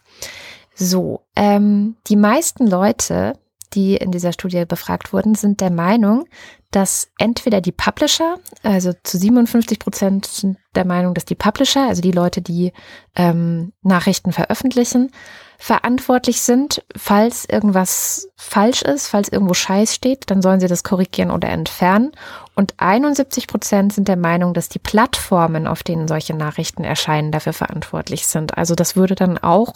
So, 0.77 1.21
ähm, 1.37 1.97
die 2.07 2.17
meisten 2.17 2.67
Leute 2.67 3.35
die 3.73 3.97
in 3.97 4.11
dieser 4.11 4.33
Studie 4.33 4.65
befragt 4.65 5.13
wurden, 5.13 5.35
sind 5.35 5.61
der 5.61 5.71
Meinung, 5.71 6.27
dass 6.71 7.09
entweder 7.19 7.61
die 7.61 7.73
Publisher, 7.73 8.39
also 8.65 8.93
zu 9.05 9.17
57 9.17 9.79
Prozent 9.79 10.27
sind 10.27 10.59
der 10.75 10.85
Meinung, 10.85 11.15
dass 11.15 11.25
die 11.25 11.37
Publisher, 11.37 11.87
also 11.87 12.03
die 12.03 12.11
Leute, 12.11 12.43
die 12.43 12.73
ähm, 13.15 13.73
Nachrichten 13.83 14.33
veröffentlichen, 14.33 15.13
verantwortlich 15.57 16.43
sind, 16.43 16.85
falls 16.97 17.45
irgendwas 17.45 18.29
falsch 18.37 18.83
ist, 18.83 19.07
falls 19.07 19.29
irgendwo 19.29 19.55
Scheiß 19.55 19.95
steht, 19.95 20.31
dann 20.31 20.43
sollen 20.43 20.59
sie 20.59 20.67
das 20.67 20.83
korrigieren 20.83 21.31
oder 21.31 21.49
entfernen. 21.49 22.11
Und 22.57 22.75
71 22.79 23.47
Prozent 23.47 23.93
sind 23.93 24.09
der 24.09 24.17
Meinung, 24.17 24.53
dass 24.53 24.69
die 24.69 24.81
Plattformen, 24.81 25.69
auf 25.69 25.85
denen 25.85 26.09
solche 26.09 26.35
Nachrichten 26.35 26.83
erscheinen, 26.83 27.31
dafür 27.31 27.53
verantwortlich 27.53 28.27
sind. 28.27 28.59
Also 28.59 28.75
das 28.75 28.97
würde 28.97 29.15
dann 29.15 29.39
auch 29.39 29.75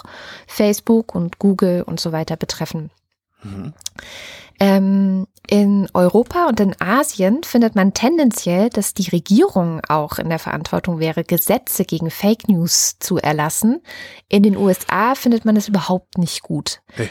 Facebook 0.48 1.14
und 1.14 1.38
Google 1.38 1.84
und 1.84 2.00
so 2.00 2.10
weiter 2.10 2.36
betreffen. 2.36 2.90
Mhm. 3.42 3.74
Ähm, 4.60 5.26
in 5.48 5.88
Europa 5.94 6.46
und 6.46 6.58
in 6.60 6.74
Asien 6.80 7.42
findet 7.44 7.74
man 7.74 7.94
tendenziell, 7.94 8.70
dass 8.70 8.92
die 8.92 9.08
Regierung 9.08 9.80
auch 9.88 10.18
in 10.18 10.28
der 10.28 10.40
Verantwortung 10.40 10.98
wäre, 10.98 11.24
Gesetze 11.24 11.84
gegen 11.84 12.10
Fake 12.10 12.48
News 12.48 12.98
zu 12.98 13.18
erlassen. 13.18 13.80
In 14.28 14.42
den 14.42 14.56
USA 14.56 15.14
findet 15.14 15.44
man 15.44 15.56
es 15.56 15.68
überhaupt 15.68 16.18
nicht 16.18 16.42
gut. 16.42 16.82
Hey. 16.92 17.08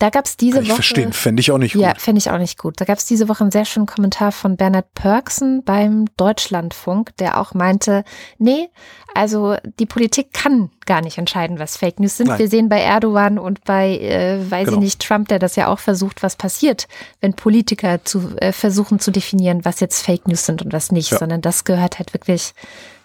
Da 0.00 0.10
gab 0.10 0.24
es 0.24 0.36
diese 0.36 0.54
Kann 0.56 0.62
ich 0.64 0.68
Woche. 0.70 0.76
verstehen, 0.76 1.12
fände 1.12 1.40
ich 1.40 1.52
auch 1.52 1.58
nicht 1.58 1.74
gut. 1.74 1.82
Ja, 1.82 1.94
fände 1.96 2.18
ich 2.18 2.30
auch 2.30 2.38
nicht 2.38 2.58
gut. 2.58 2.80
Da 2.80 2.84
gab 2.86 2.98
es 2.98 3.04
diese 3.04 3.28
Woche 3.28 3.42
einen 3.42 3.50
sehr 3.50 3.64
schönen 3.66 3.86
Kommentar 3.86 4.32
von 4.32 4.56
Bernhard 4.56 4.92
Pörksen 4.94 5.62
beim 5.62 6.06
Deutschlandfunk, 6.16 7.16
der 7.18 7.38
auch 7.38 7.54
meinte, 7.54 8.04
nee, 8.38 8.70
also 9.14 9.56
die 9.78 9.86
Politik 9.86 10.32
kann 10.32 10.70
gar 10.86 11.02
nicht 11.02 11.18
entscheiden, 11.18 11.58
was 11.58 11.76
Fake 11.76 12.00
News 12.00 12.16
sind. 12.16 12.28
Nein. 12.28 12.38
Wir 12.38 12.48
sehen 12.48 12.68
bei 12.68 12.80
Erdogan 12.80 13.38
und 13.38 13.62
bei, 13.64 13.98
äh, 13.98 14.50
weiß 14.50 14.64
Genau. 14.66 14.78
ich 14.78 14.84
nicht, 14.84 15.06
Trump, 15.06 15.28
der 15.28 15.38
das 15.38 15.54
ja 15.56 15.68
auch 15.68 15.78
versucht, 15.78 16.22
was 16.22 16.34
passiert, 16.34 16.88
wenn 17.20 17.34
Politiker 17.34 18.02
zu 18.04 18.36
äh, 18.38 18.52
versuchen 18.52 19.00
zu 19.00 19.10
definieren, 19.10 19.64
was 19.66 19.80
jetzt 19.80 20.02
Fake 20.04 20.26
News 20.26 20.46
sind 20.46 20.62
und 20.62 20.72
was 20.72 20.90
nicht, 20.92 21.10
Ja. 21.10 21.18
sondern 21.18 21.42
das 21.42 21.64
gehört 21.64 21.98
halt 21.98 22.14
wirklich, 22.14 22.54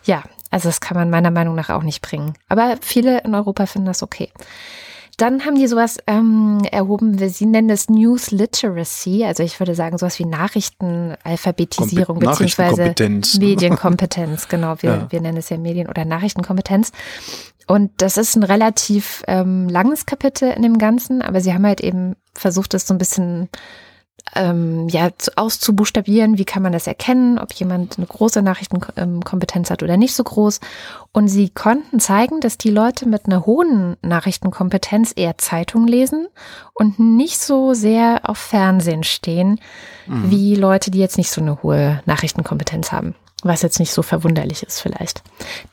ja, 0.06 0.24
also 0.50 0.70
das 0.70 0.80
kann 0.80 0.96
man 0.96 1.10
meiner 1.10 1.32
Meinung 1.32 1.56
nach 1.56 1.70
auch 1.70 1.84
nicht 1.84 2.02
bringen. 2.02 2.36
Aber 2.48 2.78
viele 2.82 3.20
in 3.20 3.36
Europa 3.36 3.66
finden 3.66 3.88
das 3.88 4.02
okay. 4.02 4.32
Dann 5.18 5.46
haben 5.46 5.56
die 5.56 5.68
sowas 5.68 5.98
ähm, 6.08 6.62
erhoben, 6.72 7.20
wie 7.20 7.30
sie 7.30 7.46
nennen 7.46 7.70
es 7.70 7.90
News 7.90 8.32
Literacy, 8.32 9.24
also 9.26 9.44
ich 9.44 9.60
würde 9.60 9.74
sagen 9.76 9.98
sowas 9.98 10.20
wie 10.20 10.26
Nachrichtenalphabetisierung 10.26 12.18
Kompe- 12.20 12.30
beziehungsweise 12.32 12.82
Nachrichtenkompetenz. 12.82 13.38
Medienkompetenz, 13.40 14.48
genau, 14.50 14.76
wir, 14.82 14.90
Ja. 14.90 15.08
wir 15.10 15.22
nennen 15.22 15.38
es 15.38 15.50
ja 15.50 15.58
Medien- 15.58 15.88
oder 15.90 16.06
Nachrichtenkompetenz. 16.06 16.92
Und 17.68 17.92
das 17.98 18.18
ist 18.18 18.36
ein 18.36 18.44
relativ 18.44 19.24
ähm, 19.28 19.70
langes 19.70 20.06
Kapitel 20.06 20.52
in 20.52 20.62
dem 20.62 20.78
Ganzen, 20.78 21.22
aber 21.22 21.42
sie 21.42 21.54
haben 21.54 21.66
halt 21.66 21.82
eben 21.82 22.16
versucht, 22.34 22.74
es 22.74 22.86
so 22.86 22.94
ein 22.94 22.98
bisschen 23.00 23.50
ähm, 24.34 24.90
ja, 24.90 25.10
zu, 25.18 25.32
auszubuchstabieren, 25.38 26.38
wie 26.38 26.46
kann 26.46 26.64
man 26.64 26.74
das 26.74 26.88
erkennen, 26.88 27.38
ob 27.38 27.54
jemand 27.54 27.98
eine 27.98 28.08
große 28.08 28.42
Nachrichtenkompetenz 28.42 29.70
hat 29.70 29.84
oder 29.84 29.98
nicht 29.98 30.16
so 30.16 30.24
groß. 30.24 30.60
Und 31.12 31.28
sie 31.28 31.50
konnten 31.50 32.00
zeigen, 32.00 32.42
dass 32.42 32.58
die 32.58 32.72
Leute 32.72 33.08
mit 33.08 33.28
einer 33.28 33.46
hohen 33.46 33.98
Nachrichtenkompetenz 34.02 35.14
eher 35.16 35.38
Zeitung 35.38 35.88
lesen 35.88 36.28
und 36.74 37.00
nicht 37.00 37.40
so 37.40 37.74
sehr 37.74 38.22
auf 38.24 38.38
Fernsehen 38.38 39.04
stehen, 39.04 39.60
wie 40.08 40.56
Leute, 40.56 40.92
die 40.92 41.00
jetzt 41.00 41.18
nicht 41.18 41.32
so 41.32 41.42
eine 41.42 41.64
hohe 41.64 42.02
Nachrichtenkompetenz 42.06 42.92
haben. 42.92 43.16
Was 43.44 43.62
jetzt 43.62 43.80
nicht 43.80 43.92
so 43.92 44.02
verwunderlich 44.02 44.64
ist 44.64 44.82
vielleicht. 44.82 45.22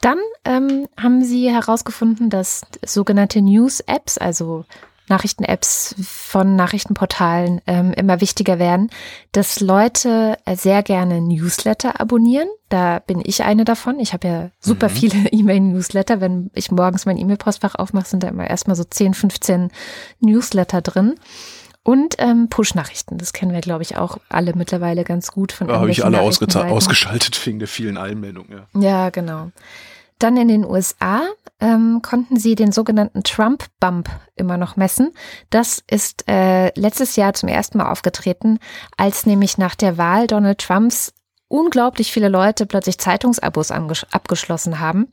Dann 0.01 0.19
ähm, 0.45 0.87
haben 1.01 1.25
sie 1.25 1.51
herausgefunden, 1.51 2.29
dass 2.29 2.63
sogenannte 2.85 3.41
News-Apps, 3.41 4.19
also 4.19 4.65
Nachrichten-Apps 5.09 5.95
von 6.03 6.57
Nachrichtenportalen 6.57 7.61
ähm, 7.67 7.93
immer 7.93 8.21
wichtiger 8.21 8.59
werden, 8.59 8.91
dass 9.33 9.61
Leute 9.61 10.37
sehr 10.55 10.83
gerne 10.83 11.21
Newsletter 11.21 12.01
abonnieren. 12.01 12.49
Da 12.69 13.01
bin 13.01 13.21
ich 13.25 13.43
eine 13.43 13.65
davon. 13.65 13.99
Ich 14.01 14.13
habe 14.13 14.29
ja 14.29 14.51
super 14.61 14.89
viele 14.89 15.29
E-Mail-Newsletter. 15.31 16.21
Wenn 16.21 16.51
ich 16.55 16.71
morgens 16.71 17.05
mein 17.05 17.19
E-Mail-Postfach 17.19 17.75
aufmache, 17.75 18.07
sind 18.07 18.23
da 18.23 18.29
immer 18.29 18.49
erstmal 18.49 18.77
so 18.77 18.85
10, 18.85 19.15
15 19.15 19.71
Newsletter 20.21 20.81
drin. 20.81 21.17
Und 21.85 22.15
ähm, 22.19 22.49
Push-Nachrichten, 22.49 23.19
das 23.19 23.33
kennen 23.33 23.53
wir, 23.53 23.61
glaube 23.61 23.83
ich, 23.83 23.97
auch 23.97 24.19
alle 24.29 24.55
mittlerweile 24.55 25.03
ganz 25.03 25.33
gut 25.33 25.51
von 25.51 25.67
Da 25.67 25.81
habe 25.81 25.91
ich 25.91 26.05
alle 26.05 26.21
ausgeschaltet 26.21 27.45
wegen 27.45 27.59
der 27.59 27.67
vielen 27.67 27.97
Einmeldungen. 27.97 28.53
Ja. 28.53 28.81
Ja, 28.81 29.11
genau. 29.11 29.51
Dann 30.23 30.37
in 30.37 30.47
den 30.47 30.65
USA 30.65 31.23
ähm, 31.59 32.01
konnten 32.01 32.37
sie 32.37 32.55
den 32.55 32.71
sogenannten 32.71 33.25
Trump-Bump 33.25 34.09
immer 34.37 34.57
noch 34.57 34.77
messen. 34.77 35.13
Das 35.51 35.83
ist 35.91 36.29
äh, 36.29 36.69
letztes 36.79 37.17
Jahr 37.17 37.35
zum 37.35 37.49
ersten 37.49 37.79
Mal 37.79 37.91
aufgetreten, 37.91 38.61
als 38.97 39.27
nämlich 39.27 39.59
nach 39.59 39.75
der 39.75 39.99
Wahl 39.99 40.29
Donald 40.29 40.59
Trumps 40.59 41.13
unglaublich 41.53 42.11
viele 42.13 42.29
Leute 42.29 42.65
plötzlich 42.65 42.99
Zeitungsabos 42.99 43.71
abgeschlossen 43.71 44.81
haben. 44.81 45.09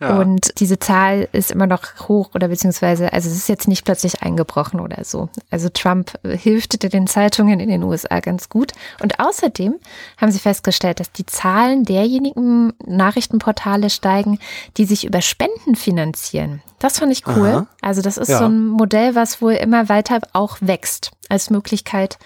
Ja. 0.00 0.18
Und 0.20 0.60
diese 0.60 0.78
Zahl 0.78 1.28
ist 1.32 1.50
immer 1.50 1.66
noch 1.66 1.82
hoch 2.08 2.30
oder 2.34 2.48
beziehungsweise, 2.48 3.12
also 3.12 3.28
es 3.28 3.34
ist 3.36 3.48
jetzt 3.48 3.66
nicht 3.66 3.84
plötzlich 3.84 4.22
eingebrochen 4.22 4.78
oder 4.78 5.02
so. 5.04 5.28
Also 5.50 5.68
Trump 5.68 6.12
äh, 6.22 6.36
hilft 6.36 6.80
den 6.92 7.06
Zeitungen 7.08 7.58
in 7.58 7.68
den 7.68 7.82
USA 7.82 8.20
ganz 8.20 8.48
gut. 8.48 8.72
Und 9.02 9.18
außerdem 9.18 9.74
haben 10.16 10.30
sie 10.30 10.38
festgestellt, 10.38 11.00
dass 11.00 11.10
die 11.10 11.26
Zahlen 11.26 11.84
derjenigen 11.84 12.72
Nachrichtenportale 12.86 13.90
steigen, 13.90 14.38
die 14.76 14.84
sich 14.84 15.04
über 15.04 15.20
Spenden 15.22 15.74
finanzieren. 15.74 16.62
Das 16.78 17.00
fand 17.00 17.10
ich 17.12 17.26
cool. 17.26 17.48
Aha. 17.48 17.66
Also 17.82 18.00
das 18.00 18.16
ist 18.16 18.28
Ja. 18.28 18.38
so 18.38 18.44
ein 18.44 18.66
Modell, 18.68 19.16
was 19.16 19.42
wohl 19.42 19.54
immer 19.54 19.88
weiter 19.88 20.20
auch 20.32 20.58
wächst 20.60 21.10
als 21.28 21.50
Möglichkeit, 21.50 22.18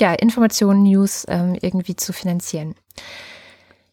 ja, 0.00 0.12
Informationen, 0.14 0.82
News 0.82 1.24
ähm, 1.28 1.56
irgendwie 1.60 1.96
zu 1.96 2.12
finanzieren. 2.12 2.74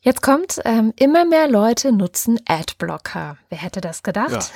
Jetzt 0.01 0.21
kommt, 0.21 0.61
ähm, 0.63 0.93
immer 0.97 1.25
mehr 1.25 1.49
Leute 1.49 1.91
nutzen 1.91 2.39
Adblocker. 2.47 3.37
Wer 3.49 3.57
hätte 3.57 3.81
das 3.81 4.03
gedacht? 4.03 4.53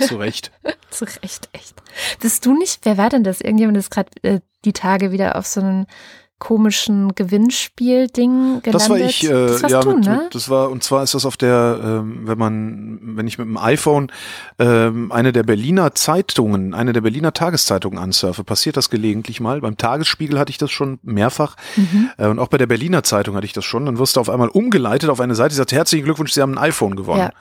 Ja, 0.00 0.06
zu 0.06 0.16
Recht. 0.16 0.50
Zu 0.90 1.04
Recht, 1.04 1.48
echt. 1.52 1.80
Bist 2.20 2.44
du 2.44 2.52
nicht, 2.52 2.80
wer 2.82 2.98
war 2.98 3.08
denn 3.08 3.22
das? 3.22 3.40
Irgendjemand 3.40 3.78
ist 3.78 3.90
gerade 3.90 4.10
äh, 4.22 4.40
die 4.64 4.72
Tage 4.72 5.12
wieder 5.12 5.36
auf 5.36 5.46
so 5.46 5.60
einem 5.60 5.86
komischen 6.40 7.14
Gewinnspiel-Ding 7.14 8.62
gelandet. 8.62 8.74
Das 8.74 8.90
war 8.90 8.98
ich, 8.98 9.22
äh, 9.24 9.28
das 9.28 9.62
ja, 9.70 9.80
du, 9.80 9.94
mit, 9.94 10.06
ne? 10.06 10.22
mit, 10.24 10.34
das 10.34 10.48
war, 10.48 10.70
und 10.70 10.82
zwar 10.82 11.04
ist 11.04 11.14
das 11.14 11.24
auf 11.24 11.36
der, 11.36 11.78
ähm, 11.80 12.22
wenn 12.24 12.38
man, 12.38 12.98
wenn 13.16 13.28
ich 13.28 13.38
mit 13.38 13.46
dem 13.46 13.56
iPhone 13.56 14.10
ähm, 14.58 15.12
eine 15.12 15.32
der 15.32 15.44
Berliner 15.44 15.94
Zeitungen, 15.94 16.74
eine 16.74 16.92
der 16.92 17.02
Berliner 17.02 17.32
Tageszeitungen 17.32 17.98
ansurfe, 17.98 18.42
passiert 18.42 18.76
das 18.76 18.90
gelegentlich 18.90 19.40
mal. 19.40 19.60
Beim 19.60 19.76
Tagesspiegel 19.76 20.38
hatte 20.38 20.50
ich 20.50 20.58
das 20.58 20.72
schon 20.72 20.98
mehrfach 21.02 21.56
Mhm. 21.76 22.10
äh, 22.16 22.26
und 22.26 22.38
auch 22.38 22.48
bei 22.48 22.58
der 22.58 22.66
Berliner 22.66 23.02
Zeitung 23.02 23.36
hatte 23.36 23.46
ich 23.46 23.52
das 23.52 23.64
schon. 23.64 23.86
Dann 23.86 23.98
wirst 23.98 24.16
du 24.16 24.20
auf 24.20 24.30
einmal 24.30 24.48
umgeleitet 24.48 25.10
auf 25.10 25.20
eine 25.20 25.34
Seite, 25.34 25.50
die 25.50 25.56
sagt, 25.56 25.72
herzlichen 25.72 26.04
Glückwunsch, 26.04 26.32
Sie 26.32 26.42
haben 26.42 26.58
ein 26.58 26.64
iPhone 26.64 26.96
gewonnen. 26.96 27.20
Ja. 27.20 27.32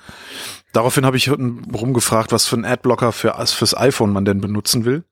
Daraufhin 0.74 1.06
habe 1.06 1.18
ich 1.18 1.32
rumgefragt, 1.32 2.32
was 2.32 2.46
für 2.46 2.56
einen 2.56 2.66
Adblocker 2.66 3.12
für, 3.12 3.34
fürs 3.48 3.76
iPhone 3.76 4.14
man 4.14 4.26
denn 4.26 4.42
benutzen 4.42 4.86
will. 4.86 5.04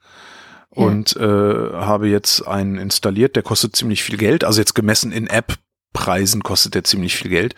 Und 0.85 1.15
äh, 1.15 1.19
habe 1.23 2.07
jetzt 2.07 2.47
einen 2.47 2.77
installiert, 2.77 3.35
der 3.35 3.43
kostet 3.43 3.75
ziemlich 3.75 4.03
viel 4.03 4.17
Geld. 4.17 4.43
Also 4.43 4.59
jetzt 4.61 4.75
gemessen 4.75 5.11
in 5.11 5.27
App-Preisen 5.27 6.43
kostet 6.43 6.75
der 6.75 6.83
ziemlich 6.83 7.15
viel 7.15 7.29
Geld. 7.29 7.55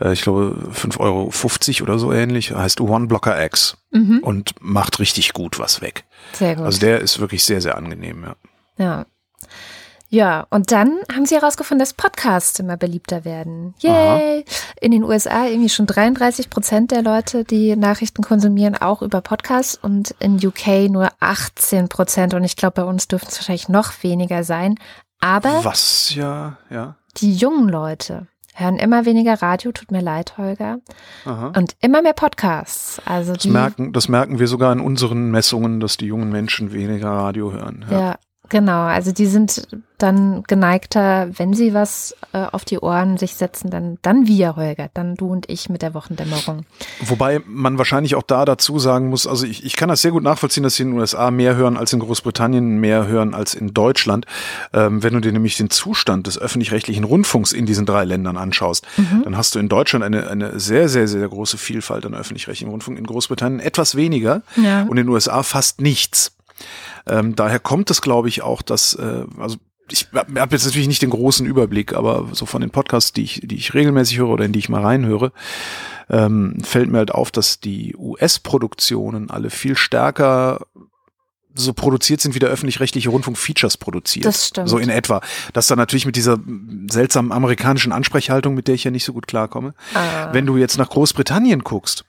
Äh, 0.00 0.12
ich 0.12 0.22
glaube 0.22 0.70
5,50 0.74 1.00
Euro 1.00 1.32
oder 1.84 1.98
so 1.98 2.12
ähnlich. 2.12 2.52
Heißt 2.52 2.80
OneBlocker 2.80 3.42
X 3.44 3.76
Mhm. 3.90 4.18
und 4.18 4.54
macht 4.60 4.98
richtig 5.00 5.32
gut 5.32 5.58
was 5.58 5.80
weg. 5.80 6.04
Sehr 6.34 6.56
gut. 6.56 6.66
Also 6.66 6.78
der 6.80 7.00
ist 7.00 7.20
wirklich 7.20 7.42
sehr, 7.44 7.62
sehr 7.62 7.76
angenehm, 7.78 8.22
ja. 8.24 8.36
Ja. 8.76 9.06
Ja, 10.10 10.46
und 10.48 10.72
dann 10.72 10.98
haben 11.12 11.26
sie 11.26 11.34
herausgefunden, 11.34 11.80
dass 11.80 11.92
Podcasts 11.92 12.58
immer 12.58 12.78
beliebter 12.78 13.26
werden. 13.26 13.74
Yay! 13.80 14.44
In 14.80 14.92
den 14.92 15.04
USA 15.04 15.46
irgendwie 15.46 15.68
schon 15.68 15.86
33 15.86 16.48
Prozent 16.48 16.90
der 16.92 17.02
Leute, 17.02 17.44
die 17.44 17.76
Nachrichten 17.76 18.22
konsumieren, 18.22 18.74
auch 18.74 19.02
über 19.02 19.20
Podcasts 19.20 19.76
und 19.76 20.14
in 20.18 20.36
UK 20.36 20.90
nur 20.90 21.10
18 21.20 21.88
Prozent. 21.88 22.32
Und 22.32 22.44
ich 22.44 22.56
glaube, 22.56 22.82
bei 22.82 22.84
uns 22.84 23.08
dürften 23.08 23.28
es 23.30 23.38
wahrscheinlich 23.38 23.68
noch 23.68 24.02
weniger 24.02 24.44
sein. 24.44 24.76
Aber 25.20 25.64
Was 25.64 26.14
ja, 26.14 26.56
ja. 26.70 26.96
die 27.18 27.34
jungen 27.34 27.68
Leute 27.68 28.28
hören 28.54 28.78
immer 28.78 29.04
weniger 29.04 29.40
Radio, 29.40 29.72
tut 29.72 29.90
mir 29.90 30.00
leid, 30.00 30.36
Holger, 30.36 30.78
Aha. 31.24 31.52
und 31.56 31.76
immer 31.80 32.02
mehr 32.02 32.12
Podcasts. 32.12 33.00
Also 33.04 33.34
Das 33.34 33.44
merken, 33.44 33.92
das 33.92 34.08
merken 34.08 34.38
wir 34.38 34.48
sogar 34.48 34.72
in 34.72 34.80
unseren 34.80 35.30
Messungen, 35.30 35.80
dass 35.80 35.96
die 35.96 36.06
jungen 36.06 36.30
Menschen 36.30 36.72
weniger 36.72 37.10
Radio 37.10 37.52
hören. 37.52 37.84
Ja, 37.90 38.16
genau. 38.48 38.82
Also 38.84 39.12
die 39.12 39.26
sind 39.26 39.68
dann 39.98 40.44
geneigter, 40.46 41.28
wenn 41.38 41.54
sie 41.54 41.74
was 41.74 42.14
äh, 42.32 42.38
auf 42.52 42.64
die 42.64 42.78
Ohren 42.78 43.16
sich 43.18 43.34
setzen, 43.34 43.68
dann, 43.68 43.98
dann 44.02 44.28
wir, 44.28 44.54
Holger, 44.54 44.88
dann 44.94 45.16
du 45.16 45.26
und 45.26 45.50
ich 45.50 45.68
mit 45.68 45.82
der 45.82 45.92
Wochendämmerung. 45.92 46.64
Wobei 47.00 47.40
man 47.46 47.78
wahrscheinlich 47.78 48.14
auch 48.14 48.22
da 48.22 48.44
dazu 48.44 48.78
sagen 48.78 49.08
muss, 49.10 49.26
also 49.26 49.44
ich, 49.44 49.64
ich 49.64 49.74
kann 49.74 49.88
das 49.88 50.00
sehr 50.00 50.12
gut 50.12 50.22
nachvollziehen, 50.22 50.62
dass 50.62 50.76
sie 50.76 50.84
in 50.84 50.90
den 50.92 51.00
USA 51.00 51.32
mehr 51.32 51.56
hören 51.56 51.76
als 51.76 51.92
in 51.92 51.98
Großbritannien, 51.98 52.78
mehr 52.78 53.08
hören 53.08 53.34
als 53.34 53.54
in 53.54 53.74
Deutschland. 53.74 54.24
Ähm, 54.72 55.02
wenn 55.02 55.14
du 55.14 55.20
dir 55.20 55.32
nämlich 55.32 55.56
den 55.56 55.68
Zustand 55.68 56.28
des 56.28 56.38
öffentlich-rechtlichen 56.38 57.02
Rundfunks 57.02 57.52
in 57.52 57.66
diesen 57.66 57.84
drei 57.84 58.04
Ländern 58.04 58.36
anschaust, 58.36 58.86
dann 59.24 59.36
hast 59.36 59.54
du 59.56 59.58
in 59.58 59.68
Deutschland 59.68 60.04
eine, 60.04 60.28
eine 60.28 60.60
sehr, 60.60 60.88
sehr, 60.88 61.08
sehr 61.08 61.28
große 61.28 61.58
Vielfalt 61.58 62.06
an 62.06 62.14
öffentlich-rechtlichem 62.14 62.70
Rundfunk, 62.70 62.98
in 62.98 63.04
Großbritannien 63.06 63.60
etwas 63.60 63.96
weniger 63.96 64.42
Ja. 64.56 64.82
und 64.82 64.90
in 64.96 65.06
den 65.06 65.08
USA 65.08 65.42
fast 65.42 65.80
nichts. 65.80 66.32
Ähm, 67.06 67.36
daher 67.36 67.58
kommt 67.58 67.90
es, 67.90 68.02
glaube 68.02 68.28
ich, 68.28 68.42
auch, 68.42 68.62
dass, 68.62 68.94
äh, 68.94 69.24
also 69.38 69.56
ich 69.90 70.08
habe 70.12 70.54
jetzt 70.54 70.66
natürlich 70.66 70.88
nicht 70.88 71.02
den 71.02 71.10
großen 71.10 71.46
Überblick, 71.46 71.94
aber 71.94 72.28
so 72.32 72.46
von 72.46 72.60
den 72.60 72.70
Podcasts, 72.70 73.12
die 73.12 73.22
ich, 73.22 73.40
die 73.44 73.56
ich 73.56 73.74
regelmäßig 73.74 74.18
höre 74.18 74.28
oder 74.28 74.44
in 74.44 74.52
die 74.52 74.58
ich 74.58 74.68
mal 74.68 74.82
reinhöre, 74.82 75.32
ähm, 76.10 76.58
fällt 76.62 76.90
mir 76.90 76.98
halt 76.98 77.12
auf, 77.12 77.30
dass 77.30 77.60
die 77.60 77.96
US-Produktionen 77.96 79.30
alle 79.30 79.50
viel 79.50 79.76
stärker 79.76 80.60
so 81.54 81.72
produziert 81.72 82.20
sind, 82.20 82.34
wie 82.34 82.38
der 82.38 82.50
öffentlich-rechtliche 82.50 83.08
Rundfunk 83.08 83.36
Features 83.36 83.76
produziert. 83.76 84.26
Das 84.26 84.48
stimmt. 84.48 84.68
So 84.68 84.78
in 84.78 84.90
etwa. 84.90 85.20
Das 85.52 85.66
dann 85.66 85.78
natürlich 85.78 86.06
mit 86.06 86.16
dieser 86.16 86.38
seltsamen 86.88 87.32
amerikanischen 87.32 87.92
Ansprechhaltung, 87.92 88.54
mit 88.54 88.68
der 88.68 88.74
ich 88.74 88.84
ja 88.84 88.90
nicht 88.90 89.04
so 89.04 89.12
gut 89.12 89.26
klarkomme. 89.26 89.74
Ah. 89.94 90.32
Wenn 90.32 90.46
du 90.46 90.56
jetzt 90.56 90.78
nach 90.78 90.88
Großbritannien 90.88 91.64
guckst, 91.64 92.04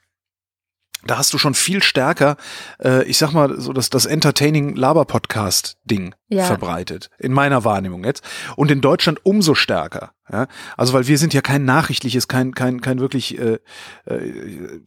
da 1.06 1.18
hast 1.18 1.32
du 1.32 1.38
schon 1.38 1.54
viel 1.54 1.82
stärker, 1.82 2.36
äh, 2.82 3.04
ich 3.04 3.18
sag 3.18 3.32
mal, 3.32 3.60
so 3.60 3.72
das, 3.72 3.90
das 3.90 4.06
Entertaining 4.06 4.76
Laber 4.76 5.04
Podcast 5.04 5.78
Ding 5.84 6.14
Ja. 6.28 6.44
verbreitet. 6.44 7.10
In 7.18 7.32
meiner 7.32 7.64
Wahrnehmung 7.64 8.04
jetzt. 8.04 8.22
Und 8.56 8.70
in 8.70 8.80
Deutschland 8.80 9.18
umso 9.24 9.54
stärker. 9.54 10.12
Ja? 10.30 10.46
Also, 10.76 10.92
weil 10.92 11.06
wir 11.06 11.18
sind 11.18 11.34
ja 11.34 11.40
kein 11.40 11.64
nachrichtliches, 11.64 12.28
kein, 12.28 12.52
kein, 12.54 12.80
kein 12.80 13.00
wirklich, 13.00 13.38
äh, 13.38 13.58
äh, 14.04 14.80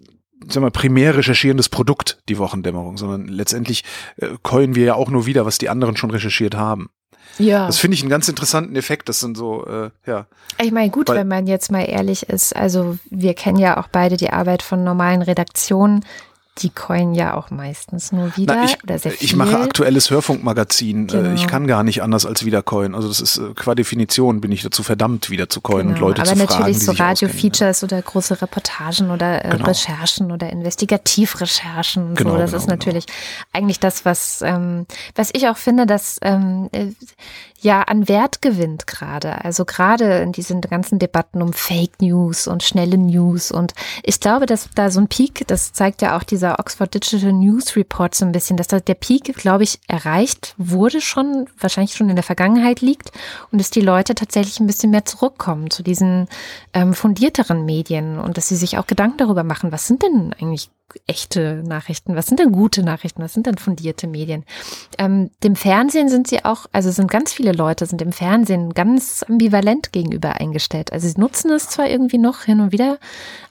sag 0.48 0.62
mal, 0.62 0.72
primär 0.72 1.16
recherchierendes 1.18 1.70
Produkt, 1.70 2.22
die 2.30 2.38
Wochendämmerung, 2.38 2.98
sondern 2.98 3.28
letztendlich 3.28 3.84
äh, 4.18 4.30
coin 4.44 4.76
wir 4.76 4.86
ja 4.86 4.94
auch 4.96 5.10
nur 5.10 5.26
wieder, 5.26 5.46
was 5.46 5.58
die 5.58 5.70
anderen 5.70 5.98
schon 5.98 6.12
recherchiert 6.12 6.56
haben. 6.56 6.90
Ja. 7.40 7.68
Das 7.68 7.78
finde 7.78 7.96
ich 7.96 8.02
einen 8.02 8.10
ganz 8.10 8.28
interessanten 8.28 8.76
Effekt. 8.76 9.10
Das 9.10 9.20
sind 9.20 9.36
so, 9.38 9.66
äh, 9.66 9.90
ja. 10.06 10.26
Ich 10.62 10.72
meine, 10.72 10.90
gut, 10.92 11.10
Weil- 11.10 11.18
wenn 11.18 11.28
man 11.28 11.48
jetzt 11.48 11.72
mal 11.72 11.82
ehrlich 11.82 12.30
ist, 12.30 12.56
also 12.56 12.98
wir 13.10 13.34
kennen 13.34 13.58
ja 13.58 13.78
auch 13.80 13.88
beide 13.88 14.18
die 14.18 14.30
Arbeit 14.30 14.62
von 14.62 14.84
normalen 14.84 15.22
Redaktionen. 15.22 16.06
Die 16.60 16.70
coinen 16.70 17.16
ja 17.16 17.34
auch 17.36 17.50
meistens 17.50 18.12
nur 18.12 18.38
wieder 18.38 18.56
Na, 18.56 18.66
ich, 18.66 18.84
oder 18.84 19.00
sehr 19.00 19.12
viel. 19.12 19.26
ich 19.26 19.36
mache 19.36 19.58
aktuelles 19.60 20.12
Hörfunkmagazin. 20.12 21.08
Genau. 21.08 21.30
Äh, 21.30 21.34
Ich 21.34 21.48
kann 21.48 21.66
gar 21.66 21.82
nicht 21.84 22.04
anders 22.04 22.28
als 22.28 22.46
wieder 22.46 22.62
coin. 22.62 22.94
Also 22.94 23.08
das 23.08 23.22
ist 23.22 23.38
äh, 23.38 23.54
qua 23.56 23.74
Definition 23.74 24.40
bin 24.40 24.52
ich 24.52 24.62
dazu 24.62 24.84
verdammt, 24.84 25.32
wieder 25.32 25.50
zu 25.50 25.62
coin 25.62 25.88
und 25.88 25.96
Genau, 25.96 26.08
Leute 26.10 26.22
aber 26.22 26.32
zu 26.32 26.38
fragen, 26.46 26.50
natürlich 26.60 26.78
die 26.78 26.86
so. 26.86 26.92
Radio-Features 26.92 27.84
oder 27.84 28.00
große 28.02 28.40
Reportagen 28.42 29.10
oder 29.10 29.44
äh, 29.44 29.50
Genau. 29.50 29.66
Recherchen 29.66 30.32
oder 30.32 30.50
Investigativrecherchen 30.52 32.10
und 32.10 32.16
Genau, 32.18 32.32
so. 32.34 32.38
Das 32.38 32.52
genau, 32.52 32.62
ist 32.64 32.68
natürlich 32.70 33.06
eigentlich 33.52 33.80
das, 33.80 34.06
was, 34.06 34.42
ähm, 34.44 34.86
was 35.16 35.32
ich 35.34 35.48
auch 35.48 35.58
finde, 35.58 35.86
dass 35.86 36.20
ähm, 36.22 36.70
äh, 36.72 36.88
ja 37.64 37.82
an 37.82 38.08
Wert 38.08 38.42
gewinnt 38.42 38.88
gerade. 38.88 39.44
Also 39.44 39.66
gerade 39.66 40.20
in 40.20 40.32
diesen 40.32 40.62
ganzen 40.62 41.00
Debatten 41.00 41.42
um 41.42 41.54
Fake 41.54 42.02
News 42.02 42.48
und 42.48 42.64
schnelle 42.64 42.98
News. 42.98 43.52
Und 43.52 43.74
ich 44.04 44.20
glaube, 44.20 44.46
dass 44.46 44.70
da 44.76 44.92
so 44.92 45.00
ein 45.00 45.08
Peak, 45.08 45.46
das 45.48 45.74
zeigt 45.74 46.02
ja 46.02 46.18
auch 46.18 46.24
dieser 46.24 46.60
Oxford 46.60 46.94
Digital 46.94 47.34
News 47.34 47.76
Report 47.76 48.14
so 48.14 48.26
ein 48.26 48.32
bisschen, 48.32 48.58
dass 48.58 48.68
da 48.68 48.80
der 48.80 48.96
Peak, 48.96 49.36
glaube 49.36 49.64
ich, 49.64 49.80
erreicht 49.88 50.54
wurde 50.58 51.02
schon, 51.02 51.48
wahrscheinlich 51.60 51.96
schon 51.96 52.10
in 52.10 52.16
der 52.16 52.24
Vergangenheit 52.24 52.82
liegt 52.82 53.12
und 53.52 53.60
dass 53.60 53.70
die 53.70 53.82
Leute 53.82 54.16
tatsächlich 54.16 54.60
ein 54.60 54.68
bisschen 54.68 54.92
mehr 54.92 55.06
zurückkommen 55.06 55.70
zu 55.70 55.84
diesen 55.84 56.28
ähm, 56.74 56.94
fundierteren 56.94 57.66
Medien 57.66 58.20
und 58.20 58.38
dass 58.38 58.50
sie 58.50 58.56
sich 58.56 58.78
auch 58.78 58.88
Gedanken 58.88 59.18
darüber 59.18 59.44
machen, 59.44 59.72
was 59.72 59.88
sind 59.88 60.04
denn 60.04 60.34
eigentlich 60.40 60.70
echte 61.08 61.64
Nachrichten, 61.66 62.16
was 62.16 62.28
sind 62.28 62.40
denn 62.40 62.52
gute 62.52 62.84
Nachrichten, 62.84 63.24
was 63.24 63.34
sind 63.34 63.48
denn 63.48 63.58
fundierte 63.58 64.08
Medien. 64.08 64.46
Ähm, 64.98 65.32
dem 65.44 65.56
Fernsehen 65.56 66.10
sind 66.10 66.28
sie 66.28 66.46
auch, 66.46 66.68
also 66.72 66.92
sind 66.92 67.10
ganz 67.10 67.34
viele 67.34 67.52
Leute 67.52 67.86
sind 67.86 68.00
dem 68.02 68.12
Fernsehen 68.12 68.74
ganz 68.74 69.26
ambivalent 69.28 69.92
gegenüber 69.92 70.40
eingestellt. 70.40 70.94
Also 70.94 71.08
sie 71.08 71.20
nutzen 71.20 71.52
es 71.52 71.70
zwar 71.70 71.90
irgendwie 71.90 72.18
noch 72.20 72.44
hin 72.44 72.60
und 72.60 72.72
wieder, 72.72 73.00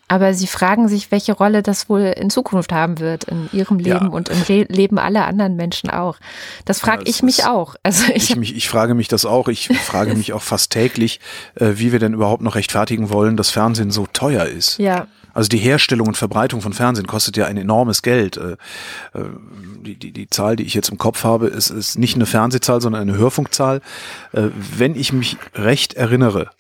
aber 0.09 0.35
sie 0.35 0.47
fragen 0.47 0.89
sich, 0.89 1.11
welche 1.11 1.33
Rolle 1.33 1.63
das 1.63 1.89
wohl 1.89 2.03
in 2.03 2.31
Zukunft 2.31 2.73
haben 2.73 3.01
wird 3.01 3.25
in 3.25 3.49
ihrem 3.53 3.81
Ja. 3.81 3.95
Leben 3.95 4.11
und 4.13 4.29
im 4.29 4.43
Re 4.43 4.67
Leben 4.69 4.99
aller 4.99 5.27
anderen 5.27 5.57
Menschen 5.57 5.91
auch. 5.91 6.19
Das 6.65 6.81
frage 6.81 7.05
das 7.05 7.15
ich 7.15 7.23
mich 7.23 7.45
auch. 7.47 7.75
Also 7.83 8.05
ich, 8.15 8.31
Ich, 8.31 8.37
mich, 8.37 8.55
ich 8.55 8.69
frage 8.69 8.95
mich 8.95 9.09
das 9.09 9.25
auch. 9.25 9.49
Ich 9.49 9.69
frage 9.69 10.15
mich 10.17 10.33
auch 10.33 10.43
fast 10.43 10.71
täglich, 10.71 11.19
äh, 11.55 11.73
wie 11.75 11.93
wir 11.93 11.99
denn 11.99 12.13
überhaupt 12.15 12.43
noch 12.43 12.55
rechtfertigen 12.55 13.11
wollen, 13.11 13.37
dass 13.37 13.51
Fernsehen 13.51 13.91
so 13.91 14.07
teuer 14.13 14.45
ist. 14.45 14.79
ja, 14.79 15.07
Also 15.35 15.49
die 15.49 15.59
Herstellung 15.59 16.09
und 16.09 16.17
Verbreitung 16.17 16.61
von 16.61 16.73
Fernsehen 16.73 17.07
kostet 17.07 17.37
ja 17.37 17.47
ein 17.47 17.57
enormes 17.57 18.03
Geld. 18.03 18.37
Äh, 18.37 18.53
äh, 19.15 19.25
Die, 19.83 19.97
die, 19.97 20.13
die 20.13 20.31
Zahl, 20.31 20.57
die 20.57 20.65
ich 20.65 20.75
jetzt 20.75 20.91
im 20.91 20.99
Kopf 20.99 21.25
habe, 21.25 21.49
ist, 21.49 21.71
ist 21.71 21.99
nicht 21.99 22.15
eine 22.15 22.27
Fernsehzahl, 22.27 22.81
sondern 22.81 23.03
eine 23.03 23.17
Hörfunkzahl. 23.17 23.81
Äh, 24.33 24.49
Wenn 24.77 24.95
ich 24.95 25.13
mich 25.13 25.37
recht 25.55 25.95
erinnere, 25.95 26.51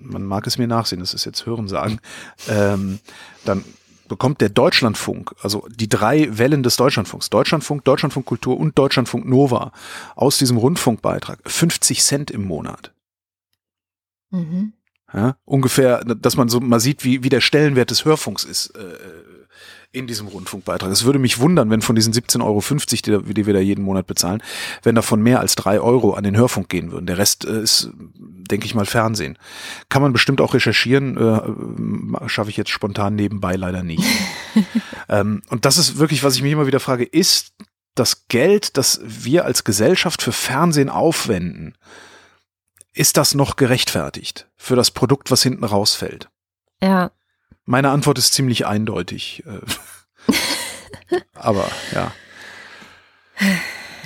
man 0.00 0.24
mag 0.24 0.46
es 0.46 0.58
mir 0.58 0.66
nachsehen, 0.66 1.00
das 1.00 1.14
ist 1.14 1.24
jetzt 1.24 1.46
Hörensagen, 1.46 2.00
ähm, 2.48 3.00
dann 3.44 3.64
bekommt 4.08 4.40
der 4.40 4.48
Deutschlandfunk, 4.48 5.34
also 5.42 5.66
die 5.70 5.88
drei 5.88 6.38
Wellen 6.38 6.62
des 6.62 6.76
Deutschlandfunks, 6.76 7.30
Deutschlandfunk, 7.30 7.84
Deutschlandfunk 7.84 8.26
Kultur 8.26 8.58
und 8.58 8.78
Deutschlandfunk 8.78 9.26
Nova, 9.26 9.72
aus 10.16 10.38
diesem 10.38 10.56
Rundfunkbeitrag 10.56 11.38
50 11.44 12.02
Cent 12.02 12.30
im 12.30 12.44
Monat. 12.44 12.92
mhm. 14.30 14.72
Ja, 15.12 15.36
ungefähr, 15.44 16.04
dass 16.04 16.36
man 16.36 16.48
so 16.48 16.60
mal 16.60 16.80
sieht, 16.80 17.04
wie, 17.04 17.24
wie 17.24 17.30
der 17.30 17.40
Stellenwert 17.40 17.90
des 17.90 18.04
Hörfunks 18.04 18.44
ist 18.44 18.76
äh, 18.76 18.94
in 19.90 20.06
diesem 20.06 20.28
Rundfunkbeitrag. 20.28 20.90
Es 20.90 21.04
würde 21.04 21.18
mich 21.18 21.38
wundern, 21.38 21.70
wenn 21.70 21.80
von 21.80 21.96
diesen 21.96 22.12
17,50 22.12 22.42
Euro, 23.12 23.22
die, 23.22 23.34
die 23.34 23.46
wir 23.46 23.54
da 23.54 23.60
jeden 23.60 23.82
Monat 23.82 24.06
bezahlen, 24.06 24.42
wenn 24.82 24.94
davon 24.94 25.22
mehr 25.22 25.40
als 25.40 25.54
drei 25.54 25.80
Euro 25.80 26.12
an 26.12 26.24
den 26.24 26.36
Hörfunk 26.36 26.68
gehen 26.68 26.92
würden. 26.92 27.06
Der 27.06 27.16
Rest 27.16 27.46
äh, 27.46 27.62
ist, 27.62 27.90
denke 27.96 28.66
ich 28.66 28.74
mal, 28.74 28.84
Fernsehen. 28.84 29.38
Kann 29.88 30.02
man 30.02 30.12
bestimmt 30.12 30.42
auch 30.42 30.52
recherchieren, 30.52 31.16
äh, 31.16 32.28
schaffe 32.28 32.50
ich 32.50 32.58
jetzt 32.58 32.70
spontan 32.70 33.14
nebenbei 33.14 33.56
leider 33.56 33.82
nicht. 33.82 34.04
ähm, 35.08 35.42
und 35.48 35.64
das 35.64 35.78
ist 35.78 35.98
wirklich, 35.98 36.22
was 36.22 36.36
ich 36.36 36.42
mich 36.42 36.52
immer 36.52 36.66
wieder 36.66 36.80
frage, 36.80 37.04
ist 37.04 37.54
das 37.94 38.28
Geld, 38.28 38.76
das 38.76 39.00
wir 39.02 39.46
als 39.46 39.64
Gesellschaft 39.64 40.20
für 40.20 40.32
Fernsehen 40.32 40.90
aufwenden, 40.90 41.74
ist 42.98 43.16
das 43.16 43.34
noch 43.34 43.56
gerechtfertigt 43.56 44.48
für 44.56 44.74
das 44.76 44.90
Produkt, 44.90 45.30
was 45.30 45.42
hinten 45.42 45.64
rausfällt? 45.64 46.28
ja. 46.82 47.10
Meine 47.64 47.90
Antwort 47.90 48.16
ist 48.16 48.32
ziemlich 48.32 48.66
eindeutig. 48.66 49.44
äh. 49.46 49.60
Aber 51.34 51.70
ja. 51.92 52.12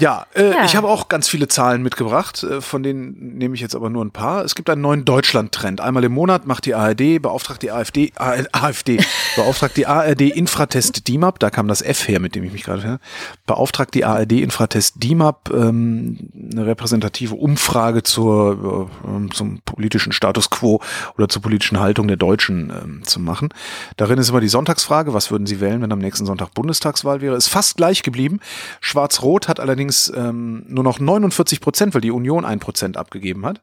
Ja, 0.03 0.27
äh, 0.35 0.51
Ja. 0.51 0.65
ich 0.65 0.75
habe 0.75 0.89
auch 0.89 1.07
ganz 1.09 1.29
viele 1.29 1.47
Zahlen 1.47 1.81
mitgebracht, 1.81 2.43
äh, 2.43 2.61
von 2.61 2.83
denen 2.83 3.39
nehme 3.39 3.55
ich 3.55 3.61
jetzt 3.61 3.77
aber 3.77 3.89
nur 3.89 4.05
ein 4.05 4.11
paar. 4.11 4.45
Es 4.45 4.57
gibt 4.57 4.69
einen 4.69 4.83
neuen 4.83 5.05
Deutschland-Trend. 5.05 5.81
Einmal 5.81 6.03
im 6.03 6.11
Monat 6.11 6.45
macht 6.45 6.67
die 6.67 6.75
ARD, 6.75 7.21
beauftragt 7.23 7.63
die 7.63 7.71
AfD, 7.71 8.13
AfD, 8.17 8.99
beauftragt 9.37 9.77
die 9.77 9.87
ARD 9.87 10.23
Infratest 10.23 11.07
DIMAP, 11.07 11.39
da 11.39 11.51
kam 11.51 11.69
das 11.69 11.83
F 11.83 12.09
her, 12.09 12.19
mit 12.19 12.35
dem 12.35 12.43
ich 12.43 12.53
mich 12.53 12.65
gerade, 12.65 12.99
beauftragt 13.47 13.95
die 13.95 14.05
ARD 14.05 14.33
Infratest 14.33 14.97
DIMAP 15.01 15.51
ähm, 15.55 16.19
eine 16.51 16.67
repräsentative 16.67 17.37
Umfrage 17.37 18.03
zur, 18.03 18.91
äh, 19.05 19.33
zum 19.33 19.61
politischen 19.65 20.11
Status 20.11 20.51
quo 20.51 20.81
oder 21.17 21.29
zur 21.29 21.43
politischen 21.43 21.79
Haltung 21.79 22.09
der 22.09 22.17
Deutschen 22.17 22.71
ähm, 22.71 23.03
zu 23.05 23.21
machen. 23.21 23.51
Darin 23.99 24.19
ist 24.19 24.31
immer 24.31 24.41
die 24.41 24.49
Sonntagsfrage, 24.49 25.15
was 25.15 25.31
würden 25.31 25.47
Sie 25.47 25.61
wählen, 25.61 25.81
wenn 25.81 25.93
am 25.93 26.01
nächsten 26.01 26.27
Sonntag 26.27 26.55
Bundestagswahl 26.55 27.21
wäre? 27.21 27.37
Ist 27.37 27.47
fast 27.47 27.77
gleich 27.77 28.03
geblieben. 28.03 28.41
Schwarz-Rot 28.81 29.47
hat 29.47 29.61
allerdings 29.61 29.92
ähm, 30.15 30.65
nur 30.69 30.85
noch 30.85 31.01
49 31.01 31.61
Prozent, 31.61 31.95
weil 31.95 32.01
die 32.01 32.11
Union 32.11 32.45
ein 32.45 32.61
Prozent 32.61 32.97
abgegeben 32.97 33.45
hat. 33.47 33.63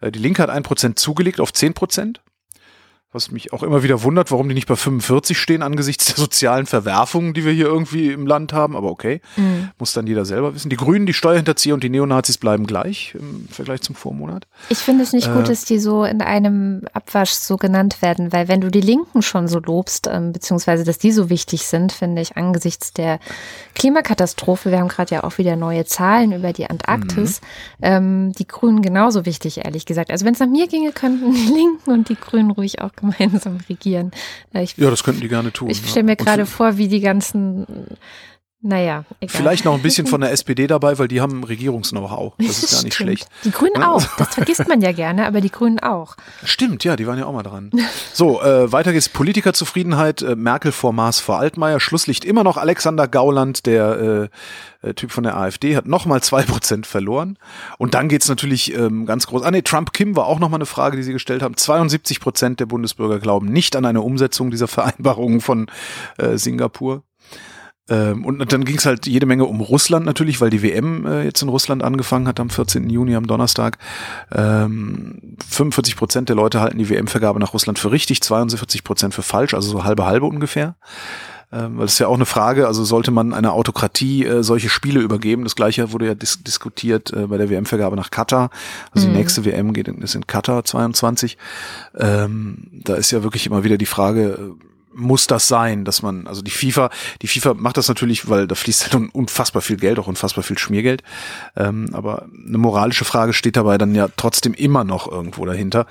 Äh, 0.00 0.12
die 0.12 0.18
Linke 0.18 0.42
hat 0.42 0.50
ein 0.50 0.62
Prozent 0.62 0.98
zugelegt 0.98 1.40
auf 1.40 1.52
10 1.52 1.74
Prozent. 1.74 2.20
Was 3.14 3.30
mich 3.30 3.52
auch 3.52 3.62
immer 3.62 3.82
wieder 3.82 4.02
wundert, 4.02 4.30
warum 4.30 4.48
die 4.48 4.54
nicht 4.54 4.66
bei 4.68 4.74
45 4.76 5.36
stehen 5.38 5.62
angesichts 5.62 6.06
der 6.06 6.16
sozialen 6.16 6.64
Verwerfungen, 6.64 7.34
die 7.34 7.44
wir 7.44 7.52
hier 7.52 7.66
irgendwie 7.66 8.10
im 8.10 8.26
Land 8.26 8.52
haben. 8.54 8.74
Aber 8.74 8.90
okay, 8.90 9.20
muss 9.78 9.92
dann 9.92 10.06
jeder 10.06 10.24
selber 10.24 10.54
wissen. 10.54 10.70
Die 10.70 10.76
Grünen, 10.76 11.04
die 11.04 11.12
Steuerhinterzieher 11.12 11.74
und 11.74 11.84
die 11.84 11.90
Neonazis 11.90 12.38
bleiben 12.38 12.66
gleich 12.66 13.14
im 13.18 13.46
Vergleich 13.50 13.82
zum 13.82 13.94
Vormonat. 13.94 14.46
Ich 14.70 14.78
finde 14.78 15.02
es 15.04 15.12
nicht 15.12 15.28
Äh. 15.28 15.32
gut, 15.34 15.48
dass 15.50 15.64
die 15.66 15.78
so 15.78 16.04
in 16.04 16.22
einem 16.22 16.82
Abwasch 16.94 17.32
so 17.32 17.58
genannt 17.58 18.00
werden, 18.00 18.32
weil 18.32 18.48
wenn 18.48 18.62
du 18.62 18.70
die 18.70 18.80
Linken 18.80 19.20
schon 19.20 19.46
so 19.46 19.58
lobst, 19.58 20.08
ähm, 20.10 20.32
beziehungsweise 20.32 20.84
dass 20.84 20.96
die 20.98 21.12
so 21.12 21.28
wichtig 21.28 21.66
sind, 21.66 21.92
finde 21.92 22.22
ich 22.22 22.36
angesichts 22.38 22.94
der 22.94 23.18
Klimakatastrophe, 23.74 24.70
wir 24.70 24.78
haben 24.78 24.88
gerade 24.88 25.14
ja 25.14 25.24
auch 25.24 25.38
wieder 25.38 25.56
neue 25.56 25.84
Zahlen 25.84 26.32
über 26.32 26.52
die 26.52 26.70
Antarktis, 26.70 27.40
Mhm. 27.40 27.46
ähm, 27.82 28.32
die 28.32 28.46
Grünen 28.46 28.80
genauso 28.80 29.26
wichtig, 29.26 29.64
ehrlich 29.64 29.86
gesagt. 29.86 30.10
Also 30.10 30.24
wenn 30.24 30.34
es 30.34 30.40
nach 30.40 30.46
mir 30.46 30.66
ginge, 30.68 30.92
könnten 30.92 31.32
die 31.34 31.52
Linken 31.52 31.90
und 31.90 32.08
die 32.08 32.14
Grünen 32.16 32.50
ruhig 32.52 32.80
auch 32.80 32.92
gemeinsam 33.02 33.58
regieren. 33.68 34.10
Äh, 34.54 34.62
Ich, 34.64 34.76
Ja, 34.78 34.88
das 34.90 35.02
könnten 35.04 35.20
die 35.20 35.28
gerne 35.28 35.52
tun. 35.52 35.68
ich 35.70 35.82
ja. 35.82 35.88
stelle 35.88 36.04
mir 36.04 36.12
Und 36.12 36.18
gerade 36.24 36.46
vor, 36.46 36.78
wie 36.78 36.88
die 36.88 37.00
ganzen, 37.00 37.66
naja, 38.62 39.04
egal. 39.20 39.36
Vielleicht 39.36 39.64
noch 39.64 39.74
ein 39.74 39.82
bisschen 39.82 40.06
von 40.06 40.20
der 40.20 40.30
SPD 40.32 40.66
dabei, 40.68 40.98
weil 40.98 41.08
die 41.08 41.20
haben 41.20 41.42
Regierungs-Know-how. 41.42 42.34
Das 42.38 42.62
ist 42.62 42.72
gar 42.72 42.82
nicht 42.84 42.94
Stimmt. 42.94 43.08
schlecht. 43.08 43.28
Die 43.44 43.50
Grünen 43.50 43.82
auch. 43.82 44.04
Das 44.16 44.34
vergisst 44.34 44.68
man 44.68 44.80
ja 44.80 44.92
gerne, 44.92 45.26
aber 45.26 45.40
die 45.40 45.50
Grünen 45.50 45.80
auch. 45.80 46.16
Stimmt, 46.44 46.84
ja, 46.84 46.94
die 46.96 47.06
waren 47.06 47.18
ja 47.18 47.26
auch 47.26 47.32
mal 47.32 47.42
dran. 47.42 47.70
So, 48.12 48.40
äh, 48.40 48.70
weiter 48.70 48.92
geht's. 48.92 49.08
Politikerzufriedenheit. 49.08 50.22
Äh, 50.22 50.36
Merkel 50.36 50.70
vor 50.70 50.92
Maas 50.92 51.18
vor 51.18 51.38
Altmaier. 51.38 51.80
Schlusslicht 51.80 52.24
immer 52.24 52.44
noch 52.44 52.56
Alexander 52.56 53.08
Gauland, 53.08 53.66
der 53.66 54.30
äh, 54.82 54.88
äh, 54.88 54.94
Typ 54.94 55.10
von 55.10 55.24
der 55.24 55.36
AfD, 55.36 55.76
hat 55.76 55.86
nochmal 55.86 56.22
zwei 56.22 56.42
Prozent 56.42 56.86
verloren. 56.86 57.38
Und 57.78 57.94
dann 57.94 58.08
geht's 58.08 58.28
natürlich 58.28 58.74
ähm, 58.74 59.06
ganz 59.06 59.26
groß. 59.26 59.42
Ah 59.42 59.50
nee, 59.50 59.62
Trump-Kim 59.62 60.16
war 60.16 60.26
auch 60.26 60.38
nochmal 60.38 60.58
eine 60.58 60.66
Frage, 60.66 60.96
die 60.96 61.02
Sie 61.02 61.12
gestellt 61.12 61.42
haben. 61.42 61.56
72 61.56 62.20
Prozent 62.20 62.60
der 62.60 62.66
Bundesbürger 62.66 63.18
glauben 63.18 63.46
nicht 63.46 63.74
an 63.76 63.84
eine 63.84 64.02
Umsetzung 64.02 64.50
dieser 64.50 64.68
Vereinbarungen 64.68 65.40
von 65.40 65.66
äh, 66.18 66.36
Singapur. 66.36 67.02
Ähm, 67.88 68.24
und 68.24 68.52
dann 68.52 68.64
ging 68.64 68.76
es 68.76 68.86
halt 68.86 69.06
jede 69.06 69.26
Menge 69.26 69.44
um 69.44 69.60
Russland 69.60 70.06
natürlich, 70.06 70.40
weil 70.40 70.50
die 70.50 70.62
WM 70.62 71.04
äh, 71.06 71.24
jetzt 71.24 71.42
in 71.42 71.48
Russland 71.48 71.82
angefangen 71.82 72.28
hat 72.28 72.38
am 72.38 72.48
14. 72.48 72.88
Juni, 72.88 73.16
am 73.16 73.26
Donnerstag. 73.26 73.78
Ähm, 74.32 75.36
45 75.48 75.96
Prozent 75.96 76.28
der 76.28 76.36
Leute 76.36 76.60
halten 76.60 76.78
die 76.78 76.88
WM-Vergabe 76.88 77.40
nach 77.40 77.54
Russland 77.54 77.78
für 77.78 77.90
richtig, 77.90 78.22
42 78.22 78.84
Prozent 78.84 79.14
für 79.14 79.22
falsch, 79.22 79.54
also 79.54 79.70
so 79.70 79.84
halbe 79.84 80.04
halbe 80.06 80.26
ungefähr. 80.26 80.76
Ähm, 81.52 81.76
weil 81.76 81.84
das 81.84 81.94
ist 81.94 81.98
ja 81.98 82.06
auch 82.06 82.14
eine 82.14 82.24
Frage, 82.24 82.66
also 82.66 82.82
sollte 82.82 83.10
man 83.10 83.34
einer 83.34 83.52
Autokratie 83.52 84.24
äh, 84.24 84.42
solche 84.42 84.70
Spiele 84.70 85.00
übergeben? 85.00 85.44
Das 85.44 85.54
gleiche 85.56 85.92
wurde 85.92 86.06
ja 86.06 86.14
dis 86.14 86.42
diskutiert 86.42 87.12
äh, 87.12 87.26
bei 87.26 87.36
der 87.36 87.50
WM-Vergabe 87.50 87.94
nach 87.96 88.10
Katar. 88.10 88.48
Also 88.92 89.06
Mhm. 89.06 89.12
die 89.12 89.18
nächste 89.18 89.44
WM 89.44 89.72
geht 89.74 89.88
in, 89.88 90.00
ist 90.00 90.14
in 90.14 90.26
Katar 90.26 90.64
22. 90.64 91.36
Ähm, 91.98 92.68
da 92.84 92.94
ist 92.94 93.10
ja 93.10 93.22
wirklich 93.22 93.46
immer 93.46 93.64
wieder 93.64 93.76
die 93.76 93.86
Frage, 93.86 94.54
muss 94.94 95.26
das 95.26 95.48
sein, 95.48 95.84
dass 95.84 96.02
man, 96.02 96.26
also 96.26 96.42
die 96.42 96.50
FIFA, 96.50 96.90
die 97.22 97.28
FIFA 97.28 97.54
macht 97.54 97.76
das 97.76 97.88
natürlich, 97.88 98.28
weil 98.28 98.46
da 98.46 98.54
fließt 98.54 98.84
halt 98.84 98.94
un- 98.94 99.08
unfassbar 99.08 99.62
viel 99.62 99.76
Geld, 99.76 99.98
auch 99.98 100.06
unfassbar 100.06 100.44
viel 100.44 100.58
Schmiergeld. 100.58 101.02
Ähm, 101.56 101.90
aber 101.92 102.26
eine 102.46 102.58
moralische 102.58 103.04
Frage 103.04 103.32
steht 103.32 103.56
dabei 103.56 103.78
dann 103.78 103.94
ja 103.94 104.08
trotzdem 104.16 104.54
immer 104.54 104.84
noch 104.84 105.10
irgendwo 105.10 105.44
dahinter. 105.44 105.86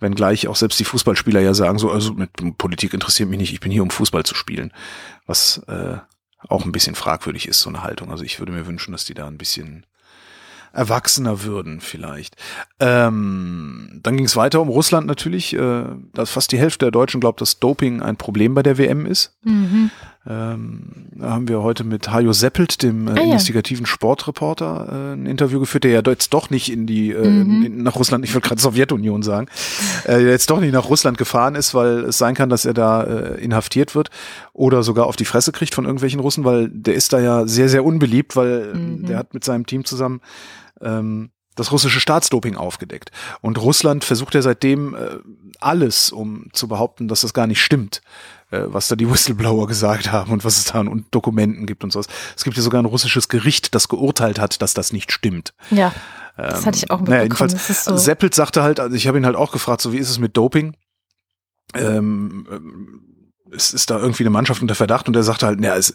Wenngleich 0.00 0.48
auch 0.48 0.56
selbst 0.56 0.78
die 0.80 0.84
Fußballspieler 0.84 1.40
ja 1.40 1.54
sagen, 1.54 1.78
so, 1.78 1.90
also 1.90 2.14
mit 2.14 2.30
Politik 2.58 2.94
interessiert 2.94 3.28
mich 3.28 3.38
nicht, 3.38 3.52
ich 3.52 3.60
bin 3.60 3.72
hier, 3.72 3.82
um 3.82 3.90
Fußball 3.90 4.24
zu 4.24 4.34
spielen. 4.34 4.72
Was 5.26 5.58
äh, 5.68 5.96
auch 6.48 6.64
ein 6.64 6.72
bisschen 6.72 6.94
fragwürdig 6.94 7.48
ist, 7.48 7.60
so 7.60 7.70
eine 7.70 7.82
Haltung. 7.82 8.10
Also 8.10 8.24
ich 8.24 8.38
würde 8.38 8.52
mir 8.52 8.66
wünschen, 8.66 8.92
dass 8.92 9.04
die 9.04 9.14
da 9.14 9.26
ein 9.26 9.38
bisschen 9.38 9.86
erwachsener 10.74 11.42
würden 11.44 11.80
vielleicht. 11.80 12.36
Ähm, 12.80 14.00
dann 14.02 14.16
ging 14.16 14.26
es 14.26 14.36
weiter 14.36 14.60
um 14.60 14.68
Russland 14.68 15.06
natürlich. 15.06 15.54
Äh, 15.54 15.84
dass 16.12 16.30
fast 16.30 16.52
die 16.52 16.58
Hälfte 16.58 16.86
der 16.86 16.90
Deutschen 16.90 17.20
glaubt, 17.20 17.40
dass 17.40 17.58
Doping 17.60 18.02
ein 18.02 18.16
Problem 18.16 18.54
bei 18.54 18.62
der 18.62 18.78
WM 18.78 19.06
ist. 19.06 19.32
Mhm. 19.42 19.90
Ähm, 20.26 20.82
da 21.16 21.30
haben 21.32 21.48
wir 21.48 21.62
heute 21.62 21.84
mit 21.84 22.10
Hajo 22.10 22.32
Seppelt, 22.32 22.82
dem 22.82 23.08
äh, 23.08 23.10
Ah, 23.10 23.14
ja. 23.16 23.22
investigativen 23.24 23.84
Sportreporter, 23.84 24.88
äh, 24.90 25.12
ein 25.14 25.26
Interview 25.26 25.60
geführt, 25.60 25.84
der 25.84 25.90
ja 25.90 26.00
jetzt 26.06 26.32
doch 26.32 26.48
nicht 26.48 26.72
in 26.72 26.86
die 26.86 27.10
äh, 27.10 27.28
Mhm. 27.28 27.62
in, 27.62 27.82
nach 27.82 27.96
Russland, 27.96 28.24
ich 28.24 28.32
will 28.34 28.40
gerade 28.40 28.60
Sowjetunion 28.60 29.22
sagen, 29.22 29.48
äh, 30.04 30.12
der 30.20 30.30
jetzt 30.30 30.48
doch 30.50 30.60
nicht 30.60 30.72
nach 30.72 30.88
Russland 30.88 31.18
gefahren 31.18 31.54
ist, 31.56 31.74
weil 31.74 32.04
es 32.04 32.16
sein 32.16 32.34
kann, 32.34 32.48
dass 32.48 32.64
er 32.64 32.72
da 32.74 33.02
äh, 33.04 33.40
inhaftiert 33.44 33.94
wird 33.94 34.08
oder 34.54 34.82
sogar 34.82 35.06
auf 35.06 35.16
die 35.16 35.26
Fresse 35.26 35.52
kriegt 35.52 35.74
von 35.74 35.84
irgendwelchen 35.84 36.20
Russen, 36.20 36.44
weil 36.44 36.68
der 36.70 36.94
ist 36.94 37.12
da 37.12 37.20
ja 37.20 37.46
sehr, 37.46 37.68
sehr 37.68 37.84
unbeliebt, 37.84 38.34
weil 38.34 38.72
Mhm. 38.74 39.06
der 39.06 39.18
hat 39.18 39.34
mit 39.34 39.44
seinem 39.44 39.66
Team 39.66 39.84
zusammen 39.84 40.20
ähm, 40.80 41.30
das 41.56 41.70
russische 41.70 42.00
Staatsdoping 42.00 42.56
aufgedeckt. 42.56 43.12
Und 43.40 43.58
Russland 43.58 44.02
versucht 44.04 44.34
ja 44.34 44.42
seitdem 44.42 44.94
äh, 44.96 45.18
alles, 45.60 46.10
um 46.10 46.48
zu 46.52 46.66
behaupten, 46.66 47.06
dass 47.06 47.20
das 47.20 47.32
gar 47.32 47.46
nicht 47.46 47.62
stimmt, 47.62 48.00
äh, 48.50 48.62
was 48.66 48.88
da 48.88 48.96
die 48.96 49.08
Whistleblower 49.10 49.66
gesagt 49.68 50.10
haben 50.10 50.32
und 50.32 50.44
was 50.44 50.56
es 50.58 50.64
da 50.64 50.80
an 50.80 51.06
Dokumenten 51.12 51.66
gibt 51.66 51.84
und 51.84 51.92
sowas. 51.92 52.06
Es 52.36 52.42
gibt 52.42 52.56
ja 52.56 52.62
sogar 52.62 52.82
ein 52.82 52.86
russisches 52.86 53.28
Gericht, 53.28 53.74
das 53.74 53.88
geurteilt 53.88 54.38
hat, 54.40 54.62
dass 54.62 54.74
das 54.74 54.92
nicht 54.92 55.12
stimmt. 55.12 55.54
Ja, 55.70 55.92
das 56.36 56.66
hatte 56.66 56.78
ich 56.78 56.90
auch 56.90 56.98
Ähm, 56.98 57.04
Naja, 57.04 57.22
mitbekommen. 57.22 57.50
jedenfalls, 57.50 57.84
so. 57.84 57.96
Seppelt 57.96 58.34
sagte 58.34 58.64
halt, 58.64 58.80
also 58.80 58.96
ich 58.96 59.06
habe 59.06 59.18
ihn 59.18 59.26
halt 59.26 59.36
auch 59.36 59.52
gefragt, 59.52 59.80
so 59.80 59.92
wie 59.92 59.98
ist 59.98 60.10
es 60.10 60.18
mit 60.18 60.36
Doping? 60.36 60.74
Ähm, 61.74 62.46
ähm, 62.50 63.30
es 63.52 63.72
ist 63.72 63.90
da 63.90 63.98
irgendwie 63.98 64.24
eine 64.24 64.30
Mannschaft 64.30 64.60
unter 64.60 64.74
Verdacht 64.74 65.06
und 65.06 65.14
er 65.14 65.22
sagte 65.22 65.46
halt, 65.46 65.60
naja, 65.60 65.76
es, 65.76 65.94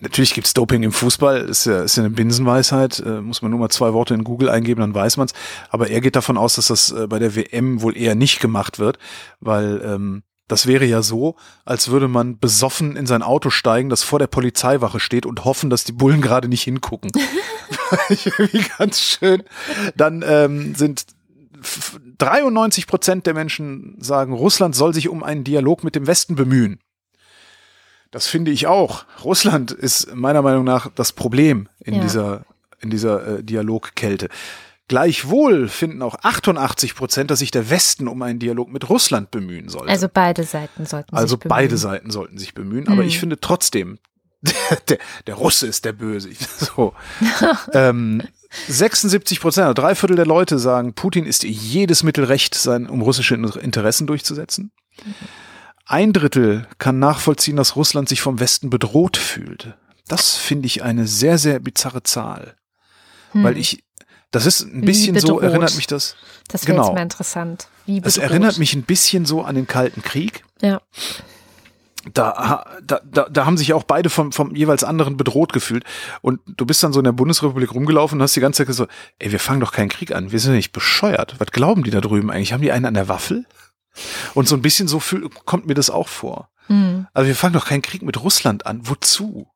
natürlich 0.00 0.34
gibt's 0.34 0.54
Doping 0.54 0.82
im 0.82 0.92
Fußball, 0.92 1.40
ist 1.48 1.66
ja, 1.66 1.82
ist 1.82 1.96
ja 1.96 2.04
eine 2.04 2.10
Binsenweisheit, 2.10 3.00
äh, 3.00 3.20
muss 3.20 3.42
man 3.42 3.50
nur 3.50 3.60
mal 3.60 3.68
zwei 3.68 3.92
Worte 3.92 4.14
in 4.14 4.24
Google 4.24 4.48
eingeben, 4.50 4.80
dann 4.80 4.94
weiß 4.94 5.16
man's. 5.16 5.32
Aber 5.70 5.88
er 5.88 6.00
geht 6.00 6.16
davon 6.16 6.36
aus, 6.36 6.54
dass 6.54 6.68
das 6.68 6.90
äh, 6.92 7.06
bei 7.06 7.18
der 7.18 7.34
WM 7.34 7.82
wohl 7.82 7.96
eher 7.96 8.14
nicht 8.14 8.40
gemacht 8.40 8.78
wird, 8.78 8.98
weil 9.40 9.80
ähm, 9.84 10.22
das 10.46 10.66
wäre 10.66 10.86
ja 10.86 11.02
so, 11.02 11.36
als 11.66 11.88
würde 11.88 12.08
man 12.08 12.38
besoffen 12.38 12.96
in 12.96 13.06
sein 13.06 13.22
Auto 13.22 13.50
steigen, 13.50 13.90
das 13.90 14.02
vor 14.02 14.18
der 14.18 14.28
Polizeiwache 14.28 14.98
steht 14.98 15.26
und 15.26 15.44
hoffen, 15.44 15.68
dass 15.68 15.84
die 15.84 15.92
Bullen 15.92 16.22
gerade 16.22 16.48
nicht 16.48 16.62
hingucken. 16.62 17.10
Irgendwie 18.08 18.64
ganz 18.78 19.00
schön. 19.00 19.42
Dann 19.96 20.24
ähm, 20.26 20.74
sind 20.74 21.06
f- 21.60 22.00
93 22.18 22.86
Prozent 22.86 23.26
der 23.26 23.34
Menschen 23.34 23.96
sagen, 24.00 24.32
Russland 24.32 24.74
soll 24.74 24.94
sich 24.94 25.08
um 25.08 25.22
einen 25.22 25.44
Dialog 25.44 25.84
mit 25.84 25.94
dem 25.94 26.06
Westen 26.06 26.34
bemühen. 26.34 26.80
Das 28.10 28.26
finde 28.26 28.50
ich 28.50 28.66
auch. 28.66 29.04
Russland 29.24 29.70
ist 29.70 30.14
meiner 30.14 30.42
Meinung 30.42 30.64
nach 30.64 30.90
das 30.94 31.12
Problem 31.12 31.68
in 31.80 31.94
Ja. 31.94 32.00
dieser, 32.02 32.44
in 32.80 32.90
dieser 32.90 33.38
äh, 33.38 33.42
Dialogkälte. 33.42 34.28
Gleichwohl 34.88 35.68
finden 35.68 36.00
auch 36.00 36.16
88 36.22 36.94
Prozent, 36.94 37.30
dass 37.30 37.40
sich 37.40 37.50
der 37.50 37.68
Westen 37.68 38.08
um 38.08 38.22
einen 38.22 38.38
Dialog 38.38 38.72
mit 38.72 38.88
Russland 38.88 39.30
bemühen 39.30 39.68
sollte. 39.68 39.90
Also 39.90 40.08
beide 40.12 40.44
Seiten 40.44 40.86
sollten 40.86 41.14
Also 41.14 41.34
sich 41.36 41.40
bemühen. 41.40 41.48
beide 41.50 41.76
Seiten 41.76 42.10
sollten 42.10 42.38
sich 42.38 42.54
bemühen, 42.54 42.88
aber 42.88 43.02
Mhm. 43.02 43.08
ich 43.08 43.18
finde 43.18 43.38
trotzdem, 43.38 43.98
der, 44.40 44.54
der, 44.88 44.98
der 45.26 45.34
Russe 45.34 45.66
ist 45.66 45.84
der 45.84 45.92
Böse. 45.92 46.30
So. 46.58 46.94
ähm, 47.74 48.22
76 48.66 49.40
Prozent, 49.40 49.64
also 49.66 49.74
drei 49.74 49.94
Viertel 49.94 50.16
der 50.16 50.24
Leute 50.24 50.58
sagen, 50.58 50.94
Putin 50.94 51.26
ist 51.26 51.42
jedes 51.44 52.02
Mittel 52.02 52.24
recht, 52.24 52.54
sein, 52.54 52.88
um 52.88 53.02
russische 53.02 53.34
Interessen 53.34 54.06
durchzusetzen. 54.06 54.70
Ein 55.88 56.12
Drittel 56.12 56.66
kann 56.76 56.98
nachvollziehen, 56.98 57.56
dass 57.56 57.74
Russland 57.74 58.10
sich 58.10 58.20
vom 58.20 58.40
Westen 58.40 58.68
bedroht 58.68 59.16
fühlt. 59.16 59.74
Das 60.06 60.36
finde 60.36 60.66
ich 60.66 60.82
eine 60.82 61.06
sehr, 61.06 61.38
sehr 61.38 61.60
bizarre 61.60 62.02
Zahl. 62.02 62.56
Hm. 63.32 63.42
Weil 63.42 63.56
ich, 63.56 63.84
das 64.30 64.44
ist 64.44 64.60
ein 64.60 64.82
bisschen 64.82 65.18
so, 65.18 65.40
erinnert 65.40 65.74
mich 65.76 65.86
das. 65.86 66.16
Das 66.48 66.66
wäre 66.66 66.76
genau. 66.76 66.88
jetzt 66.88 66.94
mal 66.94 67.02
interessant. 67.02 67.68
Wie 67.86 68.02
Das 68.02 68.14
bedroht. 68.14 68.30
erinnert 68.30 68.58
mich 68.58 68.74
ein 68.74 68.82
bisschen 68.82 69.24
so 69.24 69.42
an 69.42 69.54
den 69.54 69.66
Kalten 69.66 70.02
Krieg. 70.02 70.44
Ja. 70.60 70.82
da, 72.12 72.66
da, 72.82 73.00
da, 73.10 73.28
da 73.30 73.46
haben 73.46 73.56
sich 73.56 73.72
auch 73.72 73.84
beide 73.84 74.10
vom, 74.10 74.30
vom 74.30 74.54
jeweils 74.54 74.84
anderen 74.84 75.16
bedroht 75.16 75.54
gefühlt. 75.54 75.84
Und 76.20 76.40
du 76.46 76.66
bist 76.66 76.82
dann 76.82 76.92
so 76.92 77.00
in 77.00 77.04
der 77.04 77.12
Bundesrepublik 77.12 77.72
rumgelaufen 77.72 78.18
und 78.18 78.22
hast 78.22 78.36
die 78.36 78.40
ganze 78.40 78.58
Zeit 78.58 78.66
gesagt, 78.66 78.92
ey, 79.18 79.32
wir 79.32 79.40
fangen 79.40 79.60
doch 79.60 79.72
keinen 79.72 79.88
Krieg 79.88 80.14
an. 80.14 80.32
Wir 80.32 80.38
sind 80.38 80.50
ja 80.50 80.56
nicht 80.56 80.72
bescheuert. 80.72 81.36
Was 81.38 81.50
glauben 81.50 81.82
die 81.82 81.90
da 81.90 82.02
drüben 82.02 82.30
eigentlich? 82.30 82.52
Haben 82.52 82.62
die 82.62 82.72
einen 82.72 82.84
an 82.84 82.94
der 82.94 83.08
Waffel? 83.08 83.46
Und 84.34 84.48
so 84.48 84.56
ein 84.56 84.62
bisschen 84.62 84.88
so 84.88 85.00
fühl, 85.00 85.28
kommt 85.44 85.66
mir 85.66 85.74
das 85.74 85.90
auch 85.90 86.08
vor. 86.08 86.50
Hm. 86.66 87.06
Also 87.14 87.28
wir 87.28 87.34
fangen 87.34 87.54
doch 87.54 87.66
keinen 87.66 87.82
Krieg 87.82 88.02
mit 88.02 88.22
Russland 88.22 88.66
an. 88.66 88.80
Wozu? 88.84 89.48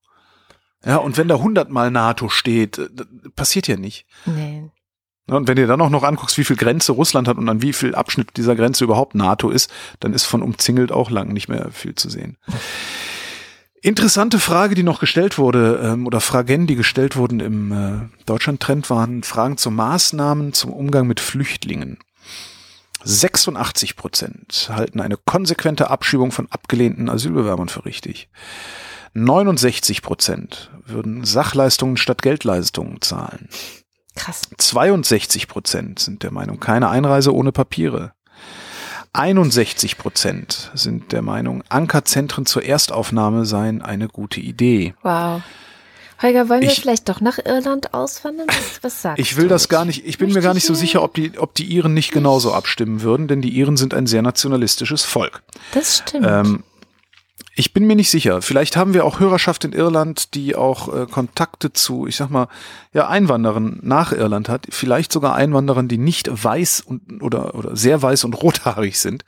Ja, 0.85 0.97
und 0.97 1.17
wenn 1.17 1.29
da 1.29 1.37
hundertmal 1.37 1.91
NATO 1.91 2.29
steht, 2.29 2.79
äh, 2.79 2.89
passiert 3.37 3.69
ja 3.69 3.77
nicht. 3.77 4.07
Nee. 4.27 4.71
Und 5.29 5.47
wenn 5.47 5.57
dir 5.57 5.67
dann 5.67 5.81
auch 5.81 5.91
noch 5.91 6.03
anguckst, 6.03 6.37
wie 6.37 6.45
viel 6.45 6.57
Grenze 6.57 6.93
Russland 6.93 7.29
hat 7.29 7.39
und 7.39 7.49
an 7.49 7.63
wie 7.63 7.73
viel 7.73 7.95
Abschnitt 7.95 8.37
dieser 8.37 8.57
Grenze 8.57 8.85
überhaupt 8.85 9.15
NATO 9.15 9.51
ist, 9.51 9.71
dann 10.01 10.13
ist 10.13 10.25
von 10.25 10.43
umzingelt 10.43 10.91
auch 10.91 11.11
lang 11.11 11.33
nicht 11.33 11.49
mehr 11.49 11.71
viel 11.71 11.95
zu 11.95 12.11
sehen. 12.11 12.37
Interessante 13.81 14.39
Frage, 14.39 14.75
die 14.75 14.83
noch 14.83 15.01
gestellt 15.01 15.39
wurde, 15.39 15.81
ähm, 15.83 16.07
oder 16.07 16.21
Fragen, 16.21 16.67
die 16.67 16.77
gestellt 16.77 17.17
wurden 17.17 17.41
im 17.41 17.73
äh, 17.73 18.25
Deutschland-Trend, 18.27 18.91
waren 18.91 19.23
Fragen 19.23 19.57
zu 19.57 19.71
Maßnahmen 19.71 20.53
zum 20.53 20.73
Umgang 20.73 21.07
mit 21.07 21.19
Flüchtlingen. 21.19 21.99
86 23.05 23.97
Prozent 23.97 24.69
halten 24.73 25.01
eine 25.01 25.17
konsequente 25.17 25.91
Abschiebung 25.91 26.33
von 26.33 26.49
abgelehnten 26.51 27.09
Asylbewerbern 27.09 27.69
für 27.69 27.85
richtig. 27.85 28.29
69 29.15 30.03
Prozent 30.03 30.71
würden 30.87 31.25
Sachleistungen 31.25 31.97
statt 31.97 32.23
Geldleistungen 32.23 33.01
zahlen. 33.01 33.49
Krass. 34.15 34.43
62 34.57 35.49
Prozent 35.49 35.99
sind 35.99 36.23
der 36.23 36.33
Meinung, 36.33 36.61
keine 36.61 36.89
Einreise 36.89 37.35
ohne 37.35 37.53
Papiere. 37.53 38.13
61 39.15 39.99
Prozent 39.99 40.71
sind 40.75 41.13
der 41.13 41.23
Meinung, 41.23 41.63
Ankerzentren 41.69 42.47
zur 42.47 42.65
Erstaufnahme 42.65 43.45
seien 43.45 43.83
eine 43.83 44.09
gute 44.09 44.41
Idee. 44.41 44.95
Wow. 45.03 45.43
Holger, 46.23 46.49
wollen 46.49 46.61
wir 46.63 46.69
Ich- 46.69 46.81
vielleicht 46.81 47.09
doch 47.09 47.21
nach 47.21 47.39
Irland 47.45 47.95
auswandern? 47.95 48.47
Was, 48.49 48.83
was 48.83 49.03
sagst 49.03 49.19
Ich 49.21 49.37
will 49.37 49.45
du? 49.45 49.49
das 49.51 49.69
gar 49.69 49.85
nicht, 49.85 50.07
ich 50.07 50.19
bin 50.19 50.29
mir 50.29 50.35
Möchte 50.35 50.47
gar 50.47 50.55
nicht 50.55 50.67
so 50.67 50.73
ich, 50.75 50.79
sicher, 50.79 51.03
ob 51.03 51.15
die, 51.15 51.39
ob 51.39 51.55
die 51.55 51.65
Iren 51.65 51.95
nicht 51.95 52.13
genauso 52.13 52.53
abstimmen 52.53 53.03
würden, 53.03 53.29
denn 53.29 53.43
die 53.43 53.51
Iren 53.51 53.77
sind 53.77 53.93
ein 53.95 54.07
sehr 54.07 54.23
nationalistisches 54.23 55.03
Volk. 55.05 55.43
Das 55.73 55.99
stimmt. 55.99 56.27
Ähm, 56.29 56.63
ich 57.55 57.75
bin 57.75 57.87
mir 57.87 57.97
nicht 57.97 58.11
sicher. 58.11 58.41
Vielleicht 58.41 58.77
haben 58.77 58.95
wir 58.95 59.05
auch 59.05 59.21
Hörerschaft 59.21 59.65
in 59.65 59.73
Irland, 59.73 60.35
die 60.35 60.57
auch 60.57 60.95
äh, 60.95 61.07
Kontakte 61.07 61.73
zu, 61.73 62.07
ich 62.07 62.17
sag 62.17 62.31
mal, 62.31 62.49
ja, 62.95 63.09
Einwanderern 63.09 63.79
nach 63.83 64.13
Irland 64.13 64.49
hat. 64.49 64.67
Vielleicht 64.71 65.13
sogar 65.13 65.35
Einwanderern, 65.35 65.87
die 65.87 65.99
nicht 65.99 66.31
weiß 66.33 66.81
und 66.81 67.23
oder, 67.23 67.55
oder 67.55 67.77
sehr 67.77 68.01
weiß 68.01 68.25
und 68.25 68.35
rothaarig 68.43 68.99
sind 68.99 69.25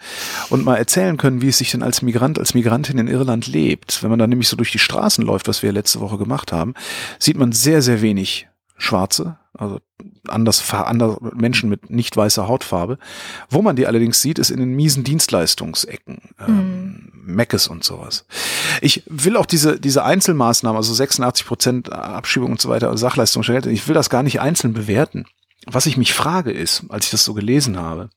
und 0.49 0.65
mal 0.65 0.77
erzählen 0.77 1.19
können, 1.19 1.43
wie 1.43 1.49
es 1.49 1.59
sich 1.59 1.71
denn 1.71 1.83
als 1.83 2.01
Migrant, 2.01 2.39
als 2.39 2.55
Migrantin 2.55 2.99
in 2.99 3.09
Irland 3.09 3.47
lebt. 3.47 4.03
Wenn 4.03 4.11
man 4.11 4.19
da 4.19 4.27
nämlich 4.27 4.49
so 4.49 4.57
durch 4.57 4.73
die 4.73 4.79
Straßen 4.79 5.25
läuft, 5.25 5.47
was 5.47 5.63
wir 5.63 5.73
letzte 5.73 6.01
Woche 6.01 6.17
gemacht 6.17 6.51
haben, 6.51 6.75
sieht 7.19 7.37
man 7.37 7.53
sehr, 7.53 7.83
sehr 7.83 8.01
wenig 8.01 8.49
Schwarze, 8.77 9.39
also 9.53 9.81
anders, 10.29 10.73
anders 10.73 11.19
Menschen 11.35 11.69
mit 11.69 11.91
nicht 11.91 12.17
weißer 12.17 12.49
Hautfarbe. 12.49 12.99
Wo 13.51 13.63
man 13.63 13.77
die 13.77 13.87
allerdings 13.87 14.21
sieht, 14.21 14.39
ist 14.39 14.51
in 14.51 14.61
den 14.61 14.75
miesen 14.75 15.05
Dienstleistungsecken, 15.05 16.19
ähm, 16.41 17.13
Meckes 17.13 17.69
und 17.69 17.85
sowas. 17.85 18.27
Ich 18.81 19.03
will 19.07 19.37
auch 19.37 19.47
diese, 19.47 19.81
diese 19.81 20.05
Einzelmaßnahmen, 20.05 20.77
also 20.77 20.93
86 20.93 21.47
Prozent 21.47 21.93
Abschiebung 21.93 22.53
und 22.53 22.61
so 22.61 22.69
weiter, 22.69 22.97
Sachleistung, 22.97 23.43
ich 23.43 23.89
will 23.89 23.95
das 23.95 24.11
gar 24.11 24.23
nicht 24.23 24.41
einzeln 24.41 24.75
bewerten. 24.75 25.27
Was 25.67 25.87
ich 25.87 25.97
mich 25.97 26.13
frage 26.13 26.51
ist, 26.51 26.85
als 26.89 27.07
ich 27.07 27.11
das 27.11 27.25
so 27.25 27.35
gelesen 27.35 27.79
habe, 27.79 28.11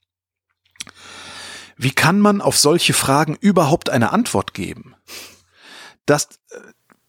wie 1.78 1.92
kann 1.92 2.20
man 2.20 2.42
auf 2.42 2.58
solche 2.58 2.94
Fragen 2.94 3.38
überhaupt 3.40 3.90
eine 3.90 4.12
Antwort 4.12 4.54
geben? 4.54 4.96
Das, 6.06 6.40
äh, 6.50 6.60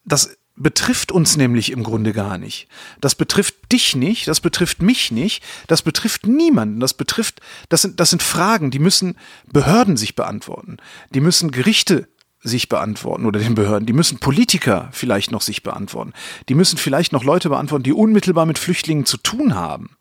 das 0.05 0.38
betrifft 0.59 1.13
uns 1.13 1.37
nämlich 1.37 1.73
im 1.73 1.83
Grunde 1.83 2.13
gar 2.13 2.39
nicht. 2.39 2.69
Das 3.01 3.15
betrifft 3.15 3.73
dich 3.73 3.97
nicht, 3.97 4.29
das 4.29 4.41
betrifft 4.41 4.83
mich 4.83 5.11
nicht, 5.11 5.43
das 5.67 5.83
betrifft 5.83 6.27
niemanden. 6.27 6.81
Das 6.81 6.95
betrifft, 6.95 7.41
das 7.69 7.83
sind, 7.83 8.01
das 8.01 8.11
sind 8.11 8.23
Fragen, 8.23 8.71
die 8.71 8.79
müssen 8.79 9.17
Behörden 9.47 9.97
sich 9.97 10.15
beantworten. 10.15 10.79
Die 11.15 11.21
müssen 11.21 11.51
Gerichte 11.51 12.09
sich 12.41 12.69
beantworten 12.69 13.27
oder 13.27 13.41
den 13.41 13.55
Behörden. 13.55 13.87
Die 13.87 13.93
müssen 13.93 14.19
Politiker 14.19 14.89
vielleicht 14.93 15.33
noch 15.33 15.43
sich 15.43 15.63
beantworten. 15.63 16.13
Die 16.49 16.55
müssen 16.55 16.79
vielleicht 16.79 17.13
noch 17.13 17.25
Leute 17.25 17.49
beantworten, 17.49 17.83
die 17.83 17.93
unmittelbar 17.93 18.47
mit 18.47 18.59
Flüchtlingen 18.59 19.07
zu 19.07 19.17
tun 19.17 19.55
haben. 19.55 19.97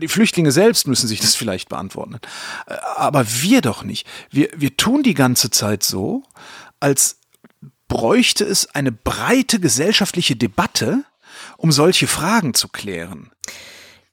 Die 0.00 0.08
Flüchtlinge 0.08 0.52
selbst 0.52 0.86
müssen 0.86 1.08
sich 1.08 1.20
das 1.20 1.34
vielleicht 1.34 1.70
beantworten. 1.70 2.18
Aber 2.96 3.26
wir 3.26 3.62
doch 3.62 3.84
nicht. 3.84 4.06
Wir, 4.30 4.50
wir 4.54 4.76
tun 4.76 5.02
die 5.02 5.14
ganze 5.14 5.50
Zeit 5.50 5.82
so, 5.82 6.24
als 6.78 7.21
bräuchte 7.92 8.44
es 8.44 8.74
eine 8.74 8.90
breite 8.90 9.60
gesellschaftliche 9.60 10.34
Debatte, 10.34 11.04
um 11.58 11.72
solche 11.72 12.06
Fragen 12.06 12.54
zu 12.54 12.68
klären. 12.68 13.30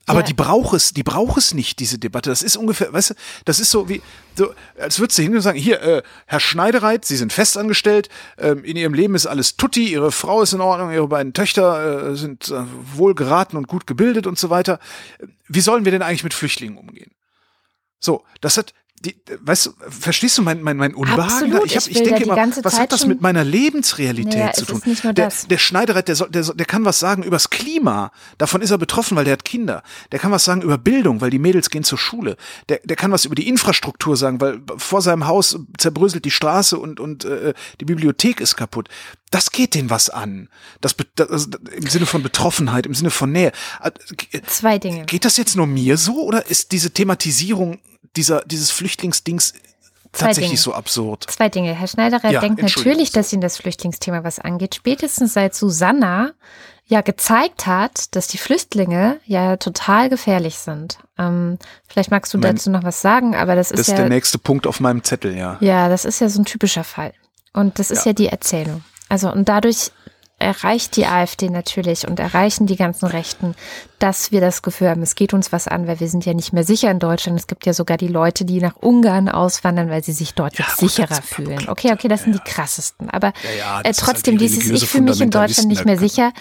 Aber 0.05 0.19
Ja. 0.19 0.25
die 0.25 0.33
braucht 0.33 0.73
es, 0.75 0.91
die 0.91 1.03
braucht 1.03 1.37
es 1.37 1.53
nicht, 1.53 1.79
diese 1.79 1.97
Debatte. 1.97 2.29
Das 2.29 2.41
ist 2.41 2.57
ungefähr, 2.57 2.91
weißt 2.91 3.11
du, 3.11 3.13
das 3.45 3.59
ist 3.61 3.71
so 3.71 3.87
wie, 3.87 4.01
so, 4.35 4.53
als 4.77 4.99
würdest 4.99 5.17
du 5.17 5.21
hingehen 5.21 5.37
und 5.37 5.43
sagen, 5.43 5.57
hier, 5.57 5.81
äh, 5.81 6.03
Herr 6.25 6.39
Schneidereit, 6.41 7.05
Sie 7.05 7.15
sind 7.15 7.31
festangestellt, 7.31 8.09
ähm, 8.37 8.65
in 8.65 8.75
Ihrem 8.75 8.93
Leben 8.93 9.15
ist 9.15 9.27
alles 9.27 9.55
tutti, 9.55 9.85
Ihre 9.93 10.11
Frau 10.11 10.41
ist 10.41 10.51
in 10.51 10.59
Ordnung, 10.61 10.91
Ihre 10.91 11.07
beiden 11.07 11.31
Töchter 11.31 12.09
äh, 12.09 12.15
sind 12.17 12.49
äh, 12.49 12.63
wohl 12.95 13.15
geraten 13.15 13.55
und 13.55 13.67
gut 13.69 13.87
gebildet 13.87 14.27
und 14.27 14.37
so 14.37 14.49
weiter. 14.49 14.79
Wie 15.47 15.61
sollen 15.61 15.85
wir 15.85 15.93
denn 15.93 16.01
eigentlich 16.01 16.25
mit 16.25 16.33
Flüchtlingen 16.33 16.77
umgehen? 16.77 17.11
So, 17.99 18.25
das 18.41 18.57
hat, 18.57 18.73
die, 19.05 19.15
weißt 19.41 19.67
du, 19.67 19.71
verstehst 19.89 20.37
du 20.37 20.41
mein, 20.41 20.61
mein, 20.61 20.77
mein 20.77 20.93
Unbehagen? 20.93 21.21
Absolut, 21.21 21.65
ich, 21.65 21.75
hab, 21.75 21.87
ich 21.87 21.95
ich 21.95 22.03
denke 22.03 22.23
immer, 22.23 22.35
was 22.35 22.73
Zeit 22.73 22.81
hat 22.81 22.91
das 22.91 23.05
mit 23.05 23.21
meiner 23.21 23.43
Lebensrealität 23.43 24.33
Naja, 24.33 24.53
zu 24.53 24.65
tun? 24.65 24.81
der, 25.13 25.31
der 25.49 25.57
Schneidereit, 25.57 26.07
der, 26.07 26.15
soll, 26.15 26.29
der, 26.29 26.43
der 26.43 26.65
kann 26.65 26.83
was 26.85 26.99
sagen 26.99 27.23
übers 27.23 27.49
Klima. 27.49 28.11
Davon 28.37 28.61
ist 28.61 28.71
er 28.71 28.77
betroffen, 28.77 29.15
weil 29.15 29.23
der 29.23 29.33
hat 29.33 29.45
Kinder. 29.45 29.83
Der 30.11 30.19
kann 30.19 30.31
was 30.31 30.43
sagen 30.43 30.61
über 30.61 30.77
Bildung, 30.77 31.21
weil 31.21 31.29
die 31.29 31.39
Mädels 31.39 31.69
gehen 31.69 31.83
zur 31.83 31.97
Schule. 31.97 32.35
Der, 32.67 32.79
der 32.83 32.97
kann 32.97 33.11
was 33.11 33.25
über 33.25 33.35
die 33.35 33.47
Infrastruktur 33.47 34.17
sagen, 34.17 34.41
weil 34.41 34.61
vor 34.77 35.01
seinem 35.01 35.27
Haus 35.27 35.57
zerbröselt 35.77 36.25
die 36.25 36.31
Straße 36.31 36.77
und, 36.77 36.99
und 36.99 37.23
äh, 37.25 37.53
die 37.79 37.85
Bibliothek 37.85 38.41
ist 38.41 38.57
kaputt. 38.57 38.89
Das 39.31 39.51
geht 39.51 39.75
denen 39.75 39.89
was 39.89 40.09
an. 40.09 40.49
Das, 40.81 40.95
das 41.15 41.49
im 41.71 41.87
Sinne 41.87 42.05
von 42.05 42.23
Betroffenheit, 42.23 42.85
im 42.85 42.95
Sinne 42.95 43.11
von 43.11 43.31
Nähe. 43.31 43.51
Äh, 43.81 43.91
Zwei 44.47 44.77
Dinge. 44.77 45.05
Geht 45.05 45.23
das 45.23 45.37
jetzt 45.37 45.55
nur 45.55 45.67
mir 45.67 45.97
so 45.97 46.23
oder 46.23 46.47
ist 46.47 46.71
diese 46.71 46.91
Thematisierung 46.91 47.79
dieser, 48.15 48.41
dieses 48.45 48.71
Flüchtlingsdings 48.71 49.53
tatsächlich 50.11 50.47
Dinge. 50.49 50.57
so 50.61 50.73
absurd? 50.73 51.25
Zwei 51.29 51.49
Dinge. 51.49 51.73
Herr 51.73 51.87
Schneiderer 51.87 52.31
Ja, 52.31 52.39
denkt 52.41 52.61
natürlich, 52.61 53.11
dass 53.11 53.31
ihn 53.33 53.41
das 53.41 53.57
Flüchtlingsthema 53.57 54.23
was 54.23 54.39
angeht. 54.39 54.75
Spätestens 54.75 55.33
seit 55.33 55.53
Susanna 55.55 56.31
ja 56.85 57.01
gezeigt 57.01 57.67
hat, 57.67 58.15
dass 58.15 58.27
die 58.27 58.39
Flüchtlinge 58.39 59.19
ja 59.25 59.57
total 59.57 60.09
gefährlich 60.09 60.57
sind. 60.57 60.97
Ähm, 61.19 61.59
vielleicht 61.87 62.09
magst 62.09 62.33
du 62.33 62.39
Mein- 62.39 62.55
dazu 62.55 62.71
noch 62.71 62.83
was 62.83 63.01
sagen, 63.01 63.35
aber 63.35 63.55
das 63.55 63.69
ist 63.69 63.79
Das 63.79 63.87
ist 63.87 63.91
ja 63.91 63.97
der 63.97 64.09
nächste 64.09 64.39
Punkt 64.39 64.65
auf 64.65 64.79
meinem 64.79 65.03
Zettel, 65.03 65.37
ja. 65.37 65.57
Ja, 65.59 65.87
das 65.89 66.05
ist 66.05 66.19
ja 66.19 66.29
so 66.29 66.41
ein 66.41 66.45
typischer 66.45 66.83
Fall. 66.83 67.13
Und 67.53 67.77
das 67.77 67.91
ist 67.91 68.05
Ja. 68.05 68.09
ja, 68.11 68.13
die 68.13 68.27
Erzählung. 68.27 68.83
Also, 69.09 69.31
und 69.31 69.47
dadurch 69.49 69.91
erreicht 70.39 70.95
die 70.95 71.05
AfD 71.05 71.49
natürlich 71.49 72.07
und 72.07 72.19
erreichen 72.19 72.65
die 72.65 72.77
ganzen 72.77 73.05
Rechten, 73.05 73.55
dass 73.99 74.31
wir 74.31 74.39
das 74.39 74.61
Gefühl 74.61 74.89
haben, 74.89 75.01
es 75.01 75.15
geht 75.15 75.33
uns 75.33 75.51
was 75.51 75.67
an, 75.67 75.85
weil 75.85 75.99
wir 75.99 76.07
sind 76.07 76.25
ja 76.25 76.33
nicht 76.33 76.53
mehr 76.53 76.63
sicher 76.63 76.89
in 76.89 76.99
Deutschland. 76.99 77.37
Es 77.37 77.47
gibt 77.47 77.65
ja 77.65 77.73
sogar 77.73 77.97
die 77.97 78.07
Leute, 78.07 78.45
die 78.45 78.61
nach 78.61 78.77
Ungarn 78.77 79.27
auswandern, 79.27 79.89
weil 79.89 80.03
sie 80.03 80.13
sich 80.13 80.33
dort 80.33 80.57
Ja, 80.57 80.65
jetzt 80.65 80.77
gut, 80.77 80.91
sicherer 80.91 81.21
fühlen. 81.21 81.67
Okay, 81.67 81.91
okay, 81.91 82.07
das 82.07 82.23
sind 82.23 82.33
Ja, 82.33 82.41
die 82.43 82.51
krassesten. 82.51 83.09
Aber 83.09 83.33
Ja, 83.57 83.81
äh, 83.81 83.83
halt 83.83 83.97
trotzdem 83.97 84.37
die 84.37 84.47
dieses, 84.47 84.69
ich 84.69 84.89
fühle 84.89 85.03
mich 85.05 85.21
in 85.21 85.29
Deutschland 85.29 85.67
nicht 85.67 85.85
mehr 85.85 85.97
sicher. 85.97 86.31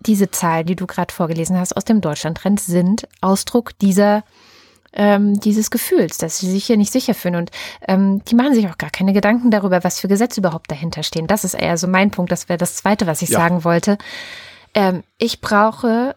Diese 0.00 0.30
Zahlen, 0.30 0.64
die 0.66 0.76
du 0.76 0.86
gerade 0.86 1.12
vorgelesen 1.12 1.58
hast 1.58 1.76
aus 1.76 1.84
dem 1.84 2.00
Deutschlandtrend, 2.00 2.60
sind 2.60 3.08
Ausdruck 3.20 3.76
dieser 3.80 4.22
ähm, 4.98 5.40
dieses 5.40 5.70
Gefühls, 5.70 6.18
dass 6.18 6.38
sie 6.38 6.50
sich 6.50 6.66
hier 6.66 6.76
nicht 6.76 6.92
sicher 6.92 7.14
fühlen. 7.14 7.36
Und 7.36 7.50
ähm, 7.86 8.22
die 8.24 8.34
machen 8.34 8.52
sich 8.54 8.68
auch 8.68 8.76
gar 8.78 8.90
keine 8.90 9.12
Gedanken 9.12 9.50
darüber, 9.50 9.82
was 9.84 10.00
für 10.00 10.08
Gesetze 10.08 10.40
überhaupt 10.40 10.70
dahinter 10.70 11.02
stehen. 11.02 11.26
Das 11.26 11.44
ist 11.44 11.54
eher 11.54 11.78
so 11.78 11.86
mein 11.86 12.10
Punkt. 12.10 12.30
Das 12.32 12.48
wäre 12.48 12.58
das 12.58 12.74
Zweite, 12.76 13.06
was 13.06 13.22
ich 13.22 13.30
Ja. 13.30 13.38
sagen 13.38 13.64
wollte. 13.64 13.96
Ähm, 14.74 15.02
ich 15.16 15.40
brauche 15.40 16.14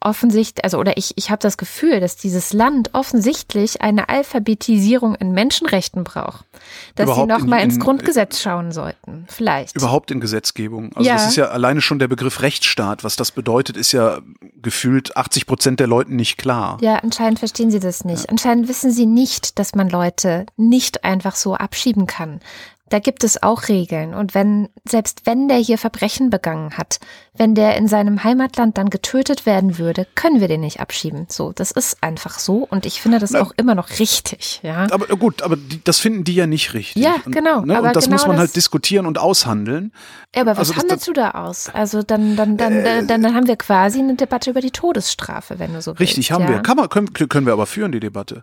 offensichtlich, 0.00 0.64
also 0.64 0.78
oder 0.78 0.96
ich, 0.96 1.12
ich 1.16 1.30
habe 1.30 1.40
das 1.40 1.56
Gefühl, 1.58 2.00
dass 2.00 2.16
dieses 2.16 2.52
Land 2.52 2.90
offensichtlich 2.94 3.82
eine 3.82 4.08
Alphabetisierung 4.08 5.14
in 5.14 5.32
Menschenrechten 5.32 6.04
braucht. 6.04 6.44
Dass 6.94 7.04
Überhaupt 7.04 7.28
sie 7.30 7.34
noch 7.34 7.40
in- 7.44 7.50
mal 7.50 7.58
ins 7.62 7.74
in- 7.74 7.80
Grundgesetz 7.80 8.40
schauen 8.40 8.72
sollten. 8.72 9.26
Vielleicht. 9.28 9.76
Überhaupt 9.76 10.10
in 10.10 10.20
Gesetzgebung. 10.20 10.92
Also 10.94 11.06
Ja. 11.08 11.14
das 11.16 11.28
ist 11.28 11.36
ja 11.36 11.46
alleine 11.48 11.80
schon 11.80 11.98
der 11.98 12.08
Begriff 12.08 12.40
Rechtsstaat. 12.42 13.04
Was 13.04 13.16
das 13.16 13.30
bedeutet, 13.30 13.76
ist 13.76 13.92
ja 13.92 14.20
gefühlt 14.62 15.16
80 15.16 15.46
Prozent 15.46 15.80
der 15.80 15.86
Leuten 15.86 16.16
nicht 16.16 16.38
klar. 16.38 16.78
Ja, 16.80 16.96
anscheinend 16.96 17.38
verstehen 17.38 17.70
sie 17.70 17.80
das 17.80 18.04
nicht. 18.04 18.28
Anscheinend 18.30 18.68
wissen 18.68 18.90
sie 18.92 19.06
nicht, 19.06 19.58
dass 19.58 19.74
man 19.74 19.88
Leute 19.90 20.46
nicht 20.56 21.04
einfach 21.04 21.36
so 21.36 21.54
abschieben 21.54 22.06
kann. 22.06 22.40
Da 22.90 22.98
gibt 22.98 23.24
es 23.24 23.42
auch 23.42 23.68
Regeln. 23.68 24.12
Und 24.14 24.34
wenn, 24.34 24.68
selbst 24.86 25.22
wenn 25.24 25.48
der 25.48 25.56
hier 25.58 25.78
Verbrechen 25.78 26.28
begangen 26.28 26.76
hat, 26.76 26.98
wenn 27.34 27.54
der 27.54 27.76
in 27.76 27.88
seinem 27.88 28.22
Heimatland 28.24 28.76
dann 28.76 28.90
getötet 28.90 29.46
werden 29.46 29.78
würde, 29.78 30.06
können 30.14 30.40
wir 30.40 30.48
den 30.48 30.60
nicht 30.60 30.80
abschieben. 30.80 31.26
So, 31.28 31.52
das 31.52 31.70
ist 31.70 32.02
einfach 32.02 32.38
so. 32.38 32.66
Und 32.68 32.84
ich 32.86 33.00
finde 33.00 33.18
das 33.20 33.30
Na- 33.30 33.40
auch 33.40 33.52
immer 33.56 33.74
noch 33.74 33.88
richtig, 33.98 34.60
ja. 34.62 34.86
Aber 34.90 35.08
äh, 35.08 35.16
gut, 35.16 35.40
aber 35.42 35.56
die, 35.56 35.82
das 35.82 35.98
finden 36.00 36.24
die 36.24 36.34
ja 36.34 36.46
nicht 36.46 36.74
richtig. 36.74 37.02
Ja, 37.02 37.14
Und, 37.24 37.32
genau, 37.32 37.60
Ne, 37.62 37.78
aber 37.78 37.88
und 37.88 37.96
das 37.96 38.04
genau 38.04 38.14
muss 38.16 38.26
man 38.26 38.36
das- 38.36 38.40
halt 38.48 38.56
diskutieren 38.56 39.06
und 39.06 39.18
aushandeln. 39.18 39.92
Aber 40.34 40.50
was 40.52 40.58
also 40.58 40.72
das- 40.74 40.82
handelst 40.82 41.08
du 41.08 41.12
da 41.12 41.30
aus? 41.30 41.68
Also 41.72 42.02
dann, 42.02 42.36
dann, 42.36 42.56
dann, 42.56 42.82
dann, 42.84 43.06
dann, 43.06 43.22
dann 43.22 43.34
haben 43.34 43.46
wir 43.46 43.56
quasi 43.56 44.00
eine 44.00 44.16
Debatte 44.16 44.50
über 44.50 44.60
die 44.60 44.72
Todesstrafe, 44.72 45.58
wenn 45.60 45.72
du 45.72 45.80
so 45.80 45.92
willst. 45.92 46.00
Richtig, 46.00 46.32
haben 46.32 46.42
ja? 46.42 46.48
wir. 46.50 46.58
Kann 46.62 46.76
man, 46.76 46.88
können, 46.88 47.12
können 47.12 47.46
wir 47.46 47.52
aber 47.52 47.66
führen, 47.66 47.92
die 47.92 48.00
Debatte. 48.00 48.42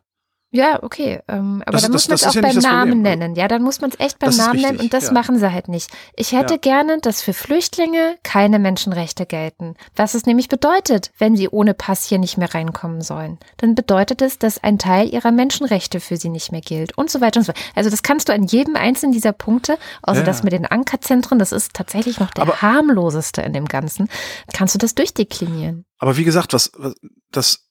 Ja, 0.50 0.82
okay. 0.82 1.20
Ähm, 1.28 1.62
aber 1.66 1.74
Das- 1.74 1.82
dann 1.82 1.92
das- 1.92 2.08
muss 2.08 2.08
man 2.08 2.16
es 2.16 2.24
auch 2.26 2.34
ja 2.36 2.42
beim 2.42 2.56
Namen 2.58 2.92
Problem. 2.94 3.02
nennen. 3.20 3.36
Ja, 3.36 3.50
dann 3.50 3.62
muss 3.64 3.82
man 3.82 3.90
es 3.90 4.00
echt 4.00 4.18
beim 4.18 4.34
Namen 4.36 4.54
nennen 4.62 4.66
richtig, 4.72 4.82
und 4.86 4.94
das 4.94 5.08
ja. 5.08 5.12
machen 5.12 5.38
sie 5.38 5.52
halt 5.52 5.68
nicht. 5.68 5.90
Ich 6.16 6.32
hätte 6.32 6.54
Ja. 6.54 6.60
gerne, 6.60 7.00
dass 7.02 7.22
für 7.22 7.34
Flüchtlinge 7.34 8.16
keine 8.24 8.58
Menschenrechte 8.58 9.26
gelten. 9.26 9.76
Was 9.98 10.14
es 10.14 10.26
nämlich 10.26 10.48
bedeutet, 10.48 11.12
wenn 11.18 11.36
sie 11.36 11.50
ohne 11.50 11.74
Pass 11.74 12.06
hier 12.06 12.18
nicht 12.18 12.38
mehr 12.38 12.54
reinkommen 12.54 13.02
sollen. 13.02 13.40
Dann 13.58 13.76
bedeutet 13.76 14.22
es, 14.22 14.40
dass 14.40 14.64
ein 14.64 14.80
Teil 14.80 15.10
ihrer 15.14 15.32
Menschenrechte 15.32 16.00
für 16.00 16.16
sie 16.16 16.30
nicht 16.30 16.54
mehr 16.54 16.62
gilt 16.62 16.98
und 16.98 17.10
so 17.12 17.20
weiter 17.20 17.42
und 17.42 17.44
so 17.46 17.50
weiter. 17.50 17.60
Also 17.76 17.90
das 17.90 18.02
kannst 18.02 18.30
du 18.30 18.34
an 18.34 18.44
jedem 18.44 18.78
einzelnen 18.78 19.12
dieser 19.12 19.34
Punkte, 19.34 19.78
außer 20.02 20.24
das 20.24 20.44
mit 20.44 20.54
den 20.54 20.66
Ankerzentren, 20.66 21.40
das 21.40 21.52
ist 21.52 21.74
tatsächlich 21.74 22.20
noch 22.22 22.32
der 22.32 22.44
Aber- 22.44 22.62
harmloseste 22.62 23.42
in 23.42 23.52
dem 23.52 23.66
Ganzen, 23.66 24.08
kannst 24.54 24.76
du 24.76 24.80
das 24.80 24.96
durchdeklinieren. 24.96 25.84
Aber 26.00 26.16
wie 26.16 26.24
gesagt, 26.24 26.54
was, 26.54 26.72
was 26.78 26.94
das 27.32 27.67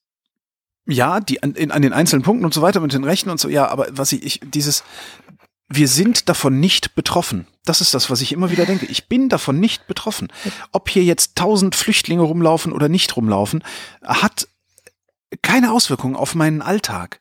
ja, 0.87 1.19
die 1.19 1.43
an, 1.43 1.53
in, 1.53 1.71
an 1.71 1.81
den 1.81 1.93
einzelnen 1.93 2.23
Punkten 2.23 2.45
und 2.45 2.53
so 2.53 2.61
weiter 2.61 2.79
mit 2.79 2.93
den 2.93 3.03
Rechten 3.03 3.29
und 3.29 3.39
so, 3.39 3.49
ja, 3.49 3.67
aber 3.67 3.87
was 3.91 4.11
ich, 4.11 4.23
ich 4.23 4.39
dieses 4.43 4.83
wir 5.69 5.87
sind 5.87 6.29
davon 6.29 6.59
nicht 6.59 6.95
betroffen. 6.95 7.45
Das 7.65 7.81
ist 7.81 7.93
das, 7.93 8.09
was 8.09 8.21
ich 8.21 8.31
immer 8.31 8.51
wieder 8.51 8.65
denke. 8.65 8.85
Ich 8.85 9.09
bin 9.09 9.27
davon 9.27 9.59
nicht 9.59 9.85
betroffen. 9.87 10.29
Ob 10.71 10.89
hier 10.89 11.03
jetzt 11.03 11.35
tausend 11.35 11.75
Flüchtlinge 11.75 12.21
rumlaufen 12.21 12.71
oder 12.71 12.87
nicht 12.87 13.15
rumlaufen, 13.17 13.63
hat 14.01 14.47
keine 15.41 15.73
Auswirkungen 15.73 16.15
auf 16.15 16.35
meinen 16.35 16.61
Alltag. 16.61 17.19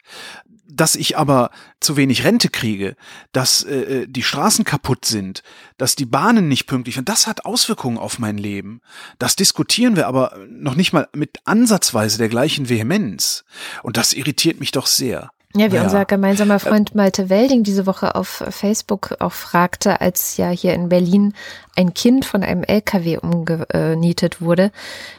Dass 0.77 0.95
ich 0.95 1.17
aber 1.17 1.51
zu 1.81 1.97
wenig 1.97 2.25
Rente 2.25 2.49
kriege, 2.49 2.97
dass 3.33 3.65
äh, 3.65 4.07
die 4.07 4.23
Straßen 4.23 4.65
kaputt 4.65 5.05
sind, 5.05 5.43
dass 5.79 5.97
die 5.97 6.05
Bahnen 6.05 6.49
nicht 6.49 6.67
pünktlich 6.67 6.97
sind, 6.97 7.09
das 7.09 7.27
hat 7.27 7.45
Auswirkungen 7.45 7.99
auf 7.99 8.19
mein 8.19 8.37
Leben. 8.37 8.81
Das 9.19 9.37
diskutieren 9.37 9.97
wir 9.97 10.07
aber 10.07 10.39
noch 10.49 10.75
nicht 10.75 10.93
mal 10.93 11.09
mit 11.15 11.39
ansatzweise 11.45 12.19
der 12.19 12.29
gleichen 12.29 12.69
Vehemenz. 12.69 13.45
Und 13.83 13.97
das 13.97 14.13
irritiert 14.13 14.61
mich 14.61 14.71
doch 14.71 14.87
sehr. 14.87 15.31
Ja, 15.57 15.73
wie 15.73 15.77
Ja. 15.77 15.85
unser 15.85 16.05
gemeinsamer 16.05 16.59
Freund 16.61 16.95
Malte 16.95 17.29
Welding 17.31 17.63
diese 17.63 17.87
Woche 17.87 18.15
auf 18.15 18.45
Facebook 18.51 19.17
auch 19.21 19.33
fragte, 19.33 20.01
als 20.01 20.37
ja 20.37 20.49
hier 20.51 20.75
in 20.75 20.89
Berlin 20.89 21.33
ein 21.79 21.93
Kind 21.95 22.25
von 22.25 22.43
einem 22.43 22.63
LKW 22.63 23.19
umgenietet 23.19 24.41
wurde. 24.41 24.71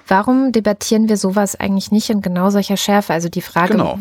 Warum 0.07 0.51
debattieren 0.51 1.07
wir 1.09 1.17
sowas 1.17 1.55
eigentlich 1.59 1.91
nicht 1.91 2.09
in 2.09 2.21
genau 2.21 2.49
solcher 2.49 2.77
Schärfe? 2.77 3.13
Also 3.13 3.29
die 3.29 3.41
Frage, 3.41 3.73
Genau. 3.73 3.99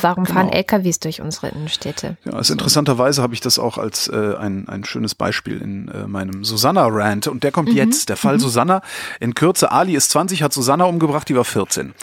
warum 0.00 0.26
fahren 0.26 0.46
Genau. 0.48 0.58
LKWs 0.58 0.98
durch 1.00 1.20
unsere 1.20 1.48
Innenstädte? 1.48 2.16
Ja, 2.24 2.32
also 2.32 2.52
interessanterweise 2.54 3.22
habe 3.22 3.34
ich 3.34 3.40
das 3.40 3.58
auch 3.58 3.78
als 3.78 4.08
äh, 4.08 4.34
ein, 4.36 4.68
ein 4.68 4.84
schönes 4.84 5.14
Beispiel 5.14 5.60
in 5.60 5.88
äh, 5.88 6.06
meinem 6.08 6.42
Susanna-Rant. 6.44 7.28
Und 7.28 7.44
der 7.44 7.52
kommt 7.52 7.72
jetzt. 7.72 8.08
Der 8.08 8.16
Fall 8.16 8.40
Susanna. 8.40 8.82
In 9.20 9.34
Kürze, 9.34 9.70
Ali 9.70 9.94
ist 9.94 10.10
20, 10.10 10.42
hat 10.42 10.52
Susanna 10.52 10.84
umgebracht, 10.84 11.28
die 11.28 11.36
war 11.36 11.44
14. 11.44 11.94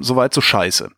Soweit 0.00 0.34
so 0.34 0.40
scheiße. 0.42 0.90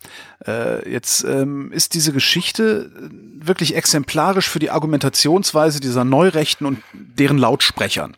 Äh, 0.46 0.88
jetzt 0.88 1.24
ähm, 1.24 1.72
ist 1.72 1.94
diese 1.94 2.12
Geschichte 2.12 2.90
äh, 2.94 3.46
wirklich 3.46 3.74
exemplarisch 3.74 4.48
für 4.48 4.60
die 4.60 4.70
Argumentationsweise 4.70 5.80
dieser 5.80 6.04
Neurechten 6.04 6.64
und 6.64 6.78
deren 6.92 7.38
Lautsprechern, 7.38 8.14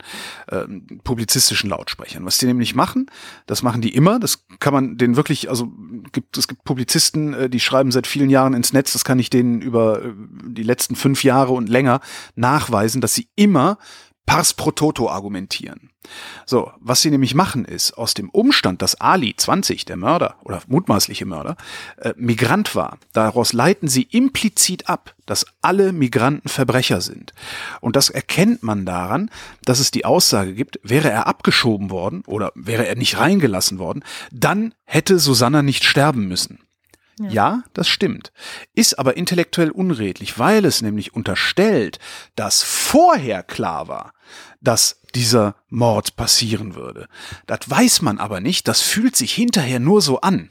äh, 0.49 0.65
publizistischen 1.03 1.71
Lautsprechern. 1.71 2.25
Was 2.27 2.37
die 2.37 2.47
nämlich 2.47 2.75
machen, 2.75 3.07
das 3.47 3.63
machen 3.63 3.81
die 3.81 3.95
immer, 3.95 4.19
das 4.19 4.45
kann 4.59 4.75
man 4.75 4.99
denen 4.99 5.17
wirklich, 5.17 5.49
also 5.49 5.73
gibt, 6.13 6.37
es 6.37 6.47
gibt 6.47 6.65
Publizisten, 6.65 7.33
äh, 7.33 7.51
die 7.51 7.61
schreiben 7.61 7.91
seit 7.91 8.07
vielen 8.07 8.29
Jahren 8.29 8.53
ins 8.53 8.75
Netz, 8.75 8.93
das 8.93 9.05
kann 9.05 9.19
ich 9.19 9.31
denen 9.31 9.63
über 9.63 10.03
äh, 10.05 10.13
die 10.47 10.63
letzten 10.63 10.97
fünf 10.97 11.25
Jahre 11.25 11.53
und 11.53 11.71
länger 11.71 12.01
nachweisen, 12.35 13.01
dass 13.01 13.15
sie 13.15 13.29
immer 13.35 13.79
pars 14.27 14.53
pro 14.53 14.73
toto 14.73 15.09
argumentieren. 15.09 15.90
So, 16.47 16.73
was 16.81 17.03
sie 17.03 17.11
nämlich 17.11 17.35
machen 17.35 17.65
ist, 17.65 17.93
aus 17.93 18.15
dem 18.15 18.31
Umstand, 18.31 18.83
dass 18.83 19.01
Ali 19.01 19.35
20, 19.37 19.85
der 19.85 19.97
Mörder 19.97 20.37
oder 20.43 20.63
mutmaßliche 20.67 21.27
Mörder, 21.27 21.57
äh, 21.99 22.15
Migrant 22.17 22.75
war, 22.75 22.99
daraus 23.13 23.53
leiten 23.53 23.89
sie 23.89 24.03
implizit 24.03 24.89
ab, 24.89 25.15
dass 25.27 25.47
alle 25.61 25.93
Migranten 25.93 26.49
Verbrecher 26.49 27.01
sind. 27.01 27.33
Und 27.81 27.97
das 27.97 28.11
erkennt 28.11 28.63
man 28.63 28.87
daran, 28.87 29.31
dass 29.65 29.79
es 29.79 29.91
die 29.91 30.05
Aussage 30.05 30.55
gibt, 30.55 30.81
wäre 30.83 31.11
er 31.11 31.27
abgeschoben 31.27 31.91
worden 31.91 32.23
oder 32.27 32.53
wäre 32.55 32.87
er 32.87 32.97
nicht 32.97 33.19
reingelassen 33.19 33.79
worden, 33.79 34.03
dann 34.33 34.75
hätte 34.85 35.19
Susanna 35.19 35.63
nicht 35.63 35.85
sterben 35.85 36.27
müssen. 36.27 36.61
Ja. 37.21 37.29
ja, 37.29 37.63
das 37.75 37.87
stimmt. 37.89 38.33
Ist 38.75 38.99
aber 38.99 39.19
intellektuell 39.19 39.71
unredlich, 39.71 40.39
weil 40.39 40.65
es 40.65 40.81
nämlich 40.81 41.15
unterstellt, 41.15 41.99
dass 42.35 42.63
vorher 42.63 43.43
klar 43.43 43.89
war, 43.89 44.15
dass 44.63 45.00
dieser 45.15 45.57
Mord 45.69 46.17
passieren 46.17 46.75
würde. 46.75 47.09
Das 47.47 47.61
weiß 47.69 48.03
man 48.03 48.19
aber 48.19 48.41
nicht, 48.41 48.69
das 48.69 48.81
fühlt 48.81 49.17
sich 49.17 49.33
hinterher 49.33 49.81
nur 49.81 50.01
so 50.01 50.21
an. 50.21 50.51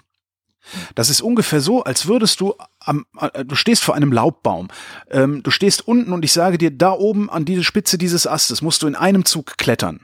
Das 0.96 1.10
ist 1.10 1.22
ungefähr 1.22 1.62
so, 1.62 1.84
als 1.84 2.08
würdest 2.08 2.42
du 2.42 2.54
am, 2.80 3.06
äh, 3.20 3.46
du 3.46 3.56
stehst 3.56 3.84
vor 3.84 3.96
einem 3.96 4.12
Laubbaum, 4.12 4.68
ähm, 5.10 5.42
du 5.42 5.52
stehst 5.52 5.88
unten 5.88 6.14
und 6.14 6.24
ich 6.24 6.34
sage 6.34 6.58
dir, 6.58 6.72
da 6.72 6.92
oben 6.92 7.30
an 7.30 7.46
diese 7.46 7.64
Spitze 7.64 7.98
dieses 7.98 8.28
Astes 8.28 8.62
musst 8.62 8.84
du 8.84 8.88
in 8.88 8.96
einem 8.96 9.26
Zug 9.26 9.58
klettern. 9.58 10.02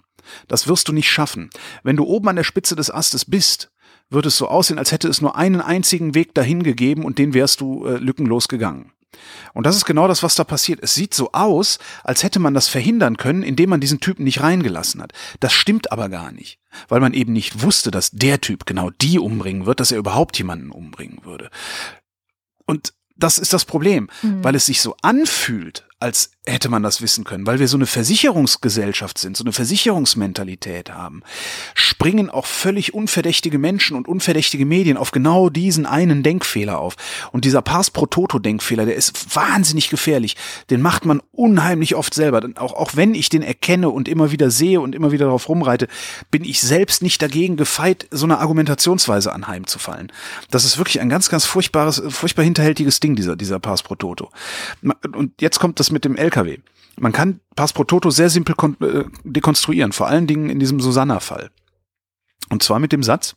Das 0.48 0.68
wirst 0.68 0.88
du 0.88 0.94
nicht 0.94 1.10
schaffen. 1.10 1.50
Wenn 1.84 1.98
du 1.98 2.06
oben 2.06 2.30
an 2.30 2.36
der 2.36 2.44
Spitze 2.44 2.76
des 2.76 2.90
Astes 2.90 3.26
bist, 3.26 3.72
wird 4.10 4.26
es 4.26 4.38
so 4.38 4.48
aussehen, 4.48 4.80
als 4.80 4.92
hätte 4.92 5.08
es 5.08 5.22
nur 5.22 5.36
einen 5.36 5.62
einzigen 5.62 6.16
Weg 6.16 6.34
dahin 6.34 6.64
gegeben 6.64 7.04
und 7.06 7.18
den 7.20 7.34
wärst 7.34 7.62
du 7.62 7.86
äh, 7.86 7.98
lückenlos 7.98 8.48
gegangen. 8.48 8.92
Und 9.54 9.66
das 9.66 9.76
ist 9.76 9.86
genau 9.86 10.08
das, 10.08 10.24
was 10.24 10.36
da 10.36 10.44
passiert. 10.44 10.80
Es 10.82 10.96
sieht 10.96 11.14
so 11.14 11.32
aus, 11.32 11.80
als 12.04 12.24
hätte 12.24 12.40
man 12.40 12.54
das 12.54 12.68
verhindern 12.68 13.18
können, 13.18 13.44
indem 13.44 13.70
man 13.70 13.80
diesen 13.80 14.00
Typen 14.00 14.24
nicht 14.24 14.42
reingelassen 14.42 15.02
hat. 15.02 15.14
Das 15.40 15.54
stimmt 15.54 15.92
aber 15.92 16.10
gar 16.10 16.32
nicht, 16.32 16.60
weil 16.88 17.00
man 17.00 17.14
eben 17.14 17.34
nicht 17.34 17.62
wusste, 17.62 17.92
dass 17.92 18.12
der 18.12 18.42
Typ 18.42 18.66
genau 18.66 18.90
die 18.90 19.20
umbringen 19.20 19.66
wird, 19.66 19.80
dass 19.80 19.92
er 19.92 19.98
überhaupt 19.98 20.38
jemanden 20.38 20.72
umbringen 20.72 21.20
würde. 21.24 21.50
Und 22.66 22.94
das 23.16 23.38
ist 23.38 23.54
das 23.54 23.66
Problem, 23.66 24.10
mhm. 24.22 24.44
weil 24.44 24.56
es 24.56 24.66
sich 24.66 24.82
so 24.82 24.96
anfühlt, 25.02 25.88
als 26.06 26.30
hätte 26.46 26.70
man 26.70 26.84
das 26.84 27.02
wissen 27.02 27.24
können, 27.24 27.48
weil 27.48 27.58
wir 27.58 27.68
so 27.68 27.78
eine 27.78 27.88
Versicherungsgesellschaft 27.88 29.18
sind, 29.18 29.36
so 29.36 29.44
eine 29.44 29.54
Versicherungsmentalität 29.54 30.92
haben, 30.92 31.24
springen 31.74 32.30
auch 32.30 32.46
völlig 32.46 32.94
unverdächtige 32.94 33.58
Menschen 33.58 33.98
und 33.98 34.08
unverdächtige 34.08 34.68
Medien 34.68 34.98
auf 34.98 35.10
genau 35.10 35.50
diesen 35.50 35.88
einen 35.88 36.22
Denkfehler 36.22 36.78
auf. 36.78 36.96
Und 37.32 37.44
dieser 37.44 37.64
Pars 37.64 37.90
pro 37.90 38.06
Toto 38.06 38.38
Denkfehler, 38.38 38.86
der 38.86 38.96
ist 38.96 39.36
wahnsinnig 39.36 39.90
gefährlich. 39.90 40.38
Den 40.70 40.84
macht 40.84 41.06
man 41.06 41.24
unheimlich 41.32 41.96
oft 41.96 42.14
selber. 42.14 42.48
Auch, 42.58 42.74
auch 42.74 42.92
wenn 42.96 43.16
ich 43.16 43.30
den 43.30 43.42
erkenne 43.42 43.90
und 43.90 44.08
immer 44.08 44.32
wieder 44.32 44.52
sehe 44.52 44.82
und 44.82 44.94
immer 44.94 45.12
wieder 45.12 45.26
darauf 45.26 45.50
rumreite, 45.50 45.88
bin 46.30 46.44
ich 46.46 46.62
selbst 46.62 47.02
nicht 47.02 47.24
dagegen 47.24 47.58
gefeit, 47.58 48.06
so 48.12 48.28
eine 48.28 48.38
Argumentationsweise 48.38 49.34
anheimzufallen. 49.34 50.12
Das 50.52 50.64
ist 50.64 50.78
wirklich 50.78 51.02
ein 51.02 51.10
ganz, 51.10 51.30
ganz 51.30 51.46
furchtbares, 51.46 52.04
furchtbar 52.10 52.44
hinterhältiges 52.44 53.00
Ding, 53.00 53.16
dieser, 53.16 53.36
dieser 53.36 53.60
Pars 53.60 53.82
pro 53.82 53.96
Toto. 53.96 54.30
Und 55.12 55.42
jetzt 55.42 55.60
kommt 55.60 55.80
das 55.80 55.95
mit 55.96 56.06
dem 56.06 56.16
LKW. 56.16 56.60
Man 56.98 57.12
kann 57.12 57.40
Pass 57.56 57.74
pro 57.74 57.84
Toto 57.84 58.12
sehr 58.12 58.30
simpel 58.30 58.56
äh, 58.82 59.06
dekonstruieren, 59.24 59.92
vor 59.92 60.08
allen 60.08 60.28
Dingen 60.28 60.50
in 60.50 60.60
diesem 60.60 60.80
Susanna-Fall. 60.80 61.50
Und 62.50 62.62
zwar 62.62 62.80
mit 62.80 62.92
dem 62.92 63.02
Satz, 63.02 63.36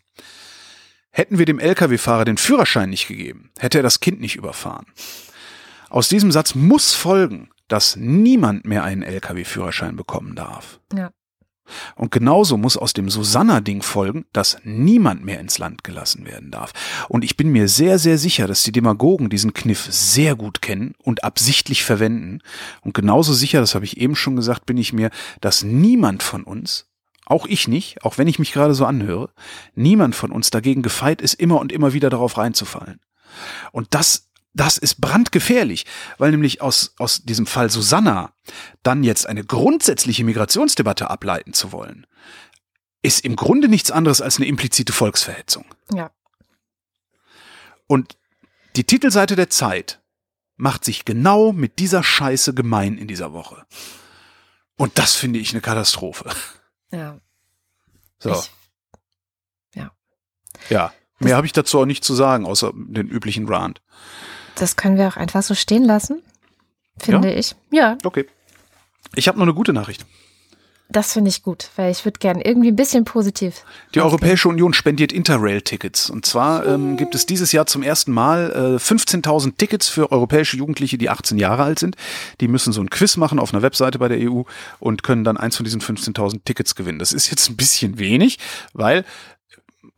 hätten 1.11 1.39
wir 1.39 1.47
dem 1.47 1.59
Lkw-Fahrer 1.59 2.27
den 2.27 2.37
Führerschein 2.37 2.91
nicht 2.91 3.09
gegeben, 3.09 3.51
hätte 3.59 3.79
er 3.79 3.83
das 3.83 4.01
Kind 4.01 4.21
nicht 4.21 4.37
überfahren. 4.37 4.87
Aus 5.89 6.09
diesem 6.09 6.31
Satz 6.31 6.55
muss 6.55 6.95
folgen, 6.95 7.49
dass 7.69 7.97
niemand 7.97 8.67
mehr 8.67 8.85
einen 8.85 9.03
Lkw-Führerschein 9.03 9.97
bekommen 9.97 10.35
darf. 10.35 10.81
Ja. 10.95 11.11
Und 11.97 12.11
genauso 12.11 12.57
muss 12.57 12.77
aus 12.77 12.93
dem 12.93 13.11
Susanna-Ding 13.11 13.83
folgen, 13.83 14.27
dass 14.33 14.59
niemand 14.65 15.25
mehr 15.25 15.41
ins 15.41 15.59
Land 15.59 15.85
gelassen 15.85 16.27
werden 16.27 16.51
darf. 16.51 16.73
Und 17.09 17.25
ich 17.25 17.37
bin 17.37 17.51
mir 17.51 17.69
sehr, 17.69 17.99
sehr 17.99 18.19
sicher, 18.19 18.47
dass 18.47 18.63
die 18.63 18.73
Demagogen 18.73 19.31
diesen 19.31 19.55
Kniff 19.55 19.87
sehr 19.91 20.35
gut 20.35 20.63
kennen 20.63 20.95
und 21.03 21.25
absichtlich 21.25 21.85
verwenden. 21.85 22.41
Und 22.83 22.95
genauso 22.95 23.33
sicher, 23.33 23.61
das 23.61 23.75
habe 23.75 23.85
ich 23.85 23.97
eben 23.99 24.17
schon 24.17 24.37
gesagt, 24.37 24.67
bin 24.67 24.79
ich 24.79 24.93
mir, 24.93 25.11
dass 25.41 25.63
niemand 25.63 26.23
von 26.23 26.45
uns, 26.45 26.87
auch 27.27 27.47
ich 27.47 27.69
nicht, 27.69 28.03
auch 28.05 28.19
wenn 28.19 28.29
ich 28.29 28.39
mich 28.39 28.53
gerade 28.53 28.75
so 28.75 28.87
anhöre, 28.87 29.31
niemand 29.75 30.15
von 30.15 30.33
uns 30.33 30.51
dagegen 30.51 30.83
gefeit 30.83 31.21
ist, 31.21 31.35
immer 31.35 31.61
und 31.61 31.73
immer 31.73 31.93
wieder 31.93 32.11
darauf 32.11 32.39
reinzufallen. 32.39 33.01
Und 33.73 33.89
das 33.91 34.28
das 34.59 34.77
ist 34.77 35.01
brandgefährlich, 35.01 35.87
weil 36.19 36.33
nämlich 36.33 36.61
aus, 36.61 36.95
aus 36.99 37.23
diesem 37.23 37.47
Fall 37.47 37.71
Susanna 37.71 38.33
dann 38.83 39.05
jetzt 39.05 39.27
eine 39.27 39.45
grundsätzliche 39.45 40.25
Migrationsdebatte 40.25 41.11
ableiten 41.11 41.53
zu 41.53 41.73
wollen, 41.73 42.07
ist 43.03 43.25
im 43.25 43.37
Grunde 43.37 43.69
nichts 43.69 43.91
anderes 43.91 44.21
als 44.21 44.37
eine 44.37 44.47
implizite 44.47 44.93
Volksverhetzung. 44.93 45.65
Ja. 45.93 46.11
Und 47.87 48.19
die 48.77 48.85
Titelseite 48.85 49.37
der 49.37 49.49
Zeit 49.49 50.01
macht 50.57 50.85
sich 50.85 51.05
genau 51.05 51.53
mit 51.53 51.79
dieser 51.79 52.03
Scheiße 52.03 52.53
gemein 52.53 52.99
in 52.99 53.07
dieser 53.07 53.33
Woche. 53.33 53.65
Und 54.77 54.99
das 54.99 55.15
finde 55.15 55.39
ich 55.39 55.53
eine 55.53 55.61
Katastrophe. 55.61 56.31
Ja. 56.91 57.21
So. 58.19 58.33
Ich, 58.33 58.51
ja. 59.75 59.93
Ja. 60.69 60.93
Mehr 61.21 61.37
habe 61.37 61.47
ich 61.47 61.53
dazu 61.53 61.81
auch 61.81 61.87
nicht 61.87 62.05
zu 62.05 62.15
sagen, 62.15 62.47
außer 62.47 62.73
den 62.75 63.09
üblichen 63.09 63.49
Rant. 63.49 63.83
Das 64.59 64.77
können 64.77 64.97
wir 64.97 65.09
auch 65.09 65.17
einfach 65.17 65.43
so 65.43 65.55
stehen 65.55 65.85
lassen, 65.85 66.23
finde 66.99 67.31
Ja? 67.31 67.37
ich. 67.37 67.55
Ja, 67.71 67.99
Okay. 68.05 68.27
Ich 69.15 69.27
habe 69.27 69.39
noch 69.39 69.45
eine 69.47 69.55
gute 69.55 69.73
Nachricht. 69.73 70.05
das 70.91 71.13
finde 71.15 71.29
ich 71.31 71.43
gut, 71.43 71.71
weil 71.77 71.91
ich 71.91 72.05
würde 72.05 72.19
gern 72.19 72.41
irgendwie 72.41 72.69
ein 72.69 72.77
bisschen 72.77 73.05
positiv. 73.05 73.63
Die 73.95 74.01
Europäische 74.01 74.49
Union 74.49 74.73
spendiert 74.75 75.13
Interrail-Tickets. 75.13 76.11
Und 76.11 76.25
zwar 76.27 76.67
ähm, 76.67 76.97
gibt 76.99 77.15
es 77.15 77.25
dieses 77.27 77.53
Jahr 77.53 77.67
zum 77.67 77.83
ersten 77.83 78.13
Mal 78.13 78.51
äh, 78.53 78.83
15.000 78.83 79.57
Tickets 79.57 79.89
für 79.89 80.13
europäische 80.13 80.57
Jugendliche, 80.59 80.99
die 80.99 81.09
18 81.11 81.39
Jahre 81.39 81.63
alt 81.63 81.79
sind. 81.79 81.97
Die 82.41 82.49
müssen 82.49 82.73
so 82.73 82.81
ein 82.83 82.91
Quiz 82.91 83.17
machen 83.17 83.39
auf 83.39 83.53
einer 83.55 83.63
Webseite 83.63 83.99
bei 83.99 84.09
der 84.09 84.19
EU 84.31 84.43
und 84.79 85.03
können 85.03 85.25
dann 85.25 85.37
eins 85.39 85.57
von 85.57 85.65
diesen 85.65 85.81
15.000 85.81 86.41
Tickets 86.45 86.75
gewinnen. 86.75 86.99
Das 86.99 87.13
ist 87.13 87.31
jetzt 87.31 87.49
ein 87.49 87.57
bisschen 87.57 87.99
wenig, 87.99 88.39
weil, 88.75 89.05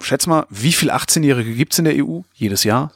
schätz 0.00 0.26
mal, 0.26 0.46
wie 0.50 0.72
viel 0.72 0.90
18-Jährige 0.90 1.54
gibt's 1.54 1.78
in 1.78 1.84
der 1.84 1.94
EU 2.04 2.20
jedes 2.34 2.64
Jahr? 2.64 2.92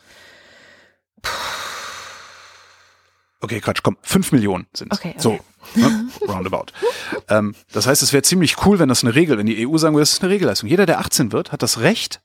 Okay, 3.40 3.60
Quatsch, 3.60 3.82
komm, 3.82 3.98
5 4.02 4.32
Millionen 4.32 4.66
sind 4.72 4.90
Okay, 4.90 5.10
okay. 5.10 5.20
So, 5.20 5.38
ne? 5.74 6.08
roundabout. 6.26 6.66
ähm, 7.28 7.54
das 7.72 7.86
heißt, 7.86 8.02
es 8.02 8.12
wäre 8.14 8.22
ziemlich 8.22 8.64
cool, 8.64 8.78
wenn 8.78 8.88
das 8.88 9.04
eine 9.04 9.14
Regel, 9.14 9.36
wenn 9.36 9.46
die 9.46 9.66
EU 9.68 9.76
sagen 9.76 9.94
würde, 9.94 10.02
das 10.02 10.14
ist 10.14 10.22
eine 10.22 10.32
Regelleistung. 10.32 10.68
Jeder, 10.68 10.86
der 10.86 10.98
18 11.00 11.30
wird, 11.30 11.52
hat 11.52 11.62
das 11.62 11.80
Recht 11.80 12.22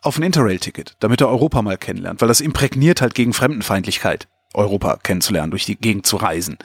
auf 0.00 0.16
ein 0.16 0.22
Interrail-Ticket, 0.22 0.96
damit 1.00 1.20
er 1.20 1.28
Europa 1.28 1.60
mal 1.60 1.76
kennenlernt, 1.76 2.22
weil 2.22 2.28
das 2.28 2.40
imprägniert 2.40 3.02
halt 3.02 3.14
gegen 3.14 3.34
Fremdenfeindlichkeit, 3.34 4.28
Europa 4.54 4.96
kennenzulernen, 5.02 5.50
durch 5.50 5.66
die 5.66 5.76
Gegend 5.76 6.06
zu 6.06 6.16
reisen. 6.16 6.56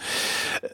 Äh, 0.62 0.70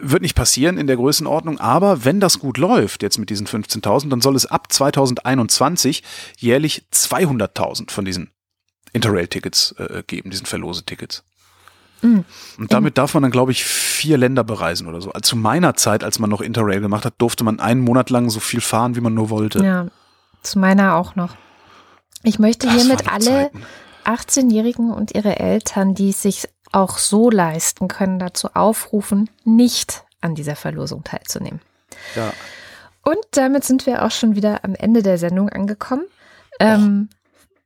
Wird 0.00 0.20
nicht 0.20 0.34
passieren 0.34 0.76
in 0.76 0.86
der 0.86 0.96
Größenordnung, 0.96 1.58
aber 1.60 2.04
wenn 2.04 2.20
das 2.20 2.38
gut 2.40 2.58
läuft, 2.58 3.02
jetzt 3.02 3.16
mit 3.16 3.30
diesen 3.30 3.46
15.000, 3.46 4.10
dann 4.10 4.20
soll 4.20 4.36
es 4.36 4.44
ab 4.44 4.70
2021 4.70 6.02
jährlich 6.36 6.84
200.000 6.92 7.90
von 7.90 8.04
diesen 8.04 8.30
Interrail-Tickets 8.92 9.72
äh, 9.78 10.02
geben, 10.06 10.30
diesen 10.30 10.46
Verlose-Tickets. 10.46 11.24
Mhm. 12.02 12.24
Und 12.58 12.72
damit 12.72 12.98
darf 12.98 13.14
man 13.14 13.22
dann, 13.22 13.32
glaube 13.32 13.52
ich, 13.52 13.64
vier 13.64 14.18
Länder 14.18 14.44
bereisen 14.44 14.86
oder 14.86 15.00
so. 15.00 15.10
Zu 15.22 15.36
meiner 15.36 15.74
Zeit, 15.74 16.04
als 16.04 16.18
man 16.18 16.30
noch 16.30 16.40
Interrail 16.40 16.80
gemacht 16.80 17.04
hat, 17.04 17.14
durfte 17.18 17.44
man 17.44 17.60
einen 17.60 17.80
Monat 17.80 18.10
lang 18.10 18.30
so 18.30 18.40
viel 18.40 18.60
fahren, 18.60 18.94
wie 18.94 19.00
man 19.00 19.14
nur 19.14 19.30
wollte. 19.30 19.64
Ja, 19.64 19.86
zu 20.42 20.58
meiner 20.58 20.94
auch 20.94 21.16
noch. 21.16 21.36
Ich 22.22 22.38
möchte 22.38 22.66
Das 22.66 22.76
hiermit 22.76 23.10
alle 23.10 23.50
Zeiten. 23.52 23.62
18-Jährigen 24.04 24.90
und 24.92 25.14
ihre 25.14 25.38
Eltern, 25.38 25.94
die 25.94 26.10
es 26.10 26.22
sich 26.22 26.48
auch 26.72 26.98
so 26.98 27.30
leisten 27.30 27.88
können, 27.88 28.18
dazu 28.18 28.48
aufrufen, 28.54 29.30
nicht 29.44 30.04
an 30.20 30.34
dieser 30.34 30.56
Verlosung 30.56 31.04
teilzunehmen. 31.04 31.60
Ja. 32.14 32.32
Und 33.02 33.18
damit 33.32 33.64
sind 33.64 33.86
wir 33.86 34.04
auch 34.04 34.10
schon 34.10 34.34
wieder 34.34 34.64
am 34.64 34.74
Ende 34.74 35.02
der 35.02 35.18
Sendung 35.18 35.48
angekommen. 35.48 36.04
Ähm, 36.60 37.08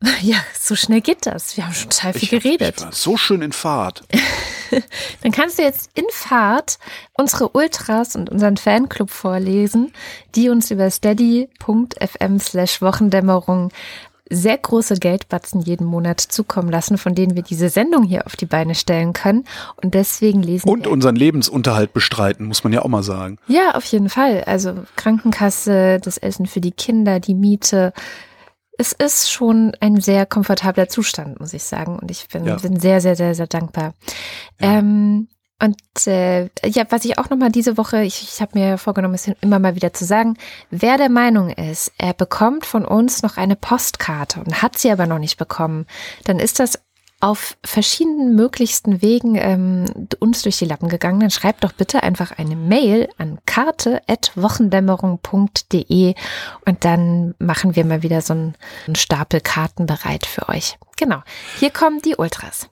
ja, 0.23 0.37
so 0.59 0.75
schnell 0.75 1.01
geht 1.01 1.27
das. 1.27 1.57
Wir 1.57 1.65
haben 1.65 1.75
schon 1.75 1.91
total 1.91 2.13
viel 2.13 2.25
Ich, 2.25 2.31
geredet. 2.31 2.77
ich 2.79 2.85
war 2.85 2.93
so 2.93 3.17
schön 3.17 3.43
in 3.43 3.53
Fahrt. 3.53 4.03
Dann 5.23 5.33
kannst 5.33 5.59
du 5.59 5.63
jetzt 5.63 5.91
in 5.95 6.05
Fahrt 6.11 6.79
unsere 7.15 7.51
Ultras 7.51 8.17
und 8.17 8.31
unseren 8.31 8.57
Fanclub 8.57 9.11
vorlesen, 9.11 9.93
die 10.35 10.49
uns 10.49 10.71
über 10.71 10.91
steady.fm 10.91 12.41
slash 12.41 12.81
Wochendämmerung 12.81 13.71
sehr 14.31 14.57
große 14.57 14.95
Geldbatzen 14.97 15.61
jeden 15.61 15.87
Monat 15.87 16.21
zukommen 16.21 16.71
lassen, 16.71 16.97
von 16.97 17.15
denen 17.15 17.37
wir 17.37 17.43
diese 17.43 17.69
Sendung 17.69 18.03
hier 18.05 18.25
auf 18.25 18.35
die 18.35 18.47
Beine 18.47 18.75
stellen 18.75 19.13
können. 19.13 19.45
Und 19.83 19.93
deswegen 19.93 20.43
lesen 20.43 20.69
Und 20.71 20.87
unseren 20.87 21.17
Lebensunterhalt 21.17 21.93
bestreiten, 21.93 22.47
muss 22.47 22.65
man 22.65 22.73
ja 22.73 22.81
auch 22.81 22.89
mal 22.89 23.03
sagen. 23.03 23.39
Ja, 23.47 23.73
auf 23.75 23.85
jeden 23.85 24.09
Fall. 24.09 24.45
Also 24.45 24.75
Krankenkasse, 24.97 26.01
das 26.03 26.17
Essen 26.17 26.47
für 26.47 26.63
die 26.63 26.73
Kinder, 26.73 27.21
die 27.21 27.35
Miete. 27.35 27.93
Es 28.79 28.93
ist 28.93 29.31
schon 29.31 29.73
ein 29.81 30.01
sehr 30.01 30.27
komfortabler 30.27 30.89
Zustand, 30.89 31.39
muss 31.41 31.53
ich 31.53 31.63
sagen. 31.65 31.99
Und 31.99 32.11
ich 32.11 32.29
bin, 32.29 32.45
Ja. 32.47 32.57
bin 32.57 32.81
sehr, 32.81 33.01
sehr, 33.01 33.17
sehr, 33.17 33.35
sehr 33.35 33.47
dankbar. 33.47 33.95
Ähm, 34.61 35.29
Und 35.61 35.77
äh, 36.09 36.49
ja, 36.65 36.85
was 36.91 37.05
ich 37.05 37.19
auch 37.19 37.31
nochmal 37.31 37.53
diese 37.53 37.77
Woche, 37.77 38.03
ich, 38.03 38.21
ich 38.25 38.41
habe 38.41 38.59
mir 38.59 38.79
vorgenommen, 38.79 39.15
es 39.15 39.29
immer 39.43 39.61
mal 39.61 39.77
wieder 39.77 39.93
zu 39.93 40.05
sagen, 40.05 40.37
wer 40.71 40.97
der 40.99 41.09
Meinung 41.09 41.51
ist, 41.51 41.93
er 41.99 42.15
bekommt 42.15 42.67
von 42.67 42.85
uns 42.85 43.23
noch 43.23 43.37
eine 43.37 43.55
Postkarte 43.55 44.41
und 44.41 44.61
hat 44.61 44.77
sie 44.77 44.91
aber 44.91 45.07
noch 45.07 45.21
nicht 45.21 45.37
bekommen, 45.37 45.87
dann 46.25 46.41
ist 46.41 46.59
das 46.59 46.81
auf 47.23 47.57
verschiedenen 47.65 48.35
möglichsten 48.35 49.01
Wegen 49.01 49.37
ähm, 49.37 49.85
uns 50.19 50.43
durch 50.43 50.59
die 50.59 50.65
Lappen 50.65 50.89
gegangen, 50.89 51.21
dann 51.21 51.31
schreibt 51.31 51.63
doch 51.63 51.71
bitte 51.73 52.03
einfach 52.03 52.37
eine 52.37 52.57
Mail 52.57 53.09
an 53.17 53.39
karte.wochendämmerung.de 53.47 56.15
und 56.67 56.85
dann 56.85 57.37
machen 57.39 57.77
wir 57.77 57.85
mal 57.85 58.03
wieder 58.03 58.23
so 58.23 58.35
einen, 58.35 58.57
Stapel 58.97 59.41
Karten 59.41 59.87
bereit 59.87 60.27
für 60.27 60.49
euch. 60.49 60.77
Genau. 60.97 61.23
Hier 61.61 61.71
kommen 61.71 62.03
die 62.03 62.17
Ultras. 62.17 62.69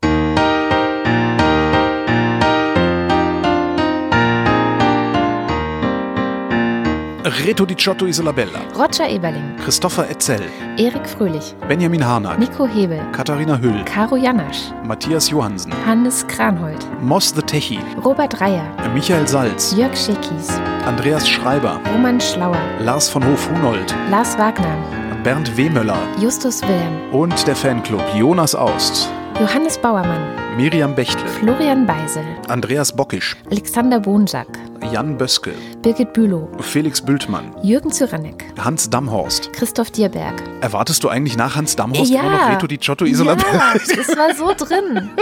Reto 7.22 7.66
di 7.66 7.76
Ciotto 7.76 8.06
Isolabella, 8.06 8.60
Roger 8.74 9.06
Eberling, 9.06 9.56
Christopher 9.62 10.08
Etzel, 10.08 10.40
Erik 10.78 11.06
Fröhlich, 11.06 11.54
Benjamin 11.68 12.02
Harnack, 12.02 12.38
Nico 12.38 12.66
Hebel, 12.66 13.02
Katharina 13.12 13.58
Hüll, 13.60 13.84
Caro 13.84 14.16
Janasch, 14.16 14.72
Matthias 14.86 15.28
Johansen, 15.28 15.70
Hannes 15.84 16.26
Kranhold, 16.26 16.78
Moss 17.02 17.30
the 17.34 17.42
Techi, 17.42 17.78
Robert 18.02 18.40
Reyer, 18.40 18.64
Michael 18.94 19.28
Salz, 19.28 19.74
Jörg 19.76 19.94
Schickis, 19.94 20.48
Andreas 20.86 21.28
Schreiber, 21.28 21.78
Roman 21.92 22.18
Schlauer, 22.18 22.56
Lars 22.78 23.10
von 23.10 23.22
Hof-Hunold, 23.22 23.94
Lars 24.10 24.38
Wagner, 24.38 24.78
Bernd 25.22 25.54
Wehmöller 25.58 25.98
Justus 26.18 26.62
Wilhelm, 26.62 27.12
und 27.12 27.46
der 27.46 27.54
Fanclub 27.54 28.02
Jonas 28.16 28.54
Aust, 28.54 29.10
Johannes 29.40 29.78
Bauermann, 29.78 30.20
Miriam 30.56 30.94
Bechtle, 30.94 31.26
Florian 31.26 31.86
Beisel, 31.86 32.22
Andreas 32.48 32.92
Bockisch, 32.94 33.36
Alexander 33.50 33.98
Bonsack, 33.98 34.46
Jan 34.92 35.16
Böske, 35.16 35.52
Birgit 35.82 36.12
Bülow, 36.12 36.48
Felix 36.60 37.00
Bültmann, 37.00 37.54
Jürgen 37.62 37.90
Zyranek, 37.90 38.44
Hans 38.62 38.90
Damhorst. 38.90 39.50
Christoph 39.54 39.90
Dierberg. 39.92 40.34
Erwartest 40.60 41.02
du 41.04 41.08
eigentlich 41.08 41.36
nach 41.38 41.56
Hans 41.56 41.74
Damhorst 41.74 42.10
Ja. 42.12 42.20
immer 42.20 42.30
noch 42.32 42.50
Reto 42.50 42.66
di 42.66 42.78
Ciotto 42.78 43.04
Isolabella? 43.06 43.52
Ja, 43.54 43.72
das 43.96 44.16
war 44.16 44.34
so 44.34 44.52
drin. 44.64 45.10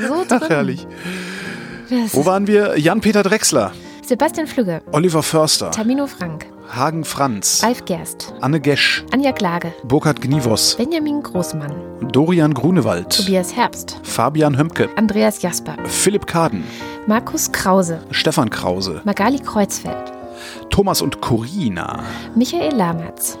So 0.00 0.24
drin. 0.24 0.40
Ach, 0.44 0.48
herrlich. 0.48 0.86
Wo 2.12 2.24
waren 2.24 2.46
wir? 2.46 2.78
Jan-Peter 2.78 3.24
Drechsler, 3.24 3.72
Sebastian 4.08 4.46
Flügge, 4.46 4.80
Oliver 4.92 5.22
Förster, 5.22 5.70
Tamino 5.70 6.06
Frank, 6.06 6.46
Hagen 6.74 7.04
Franz, 7.04 7.62
Ralf 7.62 7.84
Gerst, 7.84 8.32
Anne 8.40 8.58
Gesch, 8.58 9.04
Anja 9.12 9.32
Klage, 9.32 9.74
Burkhard 9.84 10.22
Gnivos, 10.22 10.76
Benjamin 10.76 11.22
Großmann, 11.22 11.74
Dorian 12.10 12.54
Grunewald, 12.54 13.14
Tobias 13.14 13.54
Herbst, 13.54 14.00
Fabian 14.04 14.56
Hömke, 14.56 14.88
Andreas 14.96 15.42
Jasper, 15.42 15.76
Philipp 15.84 16.26
Kaden, 16.26 16.64
Markus 17.06 17.52
Krause, 17.52 18.00
Stefan 18.10 18.48
Krause, 18.48 19.02
Magali 19.04 19.40
Kreuzfeld, 19.40 20.10
Thomas 20.70 21.02
und 21.02 21.20
Corina, 21.20 22.02
Michael 22.34 22.74
Lamertz, 22.74 23.38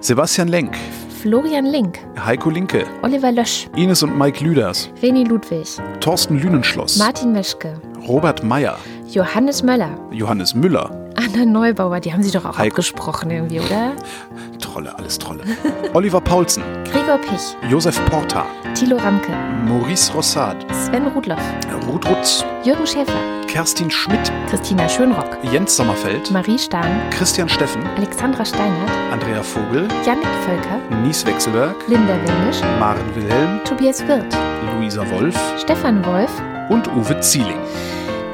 Sebastian 0.00 0.48
Lenk, 0.48 0.76
Florian 1.22 1.66
Link, 1.66 2.00
Heiko 2.18 2.50
Linke, 2.50 2.84
Oliver 3.02 3.30
Lösch, 3.30 3.68
Ines 3.76 4.02
und 4.02 4.18
Mike 4.18 4.42
Lüders, 4.42 4.90
Reni 5.00 5.22
Ludwig, 5.22 5.68
Thorsten 6.00 6.40
Lünenschloss, 6.40 6.96
Martin 6.96 7.30
Meschke, 7.30 7.80
Robert 8.08 8.42
Meyer, 8.42 8.76
Johannes 9.10 9.62
Möller, 9.64 9.90
Johannes 10.12 10.54
Müller, 10.54 10.88
Anna 11.16 11.44
Neubauer, 11.44 11.98
die 11.98 12.12
haben 12.12 12.22
sie 12.22 12.30
doch 12.30 12.44
auch 12.44 12.56
Heiko. 12.56 12.74
abgesprochen 12.74 13.28
irgendwie, 13.30 13.58
oder? 13.58 13.92
Trolle, 14.60 14.96
alles 14.96 15.18
Trolle, 15.18 15.42
Oliver 15.94 16.20
Paulsen, 16.20 16.62
Gregor 16.84 17.18
Pich, 17.18 17.56
Josef 17.68 18.00
Porta, 18.06 18.44
Thilo 18.74 18.96
Ramke, 18.98 19.32
Maurice 19.66 20.12
Rossard, 20.12 20.64
Sven 20.72 21.08
Rudloff, 21.08 21.40
Ruth 21.88 22.08
Rutz, 22.08 22.44
Jürgen 22.62 22.86
Schäfer, 22.86 23.18
Kerstin 23.48 23.90
Schmidt, 23.90 24.30
Christina 24.48 24.88
Schönrock, 24.88 25.38
Jens 25.50 25.76
Sommerfeld, 25.76 26.30
Marie 26.30 26.58
Stahn, 26.58 27.00
Christian 27.10 27.48
Steffen, 27.48 27.82
Alexandra 27.96 28.44
Steinert, 28.44 28.90
Andrea 29.12 29.42
Vogel, 29.42 29.88
Jannik 30.06 30.28
Völker, 30.46 30.78
Nies 31.02 31.26
Wechselberg, 31.26 31.74
Linda 31.88 32.14
Windisch, 32.14 32.60
Maren 32.78 33.12
Wilhelm, 33.16 33.58
Tobias 33.64 34.06
Wirth, 34.06 34.36
Luisa 34.78 35.02
Wolf. 35.10 35.36
Stefan 35.58 36.04
Wolf. 36.06 36.30
und 36.68 36.86
Uwe 36.94 37.18
Zieling. 37.20 37.58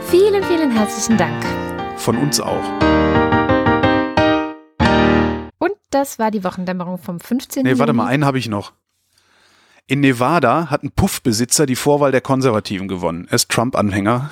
Vielen, 0.08 0.44
vielen 0.44 0.70
herzlichen 0.70 1.16
Dank. 1.16 1.44
Von 1.98 2.16
uns 2.16 2.40
auch. 2.40 2.62
Und 5.58 5.72
das 5.90 6.18
war 6.18 6.30
die 6.30 6.44
Wochendämmerung 6.44 6.98
vom 6.98 7.18
15. 7.18 7.64
Nee, 7.64 7.78
warte 7.78 7.92
mal, 7.92 8.06
einen 8.06 8.24
habe 8.24 8.38
ich 8.38 8.48
noch. 8.48 8.72
In 9.88 10.00
Nevada 10.00 10.70
hat 10.70 10.82
ein 10.82 10.90
Puffbesitzer 10.92 11.66
die 11.66 11.76
Vorwahl 11.76 12.12
der 12.12 12.20
Konservativen 12.20 12.88
gewonnen. 12.88 13.26
Er 13.28 13.34
ist 13.34 13.50
Trump-Anhänger. 13.50 14.30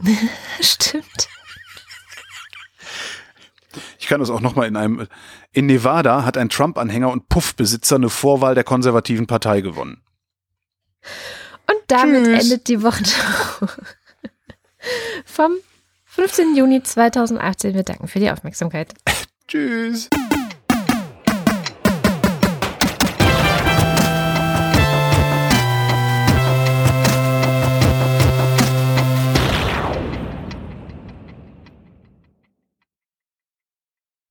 Stimmt. 0.60 1.28
Ich 3.98 4.06
kann 4.06 4.20
das 4.20 4.30
auch 4.30 4.40
nochmal 4.40 4.68
in 4.68 4.76
einem. 4.76 5.06
In 5.52 5.66
Nevada 5.66 6.24
hat 6.24 6.36
ein 6.36 6.48
Trump-Anhänger 6.48 7.10
und 7.10 7.28
Puffbesitzer 7.28 7.96
eine 7.96 8.08
Vorwahl 8.10 8.54
der 8.54 8.64
konservativen 8.64 9.26
Partei 9.26 9.60
gewonnen. 9.62 10.02
Und 11.68 11.78
damit 11.88 12.24
Tschüss. 12.24 12.44
endet 12.44 12.68
die 12.68 12.82
Wochenschau 12.82 13.66
vom 15.24 15.52
15. 16.06 16.56
Juni 16.56 16.82
2018. 16.82 17.74
Wir 17.74 17.82
danken 17.82 18.08
für 18.08 18.18
die 18.18 18.30
Aufmerksamkeit. 18.30 18.94
Tschüss. 19.48 20.08